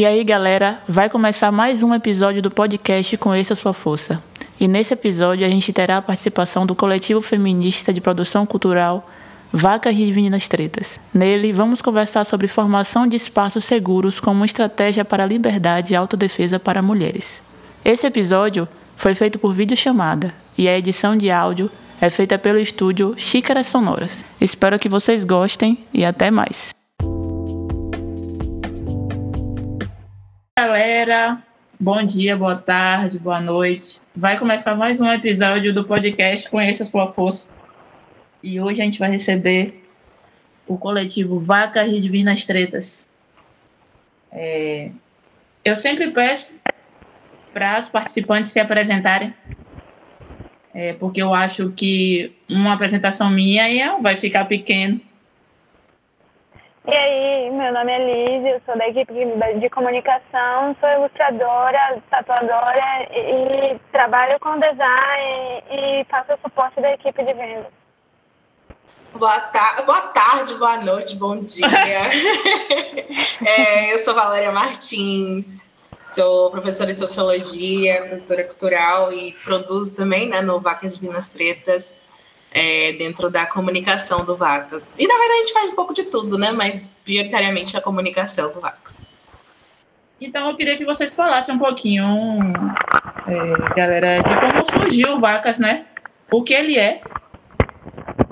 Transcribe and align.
E 0.00 0.06
aí, 0.06 0.24
galera, 0.24 0.80
vai 0.88 1.10
começar 1.10 1.52
mais 1.52 1.82
um 1.82 1.92
episódio 1.94 2.40
do 2.40 2.50
podcast 2.50 3.14
Conheça 3.18 3.54
Sua 3.54 3.74
Força. 3.74 4.18
E 4.58 4.66
nesse 4.66 4.94
episódio 4.94 5.44
a 5.44 5.48
gente 5.50 5.74
terá 5.74 5.98
a 5.98 6.00
participação 6.00 6.64
do 6.64 6.74
coletivo 6.74 7.20
feminista 7.20 7.92
de 7.92 8.00
produção 8.00 8.46
cultural 8.46 9.06
Vacas 9.52 9.94
de 9.94 10.10
Meninas 10.10 10.48
Tretas. 10.48 10.98
Nele, 11.12 11.52
vamos 11.52 11.82
conversar 11.82 12.24
sobre 12.24 12.48
formação 12.48 13.06
de 13.06 13.14
espaços 13.14 13.62
seguros 13.62 14.18
como 14.20 14.42
estratégia 14.42 15.04
para 15.04 15.24
a 15.24 15.26
liberdade 15.26 15.92
e 15.92 15.96
autodefesa 15.96 16.58
para 16.58 16.80
mulheres. 16.80 17.42
Esse 17.84 18.06
episódio 18.06 18.66
foi 18.96 19.14
feito 19.14 19.38
por 19.38 19.52
videochamada 19.52 20.32
e 20.56 20.66
a 20.66 20.78
edição 20.78 21.14
de 21.14 21.30
áudio 21.30 21.70
é 22.00 22.08
feita 22.08 22.38
pelo 22.38 22.58
estúdio 22.58 23.12
Xícaras 23.18 23.66
Sonoras. 23.66 24.24
Espero 24.40 24.78
que 24.78 24.88
vocês 24.88 25.24
gostem 25.24 25.76
e 25.92 26.06
até 26.06 26.30
mais. 26.30 26.79
Galera, 30.62 31.42
bom 31.80 32.02
dia, 32.02 32.36
boa 32.36 32.54
tarde, 32.54 33.18
boa 33.18 33.40
noite. 33.40 33.98
Vai 34.14 34.38
começar 34.38 34.74
mais 34.74 35.00
um 35.00 35.08
episódio 35.08 35.72
do 35.72 35.84
podcast 35.84 36.50
Conheça 36.50 36.84
Sua 36.84 37.08
Força 37.08 37.46
e 38.42 38.60
hoje 38.60 38.82
a 38.82 38.84
gente 38.84 38.98
vai 38.98 39.10
receber 39.10 39.82
o 40.66 40.76
coletivo 40.76 41.40
Vacas 41.40 41.90
Divinas 42.02 42.44
Tretas. 42.44 43.08
É, 44.30 44.90
eu 45.64 45.74
sempre 45.76 46.10
peço 46.10 46.52
para 47.54 47.78
os 47.78 47.88
participantes 47.88 48.50
se 48.50 48.60
apresentarem, 48.60 49.32
é, 50.74 50.92
porque 50.92 51.22
eu 51.22 51.32
acho 51.32 51.70
que 51.70 52.36
uma 52.46 52.74
apresentação 52.74 53.30
minha 53.30 53.96
vai 53.96 54.14
ficar 54.14 54.44
pequeno. 54.44 55.00
E 56.88 56.94
aí, 56.94 57.50
meu 57.50 57.74
nome 57.74 57.92
é 57.92 57.98
Liz, 57.98 58.54
eu 58.54 58.62
sou 58.64 58.76
da 58.76 58.88
equipe 58.88 59.12
de 59.12 59.68
comunicação, 59.68 60.74
sou 60.80 60.88
ilustradora, 60.88 62.02
tatuadora 62.10 63.06
e, 63.10 63.74
e 63.74 63.78
trabalho 63.92 64.40
com 64.40 64.58
design 64.58 65.62
e 65.70 66.04
faço 66.10 66.32
o 66.32 66.38
suporte 66.42 66.80
da 66.80 66.92
equipe 66.92 67.22
de 67.22 67.34
vendas. 67.34 67.70
Boa, 69.12 69.40
ta 69.40 69.82
boa 69.82 70.00
tarde, 70.08 70.54
boa 70.54 70.78
noite, 70.78 71.16
bom 71.16 71.36
dia. 71.44 71.66
é, 73.44 73.92
eu 73.92 73.98
sou 73.98 74.14
Valéria 74.14 74.50
Martins, 74.50 75.68
sou 76.14 76.50
professora 76.50 76.94
de 76.94 76.98
Sociologia, 76.98 78.06
produtora 78.08 78.44
cultural 78.44 79.12
e 79.12 79.32
produzo 79.44 79.94
também 79.94 80.30
né, 80.30 80.40
no 80.40 80.58
Vacas 80.60 80.94
Divinas 80.94 81.26
Tretas, 81.26 81.94
é, 82.52 82.92
dentro 82.92 83.30
da 83.30 83.46
comunicação 83.46 84.24
do 84.24 84.36
Vacas. 84.36 84.94
E, 84.98 85.06
na 85.06 85.14
verdade, 85.14 85.32
a 85.32 85.42
gente 85.42 85.52
faz 85.52 85.70
um 85.70 85.74
pouco 85.74 85.94
de 85.94 86.04
tudo, 86.04 86.38
né? 86.38 86.50
Mas, 86.52 86.84
prioritariamente, 87.04 87.76
a 87.76 87.80
comunicação 87.80 88.52
do 88.52 88.60
Vacas. 88.60 89.04
Então, 90.20 90.50
eu 90.50 90.56
queria 90.56 90.76
que 90.76 90.84
vocês 90.84 91.14
falassem 91.14 91.54
um 91.54 91.58
pouquinho, 91.58 92.04
é, 93.26 93.74
galera, 93.74 94.18
de 94.22 94.34
como 94.34 94.64
surgiu 94.64 95.14
o 95.14 95.18
Vacas, 95.18 95.58
né? 95.58 95.86
O 96.30 96.42
que 96.42 96.52
ele 96.52 96.78
é 96.78 97.00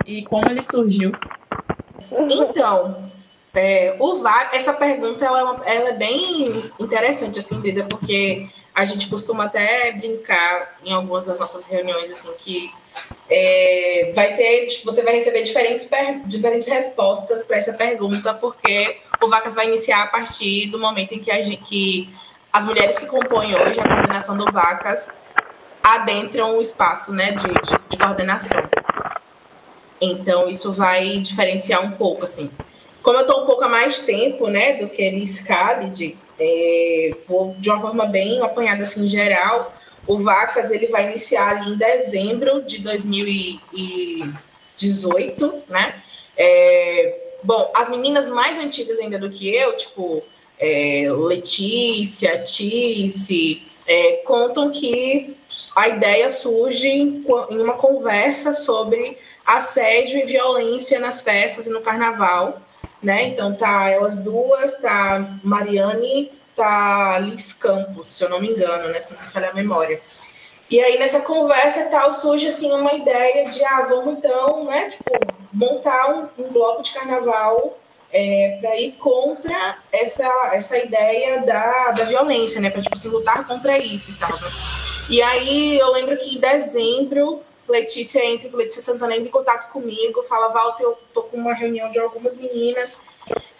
e 0.07 0.23
como 0.25 0.51
ele 0.51 0.63
surgiu? 0.63 1.13
Então, 2.11 3.11
é, 3.55 3.97
o 3.99 4.21
VAR, 4.21 4.51
essa 4.53 4.73
pergunta 4.73 5.25
ela, 5.25 5.61
é 5.65 5.77
ela 5.77 5.89
é 5.91 5.93
bem 5.93 6.71
interessante, 6.79 7.39
assim, 7.39 7.61
dizer, 7.61 7.87
porque 7.89 8.49
a 8.75 8.85
gente 8.85 9.09
costuma 9.09 9.45
até 9.45 9.93
brincar 9.93 10.77
em 10.85 10.93
algumas 10.93 11.25
das 11.25 11.39
nossas 11.39 11.67
reuniões, 11.67 12.11
assim, 12.11 12.33
que 12.39 12.71
é, 13.31 14.13
vai 14.15 14.35
ter, 14.37 14.67
tipo, 14.67 14.85
você 14.87 15.03
vai 15.03 15.15
receber 15.15 15.43
diferentes, 15.43 15.89
diferentes 16.27 16.67
respostas 16.67 17.45
para 17.45 17.59
essa 17.59 17.73
pergunta, 17.73 18.33
porque 18.33 18.99
o 19.23 19.29
Vacas 19.29 19.55
vai 19.55 19.67
iniciar 19.67 20.03
a 20.03 20.07
partir 20.07 20.67
do 20.69 20.79
momento 20.79 21.13
em 21.13 21.19
que, 21.19 21.31
a 21.31 21.39
que 21.57 22.09
as 22.53 22.65
mulheres 22.65 22.99
que 22.99 23.07
compõem 23.07 23.55
hoje 23.55 23.79
a 23.81 23.87
coordenação 23.87 24.37
do 24.37 24.51
Vacas 24.51 25.11
adentram 25.83 26.57
o 26.57 26.63
espaço 26.63 27.13
né, 27.13 27.33
de, 27.33 27.49
de, 27.49 27.79
de 27.91 27.97
coordenação. 27.97 28.63
Então, 30.01 30.49
isso 30.49 30.73
vai 30.73 31.19
diferenciar 31.19 31.85
um 31.85 31.91
pouco, 31.93 32.25
assim. 32.25 32.51
Como 33.03 33.19
eu 33.19 33.23
estou 33.23 33.43
um 33.43 33.47
pouco 33.47 33.69
mais 33.69 34.01
tempo, 34.01 34.49
né, 34.49 34.75
do 34.75 34.89
que 34.89 35.03
Elis 35.03 35.41
Khalid, 35.41 36.17
é, 36.39 37.17
vou 37.27 37.55
de 37.59 37.69
uma 37.69 37.81
forma 37.81 38.07
bem 38.07 38.41
apanhada, 38.43 38.83
assim, 38.83 39.05
em 39.05 39.09
geral, 39.09 39.73
o 40.09 40.19
Vacas, 40.19 40.71
ele 40.71 40.87
vai 40.89 41.09
iniciar 41.09 41.51
ali 41.51 41.73
em 41.73 41.77
dezembro 41.77 42.63
de 42.63 42.79
2018, 42.79 45.63
né? 45.69 46.03
É, 46.37 47.35
bom, 47.45 47.71
as 47.77 47.89
meninas 47.91 48.27
mais 48.27 48.59
antigas 48.59 48.99
ainda 48.99 49.19
do 49.19 49.29
que 49.29 49.55
eu, 49.55 49.77
tipo 49.77 50.25
é, 50.59 51.07
Letícia, 51.13 52.39
Tice, 52.39 53.63
é, 53.87 54.23
contam 54.25 54.71
que 54.71 55.37
a 55.77 55.89
ideia 55.89 56.31
surge 56.31 56.89
em 56.89 57.23
uma 57.61 57.75
conversa 57.75 58.55
sobre 58.55 59.19
assédio 59.47 60.19
e 60.19 60.25
violência 60.27 60.99
nas 60.99 61.21
festas 61.21 61.67
e 61.67 61.71
no 61.71 61.83
carnaval, 61.83 62.63
né? 63.03 63.25
Então 63.29 63.55
tá 63.55 63.89
elas 63.89 64.17
duas, 64.17 64.79
tá 64.79 65.39
Mariane, 65.45 66.33
tá 66.65 67.19
Liz 67.19 67.53
Campos, 67.53 68.09
se 68.09 68.25
eu 68.25 68.29
não 68.29 68.41
me 68.41 68.51
engano, 68.51 68.89
né? 68.89 69.01
Se 69.01 69.13
não 69.13 69.21
me 69.21 69.29
falha 69.29 69.51
a 69.51 69.55
memória. 69.55 70.01
E 70.71 70.81
aí 70.81 70.99
nessa 70.99 71.21
conversa 71.21 71.85
tal 71.85 72.13
surge 72.13 72.47
assim 72.47 72.71
uma 72.71 72.93
ideia 72.93 73.49
de 73.49 73.65
ah, 73.65 73.87
vamos 73.89 74.19
então, 74.19 74.65
né, 74.65 74.91
tipo, 74.91 75.11
montar 75.51 76.11
um, 76.11 76.29
um 76.45 76.53
bloco 76.53 76.83
de 76.83 76.93
carnaval 76.93 77.79
é, 78.13 78.59
para 78.61 78.77
ir 78.79 78.93
contra 78.93 79.79
essa, 79.91 80.31
essa 80.53 80.77
ideia 80.77 81.43
da, 81.43 81.93
da 81.93 82.05
violência, 82.05 82.61
né? 82.61 82.71
Para 82.71 82.83
tipo 82.83 82.95
assim, 82.95 83.09
lutar 83.09 83.47
contra 83.47 83.79
isso 83.79 84.11
e 84.11 84.15
tal. 84.15 84.31
Né? 84.31 84.51
E 85.09 85.23
aí 85.23 85.79
eu 85.79 85.91
lembro 85.91 86.17
que 86.19 86.37
em 86.37 86.39
dezembro 86.39 87.43
Letícia 87.69 88.25
entra, 88.25 88.51
Letícia 88.57 88.81
Santana 88.81 89.15
entra 89.15 89.29
em 89.29 89.31
contato 89.31 89.71
comigo, 89.71 90.23
fala, 90.23 90.49
Walter, 90.49 90.85
eu 90.85 90.99
tô 91.13 91.23
com 91.25 91.37
uma 91.37 91.53
reunião 91.53 91.91
de 91.91 91.99
algumas 91.99 92.35
meninas 92.35 93.03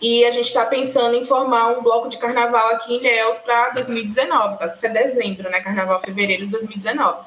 e 0.01 0.25
a 0.25 0.31
gente 0.31 0.47
está 0.47 0.65
pensando 0.65 1.15
em 1.15 1.25
formar 1.25 1.69
um 1.69 1.83
bloco 1.83 2.09
de 2.09 2.19
carnaval 2.19 2.69
aqui 2.69 2.95
em 2.95 2.99
Ilhéus 2.99 3.39
para 3.39 3.71
2019, 3.71 4.59
tá? 4.59 4.67
Isso 4.67 4.87
é 4.87 4.89
dezembro, 4.89 5.51
né? 5.51 5.61
Carnaval, 5.61 6.01
fevereiro 6.01 6.45
de 6.45 6.51
2019. 6.53 7.27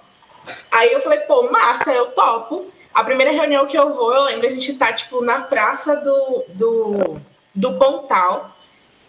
Aí 0.72 0.92
eu 0.92 1.02
falei, 1.02 1.20
pô, 1.20 1.52
massa, 1.52 1.92
eu 1.92 2.08
topo. 2.08 2.72
A 2.94 3.04
primeira 3.04 3.32
reunião 3.32 3.66
que 3.66 3.78
eu 3.78 3.94
vou, 3.94 4.14
eu 4.14 4.24
lembro, 4.26 4.48
a 4.48 4.52
gente 4.52 4.74
tá, 4.74 4.92
tipo, 4.92 5.24
na 5.24 5.42
praça 5.42 5.96
do, 5.96 6.44
do, 6.50 7.22
do 7.54 7.74
Pontal. 7.74 8.52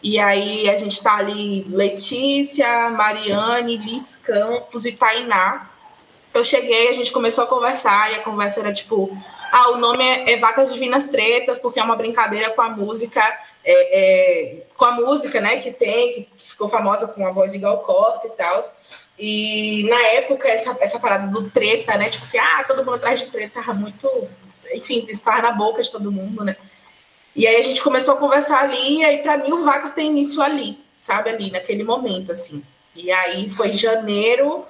E 0.03 0.19
aí 0.19 0.69
a 0.69 0.77
gente 0.77 1.03
tá 1.03 1.17
ali, 1.17 1.65
Letícia, 1.69 2.91
Mariane, 2.91 3.77
Liz 3.77 4.17
Campos 4.17 4.85
e 4.85 4.93
Tainá 4.93 5.69
eu 6.35 6.45
cheguei, 6.45 6.89
a 6.89 6.93
gente 6.93 7.13
começou 7.13 7.45
a 7.45 7.47
conversar, 7.47 8.11
e 8.11 8.17
a 8.17 8.23
conversa 8.23 8.61
era 8.61 8.73
tipo: 8.73 9.17
ah, 9.53 9.69
o 9.73 9.77
nome 9.77 10.03
é, 10.03 10.33
é 10.33 10.37
Vacas 10.39 10.73
Divinas 10.73 11.09
Tretas, 11.09 11.59
porque 11.59 11.79
é 11.79 11.85
uma 11.85 11.95
brincadeira 11.95 12.49
com 12.53 12.63
a 12.63 12.71
música, 12.71 13.21
é, 13.63 14.01
é, 14.01 14.67
com 14.75 14.87
a 14.87 14.93
música, 14.93 15.43
né, 15.43 15.59
que 15.59 15.71
tem, 15.71 16.15
que, 16.15 16.29
que, 16.39 16.51
ficou 16.53 16.71
famosa 16.71 17.07
com 17.07 17.27
a 17.27 17.31
voz 17.31 17.53
de 17.53 17.59
Gal 17.59 17.81
Costa 17.81 18.29
e 18.29 18.31
tal. 18.31 18.77
E 19.19 19.87
na 19.91 20.03
época, 20.15 20.49
essa, 20.49 20.75
essa 20.81 20.99
parada 20.99 21.27
do 21.27 21.51
treta, 21.51 21.99
né, 21.99 22.09
tipo 22.09 22.25
assim, 22.25 22.39
ah, 22.39 22.65
todo 22.67 22.83
mundo 22.83 22.95
atrás 22.95 23.21
de 23.21 23.27
treta, 23.27 23.61
tava 23.61 23.75
muito, 23.75 24.09
enfim, 24.73 25.05
estar 25.11 25.43
na 25.43 25.53
boca 25.53 25.83
de 25.83 25.93
todo 25.93 26.11
mundo, 26.11 26.43
né. 26.43 26.57
E 27.37 27.47
aí 27.47 27.57
a 27.57 27.63
gente 27.63 27.83
começou 27.83 28.15
a 28.15 28.19
conversar 28.19 28.63
ali, 28.63 29.01
e 29.01 29.05
aí 29.05 29.19
para 29.19 29.37
mim 29.37 29.53
o 29.53 29.65
Vacas 29.65 29.91
tem 29.91 30.09
início 30.09 30.41
ali, 30.41 30.79
sabe, 30.99 31.29
ali, 31.29 31.51
naquele 31.51 31.85
momento, 31.85 32.33
assim. 32.33 32.63
E 32.97 33.13
aí 33.13 33.51
foi 33.51 33.75
janeiro 33.75 34.67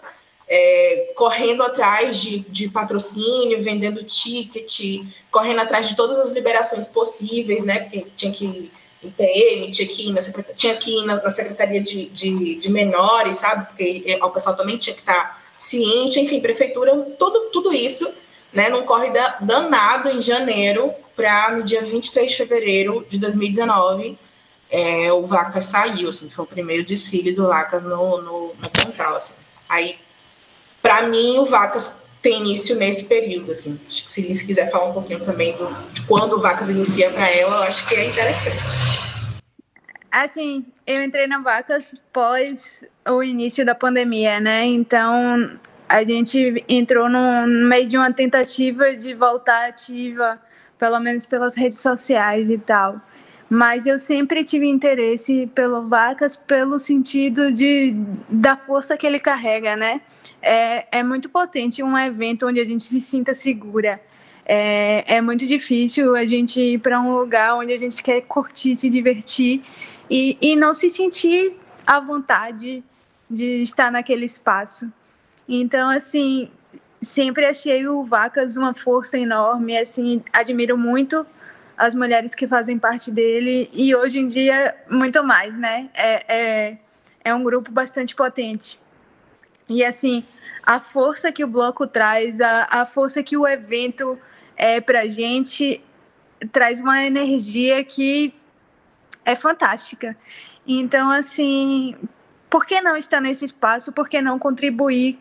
é, 0.48 1.12
correndo 1.14 1.62
atrás 1.62 2.20
de, 2.20 2.40
de 2.40 2.68
patrocínio, 2.68 3.62
vendendo 3.62 4.04
ticket, 4.04 5.04
correndo 5.30 5.60
atrás 5.60 5.88
de 5.88 5.96
todas 5.96 6.18
as 6.18 6.30
liberações 6.30 6.86
possíveis, 6.86 7.64
né? 7.64 7.80
Porque 7.80 8.06
tinha 8.16 8.32
que 8.32 8.70
em 9.02 9.10
PM, 9.10 9.70
tinha 9.70 9.88
que 9.88 10.08
ir 10.08 10.12
na, 10.12 10.20
tinha 10.54 10.76
que 10.76 10.90
ir 10.90 11.04
na, 11.04 11.28
Secretaria 11.28 11.80
de, 11.80 12.06
de, 12.06 12.54
de, 12.54 12.70
Menores, 12.70 13.38
sabe? 13.38 13.66
Porque 13.66 14.04
é, 14.06 14.24
o 14.24 14.30
pessoal 14.30 14.56
também 14.56 14.76
tinha 14.76 14.94
que 14.94 15.00
estar 15.00 15.42
ciente, 15.58 16.20
enfim, 16.20 16.40
prefeitura, 16.40 16.94
tudo, 17.18 17.50
tudo 17.50 17.72
isso, 17.72 18.12
né? 18.52 18.68
Num 18.68 18.82
corre 18.82 19.10
danado 19.40 20.08
em 20.08 20.20
janeiro 20.20 20.92
para 21.16 21.56
no 21.56 21.64
dia 21.64 21.82
23 21.82 22.30
de 22.30 22.36
fevereiro 22.36 23.04
de 23.08 23.18
2019 23.18 24.16
é, 24.72 25.12
o 25.12 25.26
Vaca 25.26 25.60
saiu, 25.60 26.08
assim, 26.08 26.30
foi 26.30 26.46
o 26.46 26.48
primeiro 26.48 26.82
desfile 26.82 27.32
do 27.32 27.46
Vaca 27.46 27.78
no, 27.78 28.22
no, 28.22 28.54
no 28.54 29.14
assim. 29.14 29.34
Aí 29.68 29.98
para 30.82 31.06
mim, 31.08 31.38
o 31.38 31.46
Vacas 31.46 31.96
tem 32.20 32.40
início 32.40 32.76
nesse 32.76 33.04
período, 33.04 33.52
assim. 33.52 33.80
Acho 33.88 34.04
que 34.04 34.12
se 34.12 34.20
Liz 34.22 34.42
quiser 34.42 34.70
falar 34.70 34.90
um 34.90 34.92
pouquinho 34.92 35.20
também 35.20 35.54
do, 35.54 35.66
de 35.92 36.02
quando 36.06 36.34
o 36.34 36.40
Vacas 36.40 36.68
inicia 36.68 37.10
para 37.10 37.30
ela, 37.30 37.56
eu 37.56 37.62
acho 37.62 37.86
que 37.88 37.94
é 37.94 38.04
interessante. 38.04 39.02
Assim, 40.10 40.64
eu 40.86 41.02
entrei 41.02 41.26
na 41.26 41.38
Vacas 41.38 42.00
pós 42.12 42.86
o 43.08 43.22
início 43.22 43.64
da 43.64 43.74
pandemia, 43.74 44.40
né? 44.40 44.66
Então, 44.66 45.58
a 45.88 46.04
gente 46.04 46.64
entrou 46.68 47.08
no 47.08 47.46
meio 47.46 47.88
de 47.88 47.96
uma 47.96 48.12
tentativa 48.12 48.94
de 48.94 49.14
voltar 49.14 49.68
ativa, 49.68 50.38
pelo 50.78 51.00
menos 51.00 51.26
pelas 51.26 51.54
redes 51.54 51.78
sociais 51.78 52.50
e 52.50 52.58
tal. 52.58 53.00
Mas 53.52 53.86
eu 53.86 53.98
sempre 53.98 54.42
tive 54.44 54.66
interesse 54.66 55.46
pelo 55.54 55.86
Vacas 55.86 56.36
pelo 56.36 56.78
sentido 56.78 57.52
de, 57.52 57.94
da 58.26 58.56
força 58.56 58.96
que 58.96 59.06
ele 59.06 59.18
carrega, 59.18 59.76
né? 59.76 60.00
É, 60.40 60.86
é 60.90 61.02
muito 61.02 61.28
potente 61.28 61.82
um 61.82 61.98
evento 61.98 62.46
onde 62.46 62.58
a 62.58 62.64
gente 62.64 62.82
se 62.82 62.98
sinta 62.98 63.34
segura. 63.34 64.00
É, 64.46 65.16
é 65.16 65.20
muito 65.20 65.46
difícil 65.46 66.16
a 66.16 66.24
gente 66.24 66.62
ir 66.62 66.78
para 66.78 66.98
um 66.98 67.14
lugar 67.14 67.54
onde 67.56 67.74
a 67.74 67.78
gente 67.78 68.02
quer 68.02 68.22
curtir, 68.22 68.74
se 68.74 68.88
divertir 68.88 69.62
e, 70.08 70.38
e 70.40 70.56
não 70.56 70.72
se 70.72 70.88
sentir 70.88 71.52
à 71.86 72.00
vontade 72.00 72.82
de 73.28 73.62
estar 73.62 73.92
naquele 73.92 74.24
espaço. 74.24 74.90
Então, 75.46 75.90
assim, 75.90 76.48
sempre 77.02 77.44
achei 77.44 77.86
o 77.86 78.02
Vacas 78.02 78.56
uma 78.56 78.72
força 78.72 79.18
enorme, 79.18 79.76
assim, 79.76 80.22
admiro 80.32 80.78
muito 80.78 81.26
as 81.82 81.96
mulheres 81.96 82.32
que 82.32 82.46
fazem 82.46 82.78
parte 82.78 83.10
dele 83.10 83.68
e 83.72 83.92
hoje 83.92 84.20
em 84.20 84.28
dia 84.28 84.72
muito 84.88 85.20
mais, 85.24 85.58
né? 85.58 85.90
É, 85.92 86.24
é, 86.32 86.78
é 87.24 87.34
um 87.34 87.42
grupo 87.42 87.72
bastante 87.72 88.14
potente. 88.14 88.78
E 89.68 89.84
assim, 89.84 90.24
a 90.62 90.78
força 90.78 91.32
que 91.32 91.42
o 91.42 91.48
bloco 91.48 91.84
traz, 91.84 92.40
a, 92.40 92.68
a 92.70 92.84
força 92.84 93.20
que 93.20 93.36
o 93.36 93.48
evento 93.48 94.16
é 94.56 94.80
pra 94.80 95.08
gente, 95.08 95.82
traz 96.52 96.80
uma 96.80 97.04
energia 97.04 97.82
que 97.82 98.32
é 99.24 99.34
fantástica. 99.34 100.16
Então, 100.64 101.10
assim, 101.10 101.96
por 102.48 102.64
que 102.64 102.80
não 102.80 102.96
estar 102.96 103.20
nesse 103.20 103.44
espaço? 103.44 103.90
Por 103.90 104.08
que 104.08 104.22
não 104.22 104.38
contribuir 104.38 105.18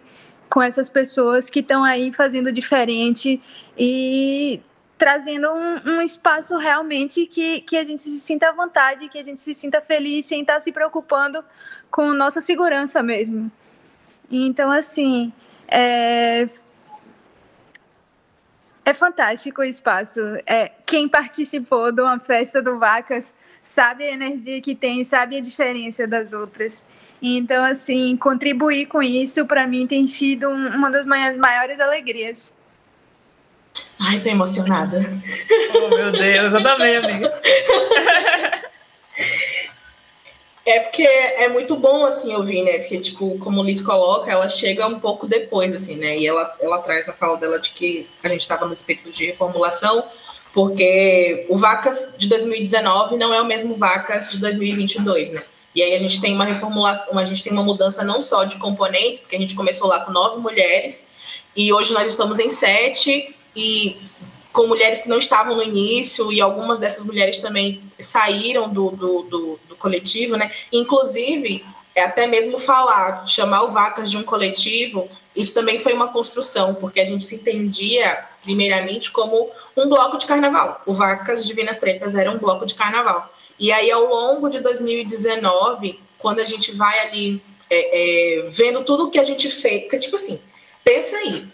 com 0.47 0.61
essas 0.61 0.89
pessoas 0.89 1.49
que 1.49 1.61
estão 1.61 1.83
aí 1.83 2.13
fazendo 2.13 2.51
diferente 2.51 3.41
e 3.75 4.61
trazendo 5.01 5.49
um, 5.49 5.93
um, 5.93 6.01
espaço 6.03 6.55
realmente 6.57 7.25
que, 7.25 7.61
que 7.61 7.75
a 7.75 7.83
gente 7.83 8.03
se 8.03 8.21
sinta 8.21 8.49
à 8.49 8.51
vontade, 8.51 9.09
que 9.09 9.17
a 9.17 9.23
gente 9.23 9.39
se 9.39 9.51
sinta 9.51 9.81
feliz 9.81 10.27
sem 10.27 10.41
estar 10.41 10.59
se 10.59 10.71
preocupando 10.71 11.43
com 11.89 12.13
nossa 12.13 12.39
segurança 12.39 13.01
mesmo. 13.01 13.51
Então, 14.29 14.69
assim, 14.69 15.33
é, 15.67 16.47
é 18.85 18.93
fantástico 18.93 19.61
o 19.61 19.63
espaço. 19.63 20.19
É, 20.45 20.69
quem 20.85 21.09
participou 21.09 21.91
de 21.91 21.99
uma 21.99 22.19
festa 22.19 22.61
do 22.61 22.77
Vacas 22.77 23.33
sabe 23.63 24.03
a 24.03 24.11
energia 24.11 24.61
que 24.61 24.75
tem, 24.75 25.03
sabe 25.03 25.37
a 25.37 25.41
diferença 25.41 26.05
das 26.05 26.31
outras. 26.31 26.85
Então, 27.19 27.65
assim, 27.65 28.15
contribuir 28.17 28.85
com 28.85 29.01
isso, 29.01 29.47
para 29.47 29.65
mim, 29.65 29.87
tem 29.87 30.07
sido 30.07 30.47
uma 30.47 30.91
das 30.91 31.07
maiores 31.07 31.79
alegrias. 31.79 32.60
Ai, 33.99 34.19
tô 34.19 34.29
emocionada. 34.29 35.01
Oh, 35.75 35.87
meu 35.95 36.11
Deus, 36.11 36.53
eu 36.53 36.63
também, 36.63 36.97
amiga. 36.97 37.41
É 40.65 40.79
porque 40.79 41.03
é 41.03 41.49
muito 41.49 41.75
bom, 41.75 42.05
assim, 42.05 42.35
ouvir, 42.35 42.63
né? 42.63 42.79
Porque, 42.79 42.99
tipo, 42.99 43.37
como 43.39 43.63
Liz 43.63 43.81
coloca, 43.81 44.31
ela 44.31 44.47
chega 44.47 44.85
um 44.85 44.99
pouco 44.99 45.27
depois, 45.27 45.73
assim, 45.73 45.95
né? 45.95 46.17
E 46.17 46.27
ela, 46.27 46.55
ela 46.59 46.77
traz 46.77 47.07
na 47.07 47.13
fala 47.13 47.37
dela 47.37 47.59
de 47.59 47.71
que 47.71 48.07
a 48.23 48.29
gente 48.29 48.41
estava 48.41 48.65
no 48.65 48.73
espírito 48.73 49.11
de 49.11 49.25
reformulação, 49.25 50.03
porque 50.53 51.45
o 51.49 51.57
Vacas 51.57 52.13
de 52.17 52.27
2019 52.27 53.17
não 53.17 53.33
é 53.33 53.41
o 53.41 53.45
mesmo 53.45 53.75
Vacas 53.75 54.29
de 54.29 54.39
2022, 54.39 55.31
né? 55.31 55.43
E 55.73 55.81
aí 55.81 55.95
a 55.95 55.99
gente 55.99 56.21
tem 56.21 56.35
uma 56.35 56.45
reformulação, 56.45 57.17
a 57.17 57.25
gente 57.25 57.43
tem 57.43 57.51
uma 57.51 57.63
mudança 57.63 58.03
não 58.03 58.21
só 58.21 58.43
de 58.43 58.57
componentes, 58.57 59.21
porque 59.21 59.35
a 59.35 59.39
gente 59.39 59.55
começou 59.55 59.87
lá 59.87 60.01
com 60.01 60.11
nove 60.11 60.39
mulheres, 60.39 61.07
e 61.55 61.73
hoje 61.73 61.93
nós 61.93 62.07
estamos 62.07 62.39
em 62.39 62.49
sete, 62.49 63.35
e 63.55 63.97
com 64.51 64.67
mulheres 64.67 65.01
que 65.01 65.09
não 65.09 65.17
estavam 65.17 65.55
no 65.55 65.63
início, 65.63 66.31
e 66.31 66.41
algumas 66.41 66.79
dessas 66.79 67.03
mulheres 67.05 67.39
também 67.39 67.81
saíram 67.99 68.69
do, 68.69 68.91
do, 68.91 69.21
do, 69.23 69.59
do 69.69 69.75
coletivo, 69.77 70.35
né? 70.35 70.51
Inclusive, 70.71 71.63
é 71.95 72.03
até 72.03 72.27
mesmo 72.27 72.59
falar, 72.59 73.25
chamar 73.25 73.63
o 73.63 73.71
Vacas 73.71 74.09
de 74.09 74.17
um 74.17 74.23
coletivo, 74.23 75.07
isso 75.35 75.53
também 75.53 75.79
foi 75.79 75.93
uma 75.93 76.09
construção, 76.09 76.75
porque 76.75 76.99
a 76.99 77.05
gente 77.05 77.23
se 77.23 77.35
entendia, 77.35 78.25
primeiramente, 78.43 79.11
como 79.11 79.49
um 79.75 79.87
bloco 79.87 80.17
de 80.17 80.25
carnaval. 80.25 80.81
O 80.85 80.93
Vacas 80.93 81.45
Divinas 81.45 81.79
Tretas 81.79 82.15
era 82.15 82.31
um 82.31 82.37
bloco 82.37 82.65
de 82.65 82.75
carnaval. 82.75 83.33
E 83.57 83.71
aí, 83.71 83.91
ao 83.91 84.05
longo 84.05 84.49
de 84.49 84.59
2019, 84.59 85.99
quando 86.17 86.39
a 86.39 86.45
gente 86.45 86.71
vai 86.71 86.99
ali 86.99 87.41
é, 87.69 88.39
é, 88.39 88.49
vendo 88.49 88.83
tudo 88.83 89.09
que 89.09 89.19
a 89.19 89.23
gente 89.23 89.49
fez, 89.49 89.81
porque, 89.83 89.99
tipo 89.99 90.15
assim, 90.15 90.39
pensa 90.83 91.15
aí, 91.17 91.47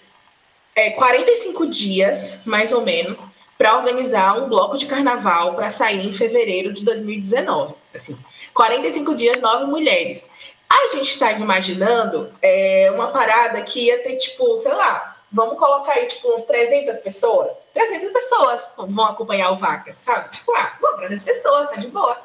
é, 0.78 0.92
45 0.92 1.66
dias, 1.66 2.40
mais 2.46 2.72
ou 2.72 2.82
menos, 2.82 3.32
para 3.58 3.76
organizar 3.76 4.38
um 4.38 4.48
bloco 4.48 4.78
de 4.78 4.86
carnaval 4.86 5.56
para 5.56 5.72
sair 5.72 6.08
em 6.08 6.14
fevereiro 6.14 6.72
de 6.72 6.86
2019. 6.86 7.74
Assim, 7.96 8.16
45 8.54 9.16
dias, 9.16 9.42
nove 9.42 9.66
mulheres. 9.66 10.30
A 10.70 10.96
gente 10.96 11.08
estava 11.08 11.42
imaginando 11.42 12.30
é, 12.44 12.92
uma 12.94 13.08
parada 13.08 13.60
que 13.64 13.88
ia 13.88 14.04
ter, 14.04 14.18
tipo, 14.18 14.56
sei 14.56 14.74
lá, 14.74 15.18
vamos 15.32 15.58
colocar 15.58 15.94
aí, 15.94 16.06
tipo, 16.06 16.28
umas 16.28 16.46
300 16.46 17.00
pessoas. 17.00 17.52
300 17.74 18.12
pessoas 18.12 18.72
vão 18.78 19.06
acompanhar 19.06 19.50
o 19.50 19.56
Vaca, 19.56 19.92
sabe? 19.94 20.30
Tipo, 20.30 20.54
ah, 20.56 20.78
bom, 20.80 20.96
300 20.98 21.26
pessoas, 21.26 21.70
tá 21.72 21.78
de 21.78 21.88
boa. 21.88 22.16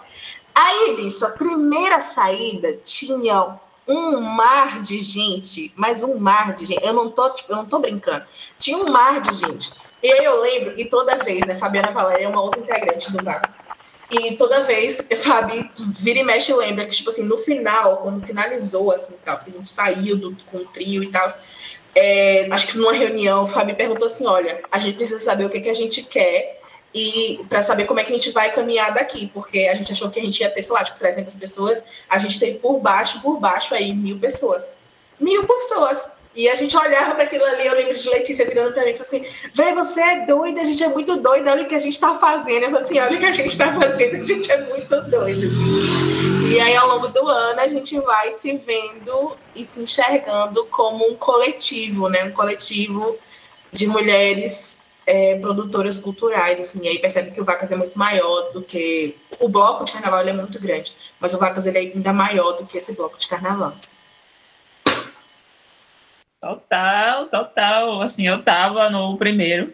Aí, 0.55 0.95
bicho, 0.97 1.25
a 1.25 1.31
primeira 1.31 2.03
saída 2.03 2.75
tinha 2.85 3.59
um 3.87 4.21
mar 4.21 4.81
de 4.81 4.99
gente, 4.99 5.73
mas 5.77 6.03
um 6.03 6.19
mar 6.19 6.55
de 6.55 6.67
gente. 6.67 6.85
Eu 6.85 6.93
não 6.93 7.11
tô, 7.11 7.29
tipo, 7.31 7.53
eu 7.53 7.57
não 7.57 7.67
tô 7.67 7.79
brincando. 7.79 8.25
Tinha 8.59 8.79
um 8.79 8.91
mar 8.91 9.21
de 9.21 9.33
gente. 9.35 9.73
E 10.03 10.11
aí 10.11 10.25
eu 10.25 10.41
lembro, 10.41 10.79
e 10.79 10.85
toda 10.85 11.17
vez, 11.17 11.45
né, 11.47 11.55
Fabiana 11.55 11.93
Valéria 11.93 12.25
é 12.25 12.29
uma 12.29 12.43
outra 12.43 12.61
integrante 12.61 13.11
do 13.11 13.23
Vacas. 13.23 13.55
E 14.11 14.37
toda 14.37 14.65
vez, 14.65 15.05
Fabi 15.17 15.71
vira 15.99 16.19
e 16.19 16.25
mexe 16.25 16.53
lembra 16.53 16.87
que, 16.87 16.95
tipo 16.95 17.11
assim, 17.11 17.23
no 17.23 17.39
final, 17.39 17.99
quando 17.99 18.27
finalizou, 18.27 18.93
assim, 18.93 19.15
tal, 19.25 19.37
que 19.39 19.51
a 19.51 19.53
gente 19.53 19.71
saiu 19.71 20.17
do, 20.17 20.37
com 20.51 20.59
o 20.59 20.65
trio 20.67 21.03
e 21.03 21.11
tal, 21.11 21.27
é, 21.95 22.49
acho 22.51 22.69
que 22.69 22.79
numa 22.79 22.93
reunião, 22.93 23.47
Fabi 23.47 23.75
perguntou 23.75 24.07
assim, 24.07 24.27
olha, 24.27 24.63
a 24.71 24.79
gente 24.79 24.97
precisa 24.97 25.21
saber 25.21 25.45
o 25.45 25.51
que, 25.51 25.61
que 25.61 25.71
a 25.71 25.75
gente 25.75 26.03
quer 26.03 26.62
e 26.95 27.41
para 27.49 27.63
saber 27.63 27.87
como 27.87 28.01
é 28.01 28.05
que 28.05 28.13
a 28.13 28.17
gente 28.17 28.31
vai 28.31 28.53
caminhar 28.53 28.93
daqui, 28.93 29.31
porque 29.33 29.69
a 29.71 29.75
gente 29.75 29.93
achou 29.93 30.11
que 30.11 30.21
a 30.21 30.23
gente 30.23 30.41
ia 30.41 30.51
ter, 30.51 30.63
sei 30.63 30.73
lá, 30.75 30.85
tipo, 30.85 30.99
300 30.99 31.35
pessoas, 31.37 31.85
a 32.09 32.19
gente 32.19 32.39
teve 32.39 32.59
por 32.59 32.79
baixo, 32.79 33.21
por 33.21 33.39
baixo 33.41 33.75
aí, 33.75 33.95
mil 33.95 34.19
pessoas. 34.19 34.69
Mil 35.19 35.45
pessoas. 35.45 36.07
E 36.35 36.49
a 36.49 36.55
gente 36.55 36.75
olhava 36.77 37.15
para 37.15 37.25
aquilo 37.25 37.45
ali, 37.45 37.67
eu 37.67 37.75
lembro 37.75 37.95
de 37.95 38.09
Letícia 38.09 38.47
virando 38.47 38.73
para 38.73 38.85
mim 38.85 38.91
e 38.91 38.93
falou 38.95 39.03
assim: 39.03 39.27
Véi, 39.55 39.75
você 39.75 40.01
é 40.01 40.27
doida, 40.27 40.63
a 40.63 40.65
gente 40.65 40.83
é 40.83 40.89
muito 40.89 41.17
doida, 41.17 41.51
olha 41.51 41.63
o 41.63 41.67
que 41.67 41.75
a 41.75 41.79
gente 41.79 41.93
está 41.93 42.15
fazendo. 42.15 42.63
Eu 42.63 42.71
falei 42.71 42.85
assim: 42.85 42.99
olha 43.01 43.17
o 43.17 43.21
que 43.21 43.27
a 43.27 43.33
gente 43.33 43.49
está 43.49 43.71
fazendo, 43.71 44.17
a 44.17 44.25
gente 44.25 44.51
é 44.51 44.57
muito 44.63 45.01
doido. 45.11 45.47
Assim. 45.47 46.53
E 46.55 46.59
aí, 46.59 46.75
ao 46.75 46.89
longo 46.89 47.09
do 47.09 47.29
ano, 47.29 47.61
a 47.61 47.69
gente 47.69 47.99
vai 48.01 48.33
se 48.33 48.53
vendo 48.57 49.37
e 49.55 49.67
se 49.67 49.81
enxergando 49.81 50.65
como 50.67 51.07
um 51.07 51.17
coletivo, 51.17 52.09
né? 52.09 52.25
Um 52.25 52.33
coletivo 52.33 53.19
de 53.71 53.87
mulheres 53.87 54.82
é, 55.07 55.39
produtoras 55.39 55.99
culturais, 55.99 56.61
assim, 56.61 56.85
e 56.85 56.89
aí 56.89 56.99
percebe 56.99 57.31
que 57.31 57.41
o 57.41 57.45
Vacas 57.45 57.71
é 57.71 57.77
muito 57.77 57.99
maior 57.99 58.53
do 58.53 58.63
que 58.63 59.17
o 59.41 59.49
bloco 59.49 59.85
de 59.85 59.93
carnaval 59.93 60.21
é 60.21 60.33
muito 60.33 60.61
grande, 60.61 60.95
mas 61.19 61.35
o 61.35 61.39
Vacas 61.39 61.67
ele 61.67 61.79
é 61.79 61.81
ainda 61.81 62.13
maior 62.13 62.53
do 62.53 62.67
que 62.67 62.79
esse 62.79 62.93
bloco 62.95 63.19
de 63.19 63.29
carnaval. 63.29 63.75
Total, 66.41 67.29
total. 67.29 68.03
Assim, 68.03 68.27
eu 68.27 68.43
tava 68.43 68.91
no 68.91 69.17
primeiro, 69.17 69.73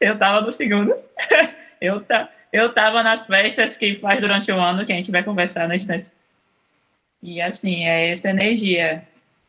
eu 0.00 0.16
tava 0.16 0.40
no 0.40 0.52
segundo, 0.52 0.94
eu, 1.80 2.00
tá, 2.00 2.30
eu 2.52 2.72
tava 2.72 3.02
nas 3.02 3.26
festas 3.26 3.76
que 3.76 3.98
faz 3.98 4.20
durante 4.20 4.50
o 4.52 4.60
ano, 4.60 4.86
que 4.86 4.92
a 4.92 4.96
gente 4.96 5.10
vai 5.10 5.22
conversar 5.24 5.66
na 5.66 5.74
instância. 5.74 6.10
E 7.22 7.40
assim, 7.40 7.84
é 7.86 8.10
essa 8.10 8.30
energia. 8.30 9.06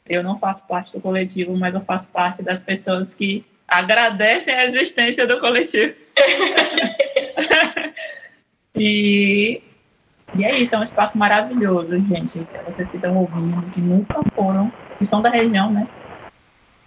Eu 0.07 0.23
não 0.23 0.35
faço 0.35 0.63
parte 0.63 0.93
do 0.93 1.01
coletivo, 1.01 1.55
mas 1.55 1.75
eu 1.75 1.81
faço 1.81 2.07
parte 2.07 2.41
das 2.41 2.61
pessoas 2.61 3.13
que 3.13 3.45
agradecem 3.67 4.53
a 4.53 4.65
existência 4.65 5.27
do 5.27 5.39
coletivo. 5.39 5.93
e, 8.75 9.61
e 10.35 10.45
é 10.45 10.59
isso, 10.59 10.75
é 10.75 10.79
um 10.79 10.83
espaço 10.83 11.17
maravilhoso, 11.17 11.99
gente. 12.07 12.47
Vocês 12.65 12.89
que 12.89 12.95
estão 12.95 13.17
ouvindo, 13.17 13.61
que 13.71 13.81
nunca 13.81 14.21
foram, 14.35 14.71
que 14.97 15.05
são 15.05 15.21
da 15.21 15.29
região, 15.29 15.71
né? 15.71 15.87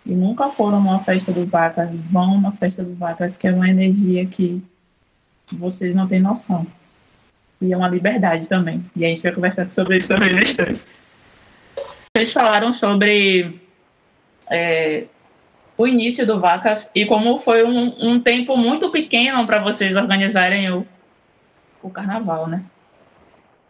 E 0.07 0.15
nunca 0.15 0.49
foram 0.49 0.81
numa 0.81 1.05
festa 1.05 1.31
do 1.31 1.45
Vacas, 1.47 1.91
vão 2.11 2.41
na 2.41 2.53
festa 2.53 2.83
do 2.83 2.95
Vacas, 2.95 3.37
que 3.37 3.47
é 3.47 3.53
uma 3.53 3.69
energia 3.69 4.25
que 4.27 4.63
vocês 5.53 5.95
não 5.95 6.09
têm 6.09 6.21
noção. 6.21 6.67
E 7.61 7.73
é 7.73 7.77
uma 7.77 7.89
liberdade 7.89 8.49
também. 8.49 8.85
E 8.97 9.05
a 9.05 9.09
gente 9.09 9.23
vai 9.23 9.33
conversar 9.33 9.71
sobre 9.71 9.99
isso 9.99 10.09
também 10.09 10.35
na. 10.35 10.83
Vocês 12.17 12.33
falaram 12.33 12.73
sobre 12.73 13.61
é, 14.51 15.05
o 15.81 15.87
início 15.87 16.27
do 16.27 16.39
Vacas 16.39 16.91
e 16.95 17.07
como 17.07 17.39
foi 17.39 17.65
um, 17.65 17.95
um 18.07 18.21
tempo 18.21 18.55
muito 18.55 18.91
pequeno 18.91 19.47
para 19.47 19.63
vocês 19.63 19.97
organizarem 19.97 20.71
o, 20.71 20.87
o 21.83 21.89
carnaval, 21.89 22.47
né? 22.47 22.63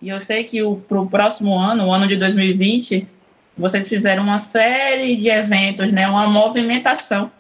E 0.03 0.09
eu 0.09 0.19
sei 0.19 0.43
que 0.43 0.59
para 0.89 1.01
o 1.01 1.09
próximo 1.09 1.57
ano, 1.57 1.87
o 1.87 1.93
ano 1.93 2.09
de 2.09 2.17
2020, 2.17 3.07
vocês 3.57 3.89
fizeram 3.89 4.25
uma 4.25 4.41
série 4.41 5.15
de 5.15 5.29
eventos, 5.29 5.93
né? 5.93 6.09
Uma 6.09 6.29
movimentação 6.29 7.31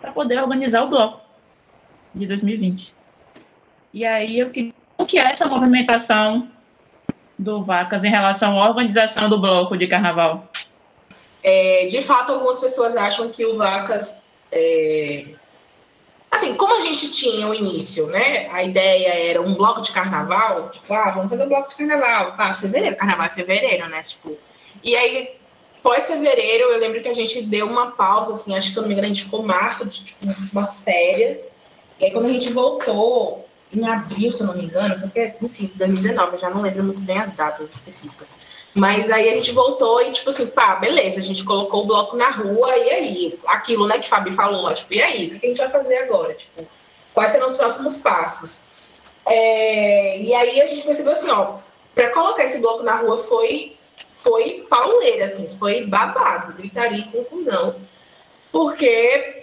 para 0.00 0.12
poder 0.12 0.40
organizar 0.40 0.84
o 0.84 0.88
bloco 0.88 1.20
de 2.14 2.26
2020. 2.26 2.94
E 3.92 4.02
aí 4.06 4.38
eu 4.38 4.48
queria 4.48 4.72
um 4.98 5.04
que 5.04 5.18
é 5.18 5.30
essa 5.30 5.44
movimentação 5.44 6.48
do 7.38 7.62
Vacas 7.62 8.02
em 8.02 8.10
relação 8.10 8.58
à 8.58 8.66
organização 8.66 9.28
do 9.28 9.38
bloco 9.38 9.76
de 9.76 9.86
carnaval? 9.86 10.50
É, 11.42 11.86
de 11.86 12.00
fato, 12.02 12.32
algumas 12.32 12.58
pessoas 12.58 12.96
acham 12.96 13.30
que 13.30 13.44
o 13.44 13.56
Vacas. 13.56 14.20
É... 14.50 15.26
Assim, 16.30 16.54
como 16.54 16.76
a 16.76 16.80
gente 16.80 17.10
tinha 17.10 17.46
o 17.46 17.54
início, 17.54 18.06
né? 18.06 18.48
A 18.52 18.62
ideia 18.62 19.30
era 19.30 19.40
um 19.40 19.54
bloco 19.54 19.80
de 19.80 19.90
carnaval, 19.92 20.68
tipo, 20.68 20.92
ah, 20.92 21.10
vamos 21.10 21.30
fazer 21.30 21.44
um 21.44 21.48
bloco 21.48 21.68
de 21.68 21.76
carnaval. 21.76 22.34
Ah, 22.36 22.54
fevereiro, 22.54 22.96
carnaval 22.96 23.26
é 23.26 23.30
fevereiro, 23.30 23.88
né? 23.88 24.00
Tipo, 24.02 24.36
e 24.82 24.94
aí, 24.94 25.36
pós-fevereiro, 25.82 26.64
eu 26.68 26.78
lembro 26.78 27.00
que 27.00 27.08
a 27.08 27.14
gente 27.14 27.42
deu 27.42 27.66
uma 27.66 27.92
pausa, 27.92 28.32
assim, 28.32 28.54
acho 28.56 28.68
que 28.68 28.74
se 28.74 28.80
não 28.80 28.86
me 28.86 28.92
engano, 28.92 29.06
a 29.06 29.08
gente 29.08 29.24
ficou 29.24 29.42
março, 29.42 29.88
de, 29.88 30.04
tipo, 30.04 30.26
umas 30.52 30.80
férias. 30.80 31.46
E 31.98 32.04
aí, 32.04 32.10
quando 32.10 32.26
a 32.26 32.32
gente 32.32 32.52
voltou, 32.52 33.48
em 33.72 33.86
abril, 33.86 34.32
se 34.32 34.42
eu 34.42 34.46
não 34.46 34.56
me 34.56 34.64
engano, 34.64 34.96
só 34.96 35.06
que, 35.08 35.34
enfim, 35.42 35.70
2019, 35.74 36.32
eu 36.32 36.38
já 36.38 36.50
não 36.50 36.62
lembro 36.62 36.84
muito 36.84 37.00
bem 37.02 37.18
as 37.18 37.32
datas 37.32 37.70
específicas. 37.70 38.32
Mas 38.78 39.10
aí 39.10 39.28
a 39.28 39.34
gente 39.34 39.50
voltou 39.50 40.00
e, 40.02 40.12
tipo 40.12 40.28
assim, 40.28 40.46
pá, 40.46 40.76
beleza, 40.76 41.18
a 41.18 41.22
gente 41.22 41.44
colocou 41.44 41.82
o 41.82 41.86
bloco 41.86 42.16
na 42.16 42.30
rua, 42.30 42.76
e 42.76 42.90
aí? 42.90 43.38
Aquilo, 43.46 43.88
né, 43.88 43.98
que 43.98 44.08
Fabi 44.08 44.32
falou, 44.32 44.72
tipo, 44.72 44.94
e 44.94 45.02
aí? 45.02 45.26
O 45.26 45.40
que 45.40 45.46
a 45.46 45.48
gente 45.48 45.58
vai 45.58 45.68
fazer 45.68 45.96
agora? 45.98 46.32
Tipo, 46.34 46.64
quais 47.12 47.32
serão 47.32 47.48
os 47.48 47.56
próximos 47.56 47.98
passos? 47.98 48.60
É, 49.26 50.20
e 50.20 50.32
aí 50.32 50.60
a 50.60 50.66
gente 50.66 50.84
percebeu 50.84 51.10
assim, 51.10 51.28
ó, 51.28 51.56
para 51.92 52.10
colocar 52.10 52.44
esse 52.44 52.58
bloco 52.58 52.84
na 52.84 52.94
rua 52.94 53.16
foi, 53.24 53.76
foi 54.12 54.64
pauleira, 54.70 55.24
assim, 55.24 55.48
foi 55.58 55.84
babado, 55.84 56.52
gritaria 56.52 57.00
e 57.00 57.10
conclusão. 57.10 57.74
Porque, 58.52 59.42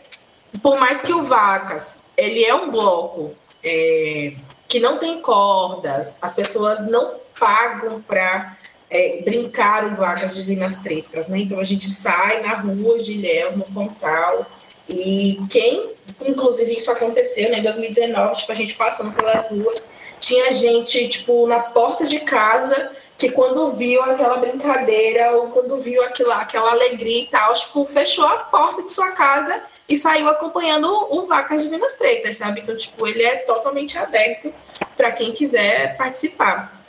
por 0.63 0.79
mais 0.79 1.01
que 1.01 1.13
o 1.13 1.23
Vacas, 1.23 1.99
ele 2.15 2.45
é 2.45 2.55
um 2.55 2.71
bloco 2.71 3.35
é, 3.61 4.33
que 4.65 4.79
não 4.79 4.97
tem 4.97 5.21
cordas, 5.21 6.17
as 6.21 6.33
pessoas 6.33 6.79
não 6.79 7.15
pagam 7.37 8.01
para 8.01 8.57
é, 8.95 9.21
brincar 9.21 9.85
o 9.85 9.95
Vacas 9.95 10.35
Divinas 10.35 10.77
Tretas, 10.77 11.27
né? 11.27 11.39
Então 11.39 11.59
a 11.59 11.63
gente 11.63 11.89
sai 11.89 12.41
na 12.41 12.53
rua 12.53 12.97
de 12.97 13.13
Guilherme, 13.13 13.63
Pontal, 13.73 14.45
e 14.87 15.39
quem, 15.49 15.93
inclusive 16.25 16.73
isso 16.73 16.91
aconteceu 16.91 17.49
né, 17.49 17.59
em 17.59 17.63
2019, 17.63 18.37
tipo, 18.37 18.51
a 18.51 18.55
gente 18.55 18.75
passando 18.75 19.11
pelas 19.13 19.49
ruas, 19.49 19.89
tinha 20.19 20.51
gente, 20.53 21.07
tipo, 21.09 21.47
na 21.47 21.59
porta 21.59 22.05
de 22.05 22.19
casa, 22.19 22.91
que 23.17 23.31
quando 23.31 23.71
viu 23.71 24.01
aquela 24.03 24.37
brincadeira, 24.37 25.31
ou 25.31 25.49
quando 25.49 25.77
viu 25.79 26.03
aquilo, 26.03 26.31
aquela 26.31 26.71
alegria 26.71 27.23
e 27.23 27.27
tal, 27.27 27.53
tipo, 27.53 27.85
fechou 27.85 28.25
a 28.25 28.37
porta 28.37 28.83
de 28.83 28.91
sua 28.91 29.11
casa 29.11 29.61
e 29.87 29.97
saiu 29.97 30.27
acompanhando 30.27 30.87
o 30.87 31.25
Vacas 31.25 31.63
Divinas 31.63 31.95
Tretas, 31.95 32.37
sabe? 32.37 32.61
Então, 32.61 32.75
tipo, 32.77 33.07
ele 33.07 33.23
é 33.23 33.37
totalmente 33.37 33.97
aberto 33.97 34.51
para 34.95 35.11
quem 35.11 35.31
quiser 35.31 35.97
participar. 35.97 36.84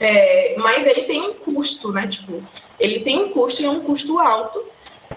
É, 0.00 0.54
mas 0.56 0.86
ele 0.86 1.02
tem 1.02 1.20
um 1.20 1.34
custo, 1.34 1.92
né? 1.92 2.08
Tipo, 2.08 2.40
ele 2.78 3.00
tem 3.00 3.22
um 3.22 3.28
custo 3.30 3.62
e 3.62 3.66
é 3.66 3.70
um 3.70 3.80
custo 3.80 4.18
alto 4.18 4.64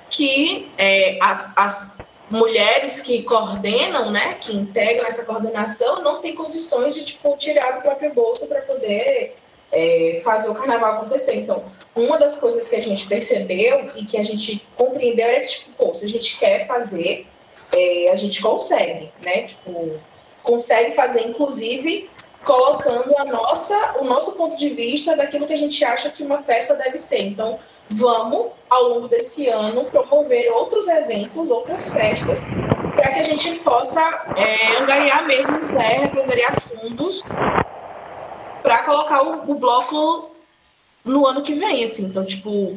que 0.10 0.70
é, 0.78 1.18
as, 1.22 1.52
as 1.56 1.98
mulheres 2.30 3.00
que 3.00 3.24
coordenam, 3.24 4.12
né, 4.12 4.36
que 4.40 4.56
integram 4.56 5.06
essa 5.06 5.24
coordenação, 5.24 6.02
não 6.02 6.20
têm 6.20 6.36
condições 6.36 6.96
de 6.96 7.04
tipo 7.04 7.36
tirar 7.38 7.74
do 7.74 7.82
próprio 7.82 8.14
bolso 8.14 8.48
para 8.48 8.62
poder 8.62 9.36
é, 9.72 10.22
fazer 10.24 10.50
o 10.50 10.54
carnaval 10.54 10.96
acontecer. 10.96 11.36
Então, 11.36 11.64
uma 11.96 12.18
das 12.18 12.36
coisas 12.36 12.68
que 12.68 12.76
a 12.76 12.82
gente 12.82 13.08
percebeu 13.08 13.92
e 13.96 14.06
que 14.06 14.18
a 14.18 14.24
gente 14.24 14.66
compreendeu 14.76 15.28
é 15.28 15.40
que, 15.42 15.48
tipo, 15.48 15.72
pô, 15.78 15.94
se 15.94 16.06
a 16.06 16.10
gente 16.10 16.38
quer 16.38 16.66
fazer, 16.68 17.28
é, 17.72 18.10
a 18.10 18.16
gente 18.16 18.42
consegue, 18.42 19.12
né? 19.22 19.44
Tipo, 19.44 20.00
consegue 20.44 20.96
fazer, 20.96 21.22
inclusive, 21.22 22.10
colocando 22.44 23.16
a 23.18 23.26
nossa, 23.26 23.96
o 24.00 24.04
nosso 24.04 24.34
ponto 24.34 24.58
de 24.58 24.70
vista 24.70 25.16
daquilo 25.16 25.48
que 25.48 25.54
a 25.54 25.58
gente 25.58 25.84
acha 25.84 26.10
que 26.10 26.24
uma 26.24 26.44
festa 26.44 26.74
deve 26.76 26.98
ser. 26.98 27.22
Então, 27.22 27.60
vamos, 27.90 28.52
ao 28.70 28.90
longo 28.90 29.08
desse 29.08 29.48
ano, 29.48 29.86
promover 29.86 30.52
outros 30.52 30.88
eventos, 30.88 31.50
outras 31.50 31.90
festas, 31.90 32.44
para 32.96 33.12
que 33.12 33.20
a 33.20 33.24
gente 33.24 33.56
possa 33.60 34.02
é, 34.36 34.78
angariar 34.78 35.26
mesmo 35.26 35.58
verba, 35.60 36.22
angariar 36.22 36.60
fundos 36.62 37.24
para 38.62 38.84
colocar 38.84 39.24
o, 39.24 39.52
o, 39.52 39.56
bloco 39.56 40.32
no 41.04 41.26
ano 41.28 41.42
que 41.42 41.54
vem, 41.54 41.84
assim. 41.84 42.06
Então, 42.06 42.26
tipo, 42.26 42.74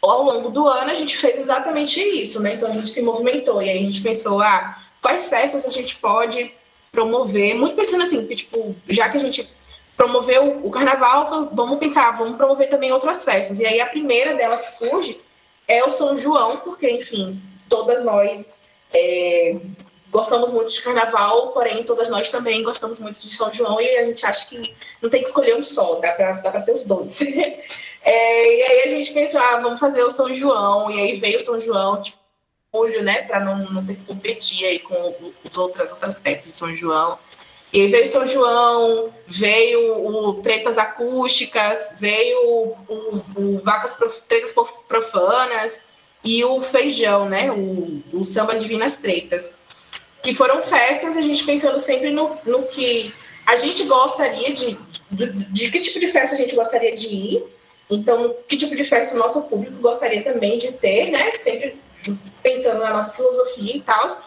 ao 0.00 0.22
longo 0.22 0.50
do 0.50 0.66
ano 0.66 0.90
a 0.90 0.94
gente 0.94 1.16
fez 1.16 1.38
exatamente 1.38 2.00
isso, 2.00 2.40
né? 2.40 2.54
Então 2.54 2.68
a 2.68 2.72
gente 2.72 2.90
se 2.90 3.02
movimentou 3.02 3.62
e 3.62 3.68
aí 3.70 3.78
a 3.78 3.82
gente 3.82 4.00
pensou, 4.00 4.42
ah, 4.42 4.78
quais 5.00 5.28
festas 5.28 5.66
a 5.66 5.70
gente 5.70 5.96
pode 5.96 6.52
promover? 6.92 7.54
Muito 7.54 7.74
pensando 7.74 8.02
assim, 8.02 8.26
que, 8.26 8.36
tipo, 8.36 8.76
já 8.86 9.08
que 9.08 9.16
a 9.16 9.20
gente 9.20 9.50
promoveu 9.96 10.60
o 10.64 10.70
carnaval, 10.70 11.50
vamos 11.52 11.78
pensar, 11.78 12.10
vamos 12.16 12.36
promover 12.36 12.68
também 12.68 12.92
outras 12.92 13.24
festas. 13.24 13.58
E 13.58 13.66
aí 13.66 13.80
a 13.80 13.86
primeira 13.86 14.34
dela 14.34 14.58
que 14.58 14.70
surge 14.70 15.20
é 15.66 15.82
o 15.84 15.90
São 15.90 16.16
João, 16.16 16.58
porque, 16.58 16.88
enfim, 16.90 17.40
todas 17.68 18.04
nós 18.04 18.58
é, 18.92 19.56
gostamos 20.10 20.50
muito 20.50 20.70
de 20.70 20.82
carnaval, 20.82 21.52
porém 21.52 21.82
todas 21.82 22.10
nós 22.10 22.28
também 22.28 22.62
gostamos 22.62 22.98
muito 22.98 23.20
de 23.20 23.34
São 23.34 23.50
João 23.52 23.80
e 23.80 23.96
a 23.96 24.04
gente 24.04 24.24
acha 24.26 24.46
que 24.46 24.74
não 25.00 25.08
tem 25.08 25.22
que 25.22 25.28
escolher 25.28 25.56
um 25.56 25.64
só, 25.64 25.94
dá 25.94 26.12
para 26.12 26.60
ter 26.60 26.72
os 26.72 26.82
dois. 26.82 27.20
é, 28.02 28.56
e 28.56 28.62
aí 28.62 28.82
a 28.82 28.88
gente 28.88 29.12
pensou, 29.14 29.40
ah, 29.40 29.56
vamos 29.56 29.80
fazer 29.80 30.02
o 30.02 30.10
São 30.10 30.34
João, 30.34 30.90
e 30.90 31.00
aí 31.00 31.16
veio 31.16 31.38
o 31.38 31.40
São 31.40 31.58
João, 31.58 32.02
tipo, 32.02 32.18
olho, 32.72 33.02
né, 33.02 33.22
para 33.22 33.38
não, 33.38 33.70
não 33.70 33.84
ter 33.84 33.96
que 33.96 34.04
competir 34.04 34.64
aí 34.64 34.78
com 34.78 34.94
as 35.44 35.58
outras, 35.58 35.92
outras 35.92 36.20
festas 36.20 36.50
de 36.50 36.56
São 36.56 36.74
João. 36.74 37.18
E 37.72 37.82
aí 37.82 37.88
veio 37.88 38.06
São 38.06 38.26
João, 38.26 39.12
veio 39.26 40.06
o 40.06 40.34
Tretas 40.34 40.78
Acústicas, 40.78 41.94
veio 41.98 42.38
o, 42.38 42.76
o, 42.88 43.24
o 43.36 43.62
Vacas 43.62 43.92
Prof, 43.92 44.22
Tretas 44.28 44.54
Profanas 44.88 45.80
e 46.24 46.44
o 46.44 46.62
Feijão, 46.62 47.28
né, 47.28 47.50
o, 47.50 48.02
o 48.12 48.24
Samba 48.24 48.58
Divinas 48.58 48.96
Tretas 48.96 49.54
que 50.22 50.32
foram 50.32 50.62
festas, 50.62 51.16
a 51.16 51.20
gente 51.20 51.44
pensando 51.44 51.78
sempre 51.80 52.10
no, 52.10 52.38
no 52.46 52.62
que 52.68 53.12
a 53.44 53.56
gente 53.56 53.82
gostaria 53.84 54.52
de, 54.52 54.78
de, 55.10 55.32
de, 55.32 55.70
que 55.70 55.80
tipo 55.80 55.98
de 55.98 56.06
festa 56.06 56.36
a 56.36 56.38
gente 56.38 56.54
gostaria 56.54 56.94
de 56.94 57.08
ir, 57.08 57.44
então, 57.90 58.34
que 58.46 58.56
tipo 58.56 58.76
de 58.76 58.84
festa 58.84 59.16
o 59.16 59.18
nosso 59.18 59.42
público 59.42 59.76
gostaria 59.78 60.22
também 60.22 60.56
de 60.56 60.70
ter, 60.72 61.10
né? 61.10 61.34
Sempre 61.34 61.76
pensando 62.42 62.80
na 62.80 62.90
nossa 62.90 63.12
filosofia 63.12 63.76
e 63.76 63.80
tal. 63.80 64.22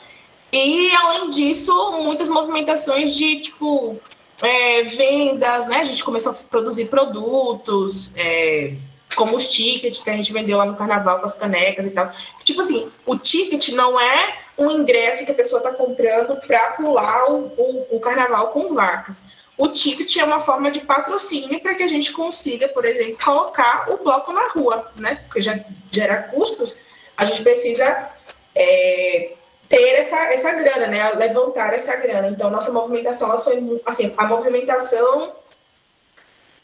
E, 0.51 0.95
além 0.95 1.29
disso, 1.29 1.91
muitas 2.03 2.29
movimentações 2.29 3.15
de, 3.15 3.41
tipo, 3.41 3.99
é, 4.41 4.83
vendas, 4.83 5.67
né? 5.67 5.79
A 5.79 5.83
gente 5.83 6.03
começou 6.03 6.31
a 6.31 6.35
produzir 6.35 6.85
produtos, 6.85 8.11
é, 8.15 8.73
como 9.15 9.35
os 9.35 9.49
tickets 9.49 10.03
que 10.03 10.09
a 10.09 10.15
gente 10.15 10.31
vendeu 10.31 10.57
lá 10.57 10.65
no 10.65 10.75
carnaval 10.75 11.19
com 11.19 11.25
as 11.25 11.33
canecas 11.33 11.85
e 11.85 11.89
tal. 11.89 12.11
Tipo 12.43 12.61
assim, 12.61 12.89
o 13.05 13.17
ticket 13.17 13.69
não 13.69 13.99
é 13.99 14.39
um 14.57 14.71
ingresso 14.71 15.25
que 15.25 15.31
a 15.31 15.35
pessoa 15.35 15.59
está 15.59 15.71
comprando 15.71 16.35
para 16.37 16.71
pular 16.71 17.29
o, 17.31 17.47
o, 17.57 17.87
o, 17.97 17.99
carnaval 17.99 18.47
com 18.49 18.73
vacas. 18.73 19.23
O 19.57 19.69
ticket 19.69 20.17
é 20.17 20.23
uma 20.23 20.39
forma 20.39 20.69
de 20.69 20.81
patrocínio 20.81 21.59
para 21.61 21.75
que 21.75 21.83
a 21.83 21.87
gente 21.87 22.11
consiga, 22.11 22.67
por 22.67 22.85
exemplo, 22.85 23.17
colocar 23.23 23.89
o 23.89 23.97
bloco 23.97 24.33
na 24.33 24.47
rua, 24.49 24.91
né? 24.95 25.23
Porque 25.25 25.41
já 25.41 25.59
gera 25.91 26.23
custos, 26.23 26.77
a 27.17 27.25
gente 27.25 27.41
precisa 27.41 28.09
é, 28.53 29.31
ter 29.67 29.95
essa, 29.95 30.17
essa 30.33 30.51
grana, 30.53 30.87
né? 30.87 31.11
Levantar 31.11 31.73
essa 31.73 31.95
grana. 31.95 32.27
Então, 32.29 32.49
nossa 32.49 32.71
movimentação, 32.71 33.31
ela 33.31 33.41
foi 33.41 33.81
assim, 33.85 34.13
a 34.17 34.25
movimentação 34.25 35.33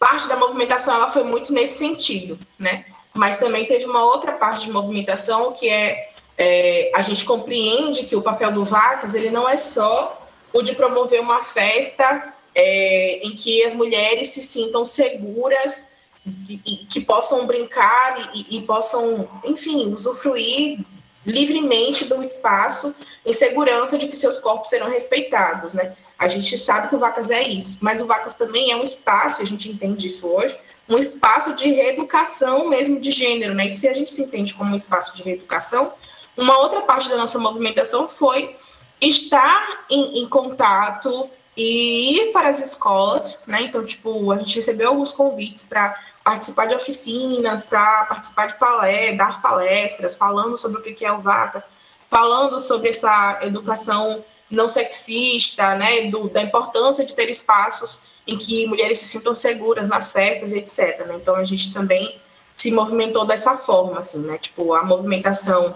parte 0.02 0.28
da 0.28 0.36
movimentação 0.36 0.96
ela 0.96 1.12
foi 1.12 1.24
muito 1.24 1.54
nesse 1.54 1.78
sentido, 1.78 2.40
né? 2.58 2.86
Mas 3.14 3.38
também 3.38 3.66
teve 3.66 3.86
uma 3.86 4.04
outra 4.04 4.32
parte 4.32 4.66
de 4.66 4.72
movimentação 4.72 5.52
que 5.54 5.70
é, 5.70 6.10
é 6.36 6.92
a 6.96 7.04
gente 7.04 7.24
compreende 7.24 8.06
que 8.06 8.16
o 8.16 8.22
papel 8.24 8.52
do 8.52 8.66
Vacas 8.66 9.14
ele 9.14 9.30
não 9.30 9.48
é 9.48 9.58
só 9.58 10.28
o 10.52 10.64
de 10.64 10.74
promover 10.74 11.22
uma 11.22 11.44
festa 11.44 12.34
é, 12.56 13.20
em 13.22 13.36
que 13.36 13.64
as 13.64 13.76
mulheres 13.76 14.32
se 14.32 14.42
sintam 14.42 14.84
seguras 14.84 15.88
e, 16.26 16.62
e 16.66 16.78
que 16.86 17.02
possam 17.02 17.46
brincar 17.46 18.32
e, 18.34 18.58
e, 18.58 18.62
possam, 18.62 19.28
enfim, 19.44 19.94
usufruir 19.94 20.80
livremente 21.26 22.06
do 22.06 22.22
espaço 22.22 22.96
em 23.26 23.34
segurança 23.34 23.98
de 23.98 24.08
que 24.08 24.16
seus 24.16 24.38
corpos 24.38 24.70
serão 24.70 24.90
respeitados, 24.90 25.74
né? 25.74 25.96
A 26.18 26.28
gente 26.28 26.58
sabe 26.58 26.88
que 26.88 26.96
o 26.96 27.00
Vacas 27.00 27.30
é 27.30 27.42
isso, 27.42 27.78
mas 27.82 28.02
o 28.02 28.08
Vacas 28.08 28.36
também 28.36 28.72
é 28.72 28.76
um 28.76 28.84
espaço, 28.84 29.42
a 29.42 29.46
gente 29.46 29.70
entende 29.70 30.08
isso 30.08 30.28
hoje, 30.28 30.58
um 30.90 30.98
espaço 30.98 31.54
de 31.54 31.72
reeducação 31.72 32.68
mesmo 32.68 33.00
de 33.00 33.12
gênero, 33.12 33.54
né? 33.54 33.68
E 33.68 33.72
se 33.72 33.88
a 33.88 33.94
gente 33.94 34.12
se 34.12 34.22
entende 34.24 34.54
como 34.54 34.72
um 34.72 34.76
espaço 34.76 35.16
de 35.16 35.24
reeducação, 35.24 35.94
uma 36.38 36.58
outra 36.60 36.82
parte 36.82 37.10
da 37.10 37.18
nossa 37.18 37.38
movimentação 37.38 38.08
foi 38.08 38.56
estar 39.00 39.86
em, 39.90 40.22
em 40.22 40.30
contato 40.30 41.30
e 41.56 42.16
ir 42.16 42.32
para 42.32 42.50
as 42.50 42.60
escolas, 42.60 43.40
né? 43.46 43.64
Então, 43.64 43.84
tipo, 43.84 44.32
a 44.32 44.38
gente 44.38 44.56
recebeu 44.56 44.90
alguns 44.90 45.12
convites 45.12 45.64
para 45.64 46.00
participar 46.24 46.68
de 46.68 46.76
oficinas, 46.76 47.66
para 47.66 48.06
participar 48.06 48.48
de 48.48 48.60
palestras, 48.60 49.18
dar 49.18 49.42
palestras, 49.42 50.16
falando 50.16 50.58
sobre 50.58 50.80
o 50.80 50.84
que 50.84 51.06
é 51.06 51.12
o 51.12 51.22
Vacas, 51.22 51.64
falando 52.10 52.60
sobre 52.60 52.90
essa 52.90 53.40
educação 53.42 54.24
não 54.50 54.68
sexista, 54.68 55.76
né, 55.76 56.10
do, 56.10 56.30
da 56.30 56.42
importância 56.42 57.06
de 57.06 57.16
ter 57.16 57.30
espaços 57.30 58.04
em 58.28 58.38
que 58.38 58.68
mulheres 58.68 59.00
se 59.00 59.06
sintam 59.06 59.36
seguras 59.36 59.88
nas 59.88 60.12
festas, 60.12 60.52
etc. 60.52 61.06
Né? 61.08 61.16
Então 61.16 61.36
a 61.36 61.46
gente 61.46 61.74
também 61.74 62.20
se 62.56 62.70
movimentou 62.70 63.26
dessa 63.26 63.58
forma, 63.58 64.00
assim, 64.00 64.20
né, 64.20 64.38
tipo 64.38 64.74
a 64.74 64.84
movimentação 64.84 65.74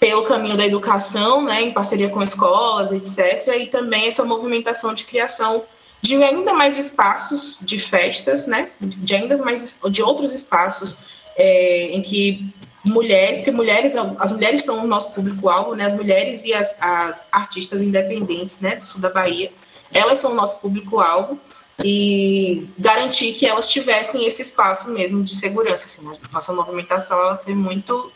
pelo 0.00 0.24
caminho 0.24 0.56
da 0.56 0.66
educação, 0.66 1.42
né, 1.42 1.62
em 1.62 1.72
parceria 1.72 2.08
com 2.08 2.22
escolas, 2.22 2.90
etc. 2.90 3.46
E 3.58 3.66
também 3.66 4.08
essa 4.08 4.24
movimentação 4.24 4.94
de 4.94 5.04
criação 5.04 5.62
de 6.02 6.22
ainda 6.22 6.52
mais 6.54 6.78
espaços 6.78 7.58
de 7.60 7.78
festas, 7.78 8.46
né, 8.46 8.70
de 8.80 9.14
ainda 9.14 9.36
mais 9.44 9.78
de 9.90 10.02
outros 10.02 10.32
espaços 10.32 10.98
é, 11.36 11.90
em 11.92 12.02
que 12.02 12.52
mulher, 12.84 13.36
porque 13.36 13.50
mulheres, 13.50 13.94
as 14.18 14.32
mulheres 14.32 14.62
são 14.62 14.82
o 14.82 14.86
nosso 14.86 15.12
público-alvo, 15.12 15.74
né? 15.74 15.84
As 15.84 15.94
mulheres 15.94 16.44
e 16.44 16.54
as, 16.54 16.76
as 16.80 17.28
artistas 17.30 17.82
independentes, 17.82 18.60
né, 18.60 18.76
do 18.76 18.84
sul 18.84 19.00
da 19.00 19.10
Bahia, 19.10 19.50
elas 19.92 20.18
são 20.18 20.32
o 20.32 20.34
nosso 20.34 20.60
público-alvo 20.60 21.38
e 21.84 22.68
garantir 22.78 23.32
que 23.32 23.46
elas 23.46 23.70
tivessem 23.70 24.26
esse 24.26 24.42
espaço 24.42 24.90
mesmo 24.90 25.22
de 25.22 25.34
segurança. 25.34 25.86
Assim, 25.86 26.06
a 26.28 26.32
nossa 26.32 26.52
movimentação 26.52 27.18
ela 27.18 27.36
foi 27.36 27.54
muito, 27.54 28.12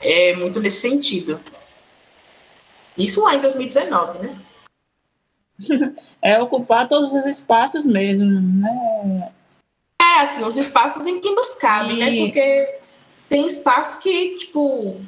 é, 0.00 0.34
muito 0.36 0.60
nesse 0.60 0.80
sentido. 0.80 1.40
Isso 2.96 3.22
lá 3.22 3.34
em 3.34 3.40
2019, 3.40 4.18
né? 4.18 4.36
É 6.20 6.40
ocupar 6.42 6.88
todos 6.88 7.12
os 7.12 7.24
espaços 7.24 7.84
mesmo, 7.84 8.24
né? 8.24 9.32
É, 10.00 10.20
assim, 10.20 10.42
os 10.42 10.56
espaços 10.56 11.06
em 11.06 11.20
que 11.20 11.30
nos 11.30 11.54
cabe, 11.54 11.94
né? 11.94 12.10
e... 12.10 12.20
né? 12.20 12.26
Porque 12.26 12.80
tem 13.28 13.46
espaço 13.46 13.98
que, 14.00 14.36
tipo, 14.36 15.00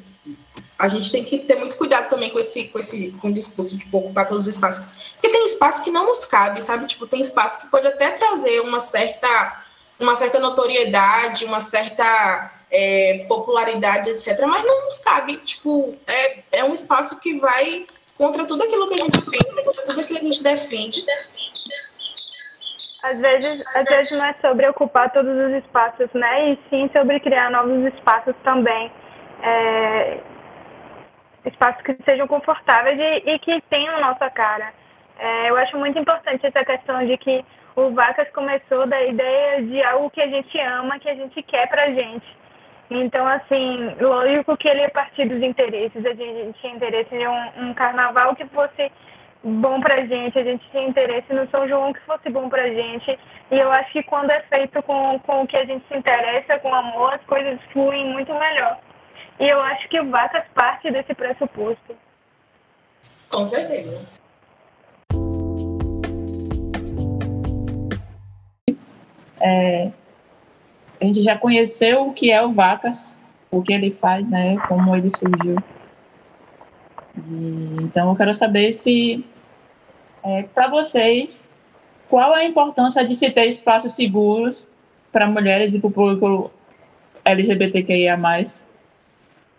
a 0.77 0.87
gente 0.87 1.11
tem 1.11 1.23
que 1.23 1.37
ter 1.39 1.55
muito 1.55 1.75
cuidado 1.75 2.09
também 2.09 2.29
com 2.29 2.39
esse, 2.39 2.65
com 2.65 2.79
esse 2.79 3.11
com 3.19 3.27
o 3.27 3.33
discurso 3.33 3.77
tipo, 3.77 3.97
ocupar 3.97 4.25
todos 4.25 4.47
os 4.47 4.53
espaços. 4.53 4.83
Porque 5.13 5.29
tem 5.29 5.45
espaço 5.45 5.83
que 5.83 5.91
não 5.91 6.05
nos 6.05 6.25
cabe, 6.25 6.61
sabe? 6.61 6.87
Tipo, 6.87 7.05
tem 7.05 7.21
espaço 7.21 7.61
que 7.61 7.67
pode 7.67 7.87
até 7.87 8.11
trazer 8.11 8.61
uma 8.61 8.79
certa, 8.79 9.63
uma 9.99 10.15
certa 10.15 10.39
notoriedade, 10.39 11.45
uma 11.45 11.61
certa 11.61 12.51
é, 12.71 13.25
popularidade, 13.27 14.09
etc. 14.09 14.39
Mas 14.47 14.65
não 14.65 14.85
nos 14.85 14.97
cabe. 14.99 15.37
Tipo, 15.37 15.95
é, 16.07 16.39
é 16.51 16.63
um 16.63 16.73
espaço 16.73 17.19
que 17.19 17.37
vai 17.37 17.85
contra 18.21 18.45
tudo 18.45 18.63
aquilo 18.63 18.87
que 18.87 18.93
a 18.93 18.97
gente 18.97 19.31
pensa, 19.31 19.63
contra 19.63 19.83
tudo 19.83 19.99
aquilo 19.99 20.19
que 20.19 20.27
a 20.27 20.31
gente 20.31 20.43
defende. 20.43 21.01
Às 23.03 23.19
vezes, 23.19 23.75
às 23.75 23.85
vezes 23.85 24.19
não 24.19 24.27
é 24.27 24.33
sobre 24.33 24.67
ocupar 24.67 25.11
todos 25.11 25.35
os 25.35 25.53
espaços, 25.63 26.07
né? 26.13 26.51
E 26.51 26.59
sim 26.69 26.87
sobre 26.93 27.19
criar 27.19 27.49
novos 27.49 27.83
espaços 27.91 28.35
também. 28.43 28.91
É, 29.41 30.19
espaços 31.45 31.81
que 31.81 31.97
sejam 32.05 32.27
confortáveis 32.27 32.99
e, 32.99 33.31
e 33.31 33.39
que 33.39 33.59
tenham 33.71 33.99
nossa 33.99 34.29
cara. 34.29 34.71
É, 35.17 35.49
eu 35.49 35.57
acho 35.57 35.75
muito 35.77 35.97
importante 35.97 36.45
essa 36.45 36.63
questão 36.63 37.03
de 37.03 37.17
que 37.17 37.43
o 37.75 37.89
Vacas 37.89 38.29
começou 38.29 38.85
da 38.85 39.01
ideia 39.01 39.63
de 39.63 39.81
algo 39.81 40.11
que 40.11 40.21
a 40.21 40.27
gente 40.27 40.59
ama, 40.59 40.99
que 40.99 41.09
a 41.09 41.15
gente 41.15 41.41
quer 41.41 41.67
pra 41.67 41.87
gente. 41.87 42.40
Então, 42.93 43.25
assim, 43.25 43.95
lógico 44.01 44.57
que 44.57 44.67
ele 44.67 44.81
é 44.81 44.89
partir 44.89 45.25
dos 45.25 45.41
interesses. 45.41 46.05
A 46.05 46.13
gente 46.13 46.59
tinha 46.59 46.75
interesse 46.75 47.15
em 47.15 47.25
um, 47.25 47.69
um 47.69 47.73
carnaval 47.73 48.35
que 48.35 48.45
fosse 48.47 48.91
bom 49.41 49.79
pra 49.79 50.05
gente, 50.05 50.37
a 50.37 50.43
gente 50.43 50.69
tinha 50.69 50.89
interesse 50.89 51.33
no 51.33 51.49
São 51.49 51.65
João 51.69 51.93
que 51.93 52.01
fosse 52.01 52.29
bom 52.29 52.49
pra 52.49 52.67
gente. 52.67 53.17
E 53.49 53.57
eu 53.57 53.71
acho 53.71 53.93
que 53.93 54.03
quando 54.03 54.29
é 54.29 54.41
feito 54.41 54.83
com, 54.83 55.17
com 55.19 55.43
o 55.43 55.47
que 55.47 55.55
a 55.55 55.63
gente 55.63 55.87
se 55.87 55.95
interessa, 55.95 56.59
com 56.59 56.75
amor, 56.75 57.13
as 57.13 57.23
coisas 57.23 57.57
fluem 57.71 58.11
muito 58.11 58.33
melhor. 58.33 58.77
E 59.39 59.47
eu 59.47 59.61
acho 59.61 59.87
que 59.87 60.01
Vacas 60.01 60.43
parte 60.53 60.91
desse 60.91 61.13
pressuposto. 61.13 61.95
Com 63.29 63.45
certeza. 63.45 64.05
É, 69.39 69.91
a 71.01 71.05
gente 71.05 71.23
já 71.23 71.35
conheceu 71.35 72.07
o 72.07 72.13
que 72.13 72.31
é 72.31 72.41
o 72.43 72.49
Vacas, 72.49 73.17
o 73.49 73.61
que 73.63 73.73
ele 73.73 73.89
faz, 73.89 74.29
né, 74.29 74.57
como 74.67 74.95
ele 74.95 75.09
surgiu. 75.09 75.57
E, 77.17 77.77
então, 77.81 78.09
eu 78.09 78.15
quero 78.15 78.35
saber 78.35 78.71
se, 78.71 79.25
é, 80.23 80.43
para 80.43 80.67
vocês, 80.67 81.49
qual 82.07 82.33
a 82.33 82.45
importância 82.45 83.03
de 83.03 83.15
se 83.15 83.31
ter 83.31 83.47
espaços 83.47 83.93
seguros 83.93 84.65
para 85.11 85.27
mulheres 85.27 85.73
e 85.73 85.79
para 85.79 85.87
o 85.87 85.91
público 85.91 86.51
LGBTQIA+. 87.25 88.17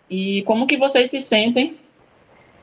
E 0.08 0.42
como 0.42 0.66
que 0.66 0.76
vocês 0.76 1.10
se 1.10 1.20
sentem 1.20 1.76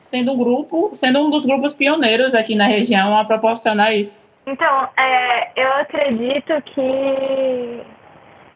sendo 0.00 0.32
um 0.32 0.38
grupo, 0.38 0.92
sendo 0.94 1.20
um 1.20 1.30
dos 1.30 1.44
grupos 1.44 1.74
pioneiros 1.74 2.34
aqui 2.34 2.54
na 2.54 2.66
região 2.66 3.16
a 3.16 3.24
proporcionar 3.24 3.94
isso? 3.94 4.24
Então, 4.46 4.88
é, 4.96 5.50
eu 5.54 5.72
acredito 5.74 6.60
que 6.62 7.82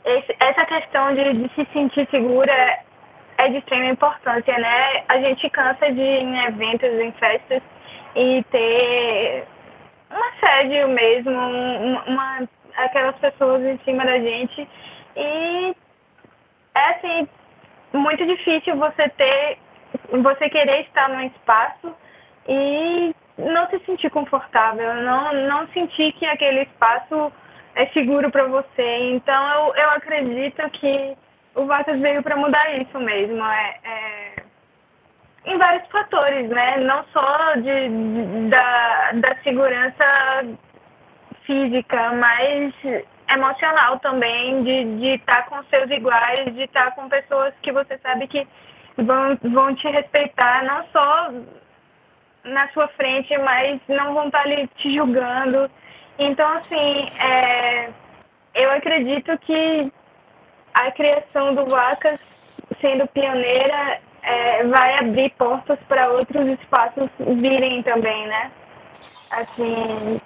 esse, 0.05 0.37
essa 0.39 0.65
questão 0.67 1.15
de, 1.15 1.33
de 1.33 1.55
se 1.55 1.67
sentir 1.73 2.07
segura 2.11 2.53
é 3.39 3.49
de 3.49 3.59
extrema 3.59 3.87
importância, 3.87 4.57
né? 4.59 5.05
A 5.09 5.19
gente 5.19 5.49
cansa 5.51 5.91
de 5.93 6.01
ir 6.01 6.23
em 6.23 6.45
eventos, 6.45 6.89
em 6.89 7.13
festas 7.13 7.63
e 8.15 8.45
ter 8.51 9.45
um 10.11 10.23
assédio 10.25 10.89
mesmo, 10.89 11.33
uma, 11.33 12.49
aquelas 12.77 13.17
pessoas 13.17 13.63
em 13.63 13.79
cima 13.85 14.05
da 14.05 14.19
gente. 14.19 14.69
E 15.17 15.77
é 16.75 16.91
assim, 16.91 17.29
muito 17.93 18.25
difícil 18.27 18.77
você 18.77 19.09
ter, 19.11 19.59
você 20.11 20.51
querer 20.51 20.83
estar 20.83 21.09
num 21.09 21.23
espaço 21.23 21.95
e 22.49 23.15
não 23.39 23.69
se 23.69 23.79
sentir 23.81 24.11
confortável, 24.11 24.95
não, 24.95 25.33
não 25.49 25.69
sentir 25.69 26.13
que 26.13 26.27
aquele 26.27 26.63
espaço 26.63 27.33
é 27.75 27.87
seguro 27.87 28.31
para 28.31 28.47
você. 28.47 29.11
Então 29.13 29.49
eu, 29.51 29.75
eu 29.75 29.91
acredito 29.91 30.63
que 30.71 31.17
o 31.55 31.67
Vatas 31.67 32.01
veio 32.01 32.23
para 32.23 32.37
mudar 32.37 32.75
isso 32.81 32.99
mesmo. 32.99 33.45
É, 33.45 33.77
é, 33.85 34.35
em 35.47 35.59
vários 35.59 35.87
fatores, 35.89 36.49
né? 36.49 36.79
Não 36.79 37.05
só 37.13 37.55
de, 37.57 38.49
da, 38.49 39.13
da 39.13 39.37
segurança 39.43 40.57
física, 41.45 42.13
mas 42.13 42.75
emocional 43.29 43.99
também, 44.01 44.63
de, 44.63 44.85
de 44.99 45.07
estar 45.15 45.43
tá 45.43 45.51
com 45.51 45.63
seus 45.65 45.91
iguais, 45.91 46.55
de 46.55 46.63
estar 46.63 46.87
tá 46.87 46.91
com 46.93 47.09
pessoas 47.09 47.55
que 47.63 47.73
você 47.73 47.99
sabe 47.99 48.27
que 48.27 48.47
vão, 48.97 49.37
vão 49.43 49.75
te 49.75 49.89
respeitar, 49.89 50.65
não 50.65 50.85
só 50.93 51.31
na 52.45 52.69
sua 52.69 52.89
frente, 52.89 53.37
mas 53.39 53.81
não 53.89 54.15
vão 54.15 54.27
estar 54.27 54.43
tá 54.43 54.45
ali 54.45 54.69
te 54.77 54.95
julgando. 54.95 55.71
Então, 56.19 56.49
assim, 56.57 57.09
é, 57.19 57.91
eu 58.55 58.71
acredito 58.71 59.37
que 59.39 59.93
a 60.73 60.91
criação 60.93 61.55
do 61.55 61.67
Vacas, 61.67 62.19
sendo 62.81 63.07
pioneira, 63.09 64.01
é, 64.23 64.65
vai 64.65 64.99
abrir 64.99 65.31
portas 65.37 65.79
para 65.89 66.11
outros 66.11 66.47
espaços 66.61 67.09
virem 67.19 67.83
também, 67.83 68.27
né? 68.27 68.51
Assim, 69.31 70.21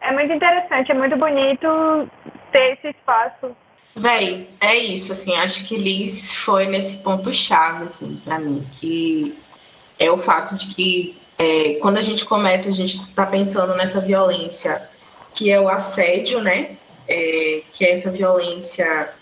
é 0.00 0.12
muito 0.12 0.32
interessante, 0.32 0.90
é 0.90 0.94
muito 0.94 1.16
bonito 1.16 2.08
ter 2.52 2.74
esse 2.74 2.88
espaço. 2.88 3.56
Véi, 3.94 4.48
é 4.60 4.76
isso, 4.76 5.12
assim, 5.12 5.34
acho 5.36 5.66
que 5.66 5.76
Liz 5.76 6.36
foi 6.36 6.66
nesse 6.66 6.98
ponto 6.98 7.32
chave, 7.32 7.84
assim, 7.84 8.20
para 8.24 8.38
mim, 8.38 8.66
que 8.72 9.36
é 9.98 10.10
o 10.10 10.18
fato 10.18 10.54
de 10.54 10.66
que 10.66 11.18
é, 11.38 11.74
quando 11.80 11.98
a 11.98 12.02
gente 12.02 12.24
começa, 12.24 12.68
a 12.68 12.72
gente 12.72 13.06
tá 13.14 13.26
pensando 13.26 13.74
nessa 13.74 14.00
violência 14.00 14.88
que 15.36 15.50
é 15.52 15.60
o 15.60 15.68
assédio, 15.68 16.40
né? 16.40 16.76
É, 17.06 17.62
que 17.72 17.84
é 17.84 17.92
essa 17.92 18.10
violência 18.10 19.14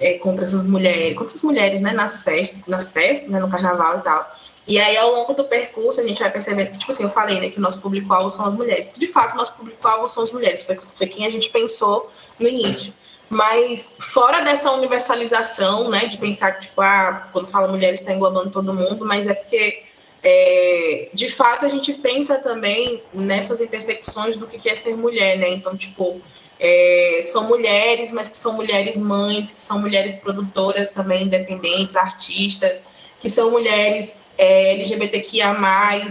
é, 0.00 0.14
contra 0.14 0.44
essas 0.44 0.66
mulheres, 0.66 1.16
contra 1.16 1.34
as 1.34 1.42
mulheres, 1.42 1.80
né, 1.80 1.92
nas 1.92 2.22
festas, 2.22 2.66
nas 2.66 2.90
festas, 2.90 3.28
né, 3.28 3.38
no 3.38 3.48
carnaval 3.48 3.98
e 3.98 4.02
tal. 4.02 4.36
E 4.66 4.80
aí, 4.80 4.96
ao 4.96 5.12
longo 5.12 5.34
do 5.34 5.44
percurso, 5.44 6.00
a 6.00 6.04
gente 6.04 6.20
vai 6.20 6.30
percebendo 6.30 6.70
que, 6.72 6.78
tipo 6.78 6.90
assim, 6.90 7.04
eu 7.04 7.10
falei, 7.10 7.38
né, 7.40 7.48
que 7.50 7.58
o 7.58 7.60
nosso 7.60 7.80
público-alvo 7.80 8.30
são 8.30 8.44
as 8.44 8.54
mulheres. 8.54 8.90
De 8.96 9.06
fato, 9.06 9.34
o 9.34 9.36
nosso 9.36 9.54
público-alvo 9.54 10.08
são 10.08 10.22
as 10.22 10.32
mulheres, 10.32 10.64
foi, 10.64 10.76
foi 10.76 11.06
quem 11.06 11.26
a 11.26 11.30
gente 11.30 11.50
pensou 11.50 12.10
no 12.38 12.48
início. 12.48 12.92
Mas 13.28 13.94
fora 13.98 14.40
dessa 14.40 14.70
universalização, 14.72 15.88
né, 15.88 16.06
de 16.06 16.18
pensar 16.18 16.52
que, 16.52 16.62
tipo, 16.62 16.80
ah, 16.80 17.28
quando 17.32 17.46
fala 17.46 17.68
mulheres 17.68 18.00
está 18.00 18.12
englobando 18.12 18.50
todo 18.50 18.74
mundo, 18.74 19.04
mas 19.04 19.26
é 19.26 19.34
porque, 19.34 19.84
é, 20.22 21.08
de 21.12 21.28
fato, 21.28 21.66
a 21.66 21.68
gente 21.68 21.92
pensa 21.94 22.38
também 22.38 23.02
nessas 23.12 23.60
intersecções 23.60 24.38
do 24.38 24.46
que 24.46 24.68
é 24.68 24.74
ser 24.76 24.96
mulher, 24.96 25.36
né? 25.36 25.50
Então, 25.50 25.76
tipo, 25.76 26.20
é, 26.60 27.20
são 27.24 27.48
mulheres, 27.48 28.12
mas 28.12 28.28
que 28.28 28.36
são 28.36 28.52
mulheres 28.52 28.96
mães, 28.96 29.50
que 29.50 29.60
são 29.60 29.80
mulheres 29.80 30.14
produtoras 30.14 30.90
também 30.90 31.24
independentes, 31.24 31.96
artistas, 31.96 32.80
que 33.20 33.28
são 33.28 33.50
mulheres 33.50 34.16
é, 34.38 34.74
LGBTQIA+, 34.74 35.54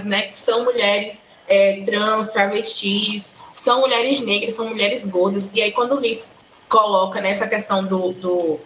né, 0.06 0.24
que 0.24 0.36
são 0.36 0.66
mulheres 0.66 1.24
é, 1.48 1.82
trans, 1.86 2.30
travestis, 2.30 3.34
são 3.54 3.80
mulheres 3.80 4.20
negras, 4.20 4.56
são 4.56 4.70
mulheres 4.70 5.06
gordas. 5.06 5.50
E 5.54 5.62
aí, 5.62 5.72
quando 5.72 5.96
o 5.96 6.00
Liz 6.00 6.32
coloca 6.68 7.20
nessa 7.22 7.48
questão 7.48 7.86
do, 7.86 8.12
do 8.14 8.60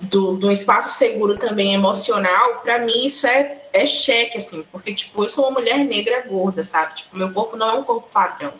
do, 0.00 0.36
do 0.36 0.50
espaço 0.50 0.94
seguro 0.94 1.36
também 1.36 1.74
emocional, 1.74 2.60
para 2.62 2.78
mim 2.78 3.04
isso 3.04 3.26
é, 3.26 3.58
é 3.72 3.84
cheque, 3.84 4.38
assim, 4.38 4.64
porque, 4.72 4.94
tipo, 4.94 5.22
eu 5.22 5.28
sou 5.28 5.44
uma 5.44 5.52
mulher 5.52 5.78
negra 5.78 6.22
gorda, 6.26 6.64
sabe? 6.64 6.96
Tipo, 6.96 7.16
meu 7.16 7.32
corpo 7.32 7.56
não 7.56 7.68
é 7.68 7.72
um 7.74 7.84
corpo 7.84 8.08
padrão. 8.10 8.52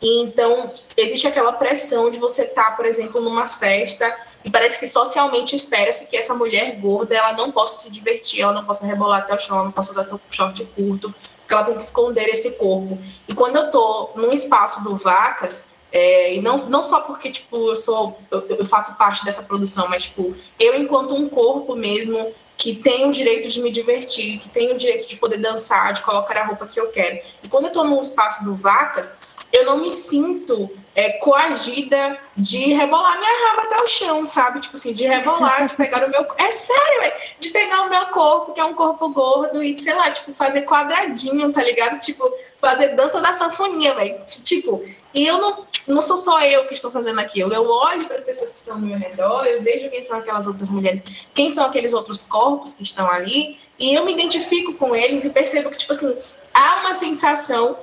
Então, 0.00 0.70
existe 0.96 1.26
aquela 1.26 1.52
pressão 1.52 2.10
de 2.10 2.18
você 2.18 2.42
estar, 2.42 2.64
tá, 2.64 2.70
por 2.72 2.84
exemplo, 2.84 3.20
numa 3.20 3.48
festa 3.48 4.14
e 4.44 4.50
parece 4.50 4.78
que 4.78 4.86
socialmente 4.86 5.56
espera-se 5.56 6.06
que 6.06 6.16
essa 6.16 6.34
mulher 6.34 6.76
gorda 6.76 7.14
ela 7.14 7.32
não 7.32 7.50
possa 7.50 7.76
se 7.76 7.90
divertir, 7.90 8.42
ela 8.42 8.52
não 8.52 8.64
possa 8.64 8.84
rebolar 8.84 9.20
até 9.20 9.34
o 9.34 9.38
chão, 9.38 9.56
ela 9.56 9.64
não 9.64 9.72
possa 9.72 9.90
usar 9.90 10.02
seu 10.02 10.20
short 10.30 10.64
curto, 10.76 11.14
porque 11.40 11.54
ela 11.54 11.64
tem 11.64 11.76
que 11.76 11.82
esconder 11.82 12.28
esse 12.28 12.50
corpo. 12.52 12.98
E 13.26 13.34
quando 13.34 13.56
eu 13.56 13.70
tô 13.70 14.10
num 14.16 14.32
espaço 14.32 14.84
do 14.84 14.96
Vacas, 14.96 15.64
é, 15.96 16.34
e 16.34 16.42
não, 16.42 16.56
não 16.68 16.84
só 16.84 17.00
porque, 17.00 17.30
tipo, 17.30 17.70
eu 17.70 17.74
sou, 17.74 18.18
eu, 18.30 18.46
eu, 18.50 18.66
faço 18.66 18.98
parte 18.98 19.24
dessa 19.24 19.42
produção, 19.42 19.88
mas, 19.88 20.02
tipo, 20.02 20.36
eu 20.60 20.78
enquanto 20.78 21.14
um 21.14 21.26
corpo 21.26 21.74
mesmo 21.74 22.34
que 22.54 22.74
tem 22.74 23.08
o 23.08 23.10
direito 23.10 23.48
de 23.48 23.62
me 23.62 23.70
divertir, 23.70 24.38
que 24.38 24.50
tem 24.50 24.70
o 24.70 24.76
direito 24.76 25.08
de 25.08 25.16
poder 25.16 25.38
dançar, 25.38 25.94
de 25.94 26.02
colocar 26.02 26.36
a 26.36 26.44
roupa 26.44 26.66
que 26.66 26.78
eu 26.78 26.88
quero. 26.88 27.18
E 27.42 27.48
quando 27.48 27.68
eu 27.68 27.72
tô 27.72 27.82
num 27.82 27.98
espaço 27.98 28.44
do 28.44 28.52
Vacas, 28.52 29.10
eu 29.56 29.64
não 29.64 29.78
me 29.78 29.92
sinto 29.92 30.70
é, 30.94 31.10
coagida 31.12 32.18
de 32.36 32.72
rebolar 32.72 33.18
minha 33.18 33.48
raba 33.48 33.62
até 33.62 33.82
o 33.82 33.86
chão, 33.86 34.24
sabe? 34.24 34.60
Tipo 34.60 34.76
assim, 34.76 34.92
de 34.92 35.06
rebolar, 35.06 35.66
de 35.66 35.74
pegar 35.74 36.06
o 36.06 36.10
meu. 36.10 36.26
É 36.38 36.50
sério, 36.50 37.00
véio, 37.00 37.12
de 37.38 37.50
pegar 37.50 37.82
o 37.82 37.90
meu 37.90 38.06
corpo, 38.06 38.52
que 38.52 38.60
é 38.60 38.64
um 38.64 38.74
corpo 38.74 39.08
gordo, 39.10 39.62
e, 39.62 39.78
sei 39.78 39.94
lá, 39.94 40.10
tipo, 40.10 40.32
fazer 40.32 40.62
quadradinho, 40.62 41.52
tá 41.52 41.62
ligado? 41.62 42.00
Tipo, 42.00 42.30
fazer 42.60 42.88
dança 42.94 43.20
da 43.20 43.32
sanfonia, 43.34 43.94
velho. 43.94 44.16
Tipo, 44.42 44.82
e 45.12 45.26
eu 45.26 45.38
não, 45.38 45.66
não 45.86 46.02
sou 46.02 46.16
só 46.16 46.40
eu 46.42 46.66
que 46.66 46.74
estou 46.74 46.90
fazendo 46.90 47.18
aquilo. 47.18 47.52
Eu 47.52 47.68
olho 47.68 48.06
para 48.06 48.16
as 48.16 48.24
pessoas 48.24 48.52
que 48.52 48.58
estão 48.58 48.74
ao 48.74 48.80
meu 48.80 48.98
redor, 48.98 49.44
eu 49.46 49.62
vejo 49.62 49.90
quem 49.90 50.02
são 50.02 50.18
aquelas 50.18 50.46
outras 50.46 50.70
mulheres, 50.70 51.02
quem 51.34 51.50
são 51.50 51.64
aqueles 51.64 51.92
outros 51.92 52.22
corpos 52.22 52.72
que 52.72 52.82
estão 52.82 53.10
ali, 53.10 53.58
e 53.78 53.94
eu 53.94 54.04
me 54.04 54.12
identifico 54.12 54.72
com 54.74 54.96
eles 54.96 55.24
e 55.24 55.30
percebo 55.30 55.70
que, 55.70 55.76
tipo 55.76 55.92
assim, 55.92 56.16
há 56.54 56.80
uma 56.80 56.94
sensação 56.94 57.78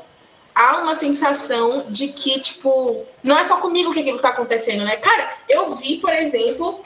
há 0.56 0.78
uma 0.78 0.96
sensação 0.96 1.86
de 1.90 2.10
que, 2.10 2.40
tipo, 2.40 3.06
não 3.24 3.38
é 3.38 3.44
só 3.44 3.58
comigo 3.58 3.94
que 3.94 4.00
aquilo 4.00 4.20
tá 4.20 4.30
acontecendo, 4.30 4.84
né? 4.84 4.96
Cara, 4.98 5.32
eu 5.50 5.70
vi, 5.76 5.98
por 5.98 6.14
exemplo, 6.14 6.84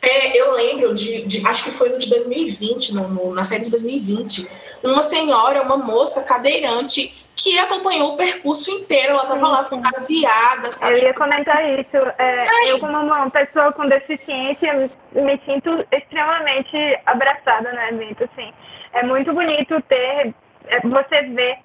é, 0.00 0.36
eu 0.36 0.52
lembro 0.54 0.94
de, 0.94 1.22
de, 1.22 1.46
acho 1.46 1.62
que 1.64 1.70
foi 1.70 1.88
no 1.88 1.98
de 1.98 2.08
2020, 2.08 2.94
no, 2.94 3.08
no, 3.08 3.34
na 3.34 3.44
série 3.44 3.64
de 3.64 3.70
2020, 3.70 4.48
uma 4.82 5.02
senhora, 5.02 5.62
uma 5.62 5.76
moça 5.76 6.22
cadeirante 6.22 7.14
que 7.36 7.58
acompanhou 7.58 8.12
o 8.12 8.16
percurso 8.16 8.70
inteiro, 8.70 9.12
ela 9.12 9.22
estava 9.22 9.48
lá 9.48 9.64
fantasiada, 9.64 10.70
sabe? 10.70 11.00
Eu 11.00 11.06
ia 11.06 11.14
comentar 11.14 11.64
isso. 11.78 11.96
É, 12.18 12.70
eu, 12.70 12.78
como 12.78 12.96
uma 12.98 13.30
pessoa 13.30 13.72
com 13.72 13.88
deficiência, 13.88 14.90
me 15.12 15.40
sinto 15.44 15.86
extremamente 15.90 16.76
abraçada 17.06 17.72
no 17.72 17.80
evento, 17.80 18.24
assim. 18.24 18.52
É 18.92 19.02
muito 19.02 19.32
bonito 19.32 19.80
ter, 19.82 20.34
é, 20.66 20.80
você 20.80 21.22
ver 21.22 21.58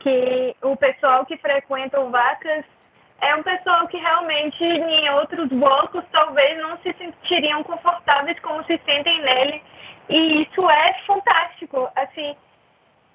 que 0.00 0.56
o 0.62 0.76
pessoal 0.76 1.24
que 1.24 1.36
frequenta 1.36 2.00
o 2.00 2.10
Vacas 2.10 2.64
é 3.20 3.34
um 3.36 3.42
pessoal 3.42 3.86
que 3.86 3.98
realmente 3.98 4.64
em 4.64 5.10
outros 5.10 5.48
blocos 5.48 6.02
talvez 6.10 6.58
não 6.58 6.78
se 6.78 6.94
sentiriam 6.96 7.62
confortáveis 7.62 8.38
como 8.40 8.64
se 8.64 8.80
sentem 8.84 9.20
nele. 9.22 9.62
E 10.08 10.42
isso 10.42 10.68
é 10.68 10.94
fantástico. 11.06 11.88
Assim, 11.94 12.34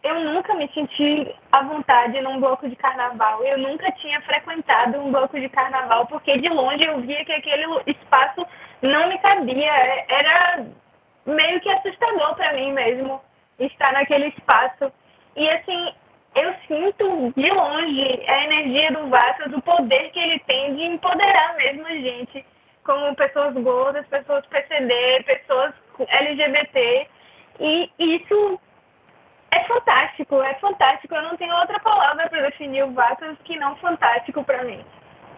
eu 0.04 0.20
nunca 0.24 0.54
me 0.54 0.70
senti 0.74 1.36
à 1.52 1.64
vontade 1.64 2.22
num 2.22 2.40
bloco 2.40 2.70
de 2.70 2.76
carnaval. 2.76 3.44
Eu 3.44 3.58
nunca 3.58 3.92
tinha 3.94 4.22
frequentado 4.22 5.00
um 5.00 5.12
bloco 5.12 5.40
de 5.40 5.50
carnaval 5.50 6.06
porque 6.06 6.38
de 6.38 6.50
longe 6.50 6.86
eu 6.86 7.02
via 7.02 7.26
que 7.26 7.34
aquele 7.34 7.66
espaço 7.88 8.46
não 8.84 9.10
me 9.10 9.18
cabia. 9.18 9.72
Era 10.08 10.66
meio 11.26 11.60
que 11.60 11.70
assustador 11.70 12.36
para 12.36 12.54
mim 12.54 12.72
mesmo 12.72 13.20
estar 13.60 13.92
naquele 13.92 14.28
espaço. 14.28 14.92
E 15.36 15.50
assim, 15.50 15.94
eu 16.36 16.54
sinto 16.68 17.34
de 17.36 17.50
longe 17.50 18.24
a 18.28 18.44
energia 18.44 18.92
do 18.92 19.08
Vasco, 19.10 19.50
o 19.56 19.62
poder 19.62 20.12
que 20.12 20.20
ele 20.20 20.40
tem 20.40 20.76
de 20.76 20.84
empoderar 20.84 21.56
mesmo 21.56 21.88
a 21.88 21.92
gente, 21.92 22.46
como 22.84 23.16
pessoas 23.16 23.54
gordas, 23.54 24.06
pessoas 24.08 24.46
PCD, 24.48 25.24
pessoas 25.24 25.74
LGBT. 26.00 27.08
E 27.60 27.90
isso 27.98 28.60
é 29.52 29.64
fantástico, 29.64 30.42
é 30.44 30.54
fantástico. 30.56 31.16
Eu 31.16 31.24
não 31.24 31.38
tenho 31.38 31.56
outra 31.56 31.80
palavra 31.80 32.30
para 32.30 32.42
definir 32.42 32.84
o 32.84 32.92
Vasco 32.92 33.26
que 33.46 33.58
não 33.58 33.76
fantástico 33.78 34.44
para 34.44 34.64
mim. 34.64 34.84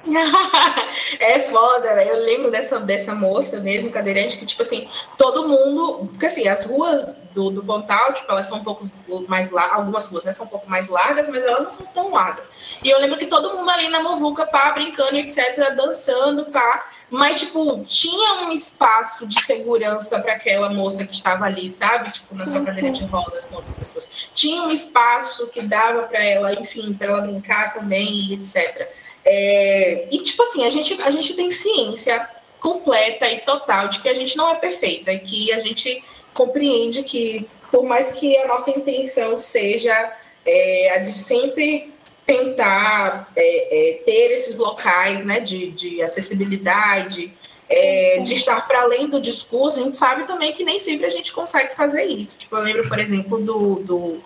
é 1.20 1.40
foda. 1.42 2.04
Eu 2.04 2.24
lembro 2.24 2.52
dessa, 2.52 2.80
dessa 2.80 3.14
moça 3.16 3.60
mesmo, 3.60 3.90
cadeirante, 3.90 4.38
que, 4.38 4.46
tipo 4.46 4.62
assim, 4.62 4.88
todo 5.18 5.48
mundo. 5.48 6.08
Porque 6.08 6.26
assim, 6.26 6.48
as 6.48 6.66
ruas 6.66 7.18
do, 7.34 7.52
do 7.52 7.64
Pontal, 7.64 8.14
tipo, 8.14 8.32
elas 8.32 8.48
são 8.48 8.58
um 8.58 8.64
pouco 8.64 8.84
mais 9.28 9.52
largas, 9.52 9.78
algumas 9.78 10.06
ruas, 10.08 10.24
né? 10.24 10.34
São 10.34 10.46
um 10.46 10.50
pouco 10.50 10.70
mais 10.70 10.88
largas, 10.88 11.28
mas 11.30 11.44
elas 11.44 11.62
não 11.62 11.70
são 11.70 11.86
tão 11.88 12.12
largas. 12.12 12.50
E 12.84 12.90
eu 12.90 13.00
lembro 13.00 13.18
que 13.18 13.28
todo 13.28 13.56
mundo 13.56 13.70
ali 13.70 13.88
na 13.90 14.02
Movuca, 14.02 14.48
pá, 14.48 14.72
brincando, 14.72 15.16
etc., 15.16 15.76
dançando, 15.76 16.46
pá. 16.46 16.88
Mas, 17.10 17.40
tipo, 17.40 17.84
tinha 17.86 18.46
um 18.46 18.52
espaço 18.52 19.28
de 19.28 19.42
segurança 19.44 20.20
para 20.20 20.34
aquela 20.34 20.70
moça 20.70 21.06
que 21.06 21.14
estava 21.14 21.46
ali, 21.46 21.70
sabe? 21.70 22.12
Tipo, 22.12 22.36
na 22.36 22.46
sua 22.46 22.64
cadeira 22.64 22.92
de 22.92 23.06
rodas 23.06 23.46
com 23.46 23.56
outras 23.56 23.78
pessoas. 23.78 24.30
Tinha 24.34 24.64
um 24.64 24.72
espaço 24.72 25.48
que 25.48 25.62
dava 25.62 26.04
para 26.04 26.24
ela, 26.24 26.54
enfim, 26.54 26.94
para 26.94 27.08
ela 27.08 27.22
brincar 27.22 27.72
também, 27.72 28.34
etc. 28.34 28.90
É, 29.30 30.08
e, 30.10 30.20
tipo 30.20 30.42
assim, 30.42 30.64
a 30.64 30.70
gente, 30.70 31.02
a 31.02 31.12
gente 31.12 31.34
tem 31.34 31.50
ciência 31.50 32.30
completa 32.62 33.30
e 33.30 33.42
total 33.42 33.90
de 33.90 34.00
que 34.00 34.08
a 34.08 34.14
gente 34.14 34.38
não 34.38 34.50
é 34.50 34.56
perfeita 34.56 35.12
e 35.12 35.20
que 35.20 35.52
a 35.52 35.60
gente 35.60 36.02
compreende 36.34 37.04
que, 37.04 37.46
por 37.70 37.84
mais 37.84 38.10
que 38.14 38.38
a 38.38 38.48
nossa 38.48 38.72
intenção 38.72 39.36
seja 39.36 40.14
é, 40.46 40.94
a 40.96 41.00
de 41.00 41.12
sempre 41.12 41.94
tentar 42.26 43.30
é, 43.36 43.90
é 43.90 43.94
ter 44.06 44.32
esses 44.32 44.56
locais 44.56 45.26
né, 45.26 45.42
de, 45.42 45.72
de 45.72 46.02
acessibilidade, 46.02 47.34
é, 47.68 48.22
de 48.22 48.34
estar 48.34 48.66
para 48.66 48.84
além 48.84 49.10
do 49.10 49.20
discurso, 49.20 49.82
a 49.82 49.84
gente 49.84 49.98
sabe 49.98 50.26
também 50.26 50.54
que 50.54 50.64
nem 50.64 50.80
sempre 50.80 51.06
a 51.06 51.10
gente 51.10 51.34
consegue 51.34 51.76
fazer 51.76 52.06
isso. 52.06 52.38
Tipo, 52.38 52.56
eu 52.56 52.64
lembro, 52.64 52.88
por 52.88 52.98
exemplo, 52.98 53.42
do, 53.42 53.76
do, 53.76 54.22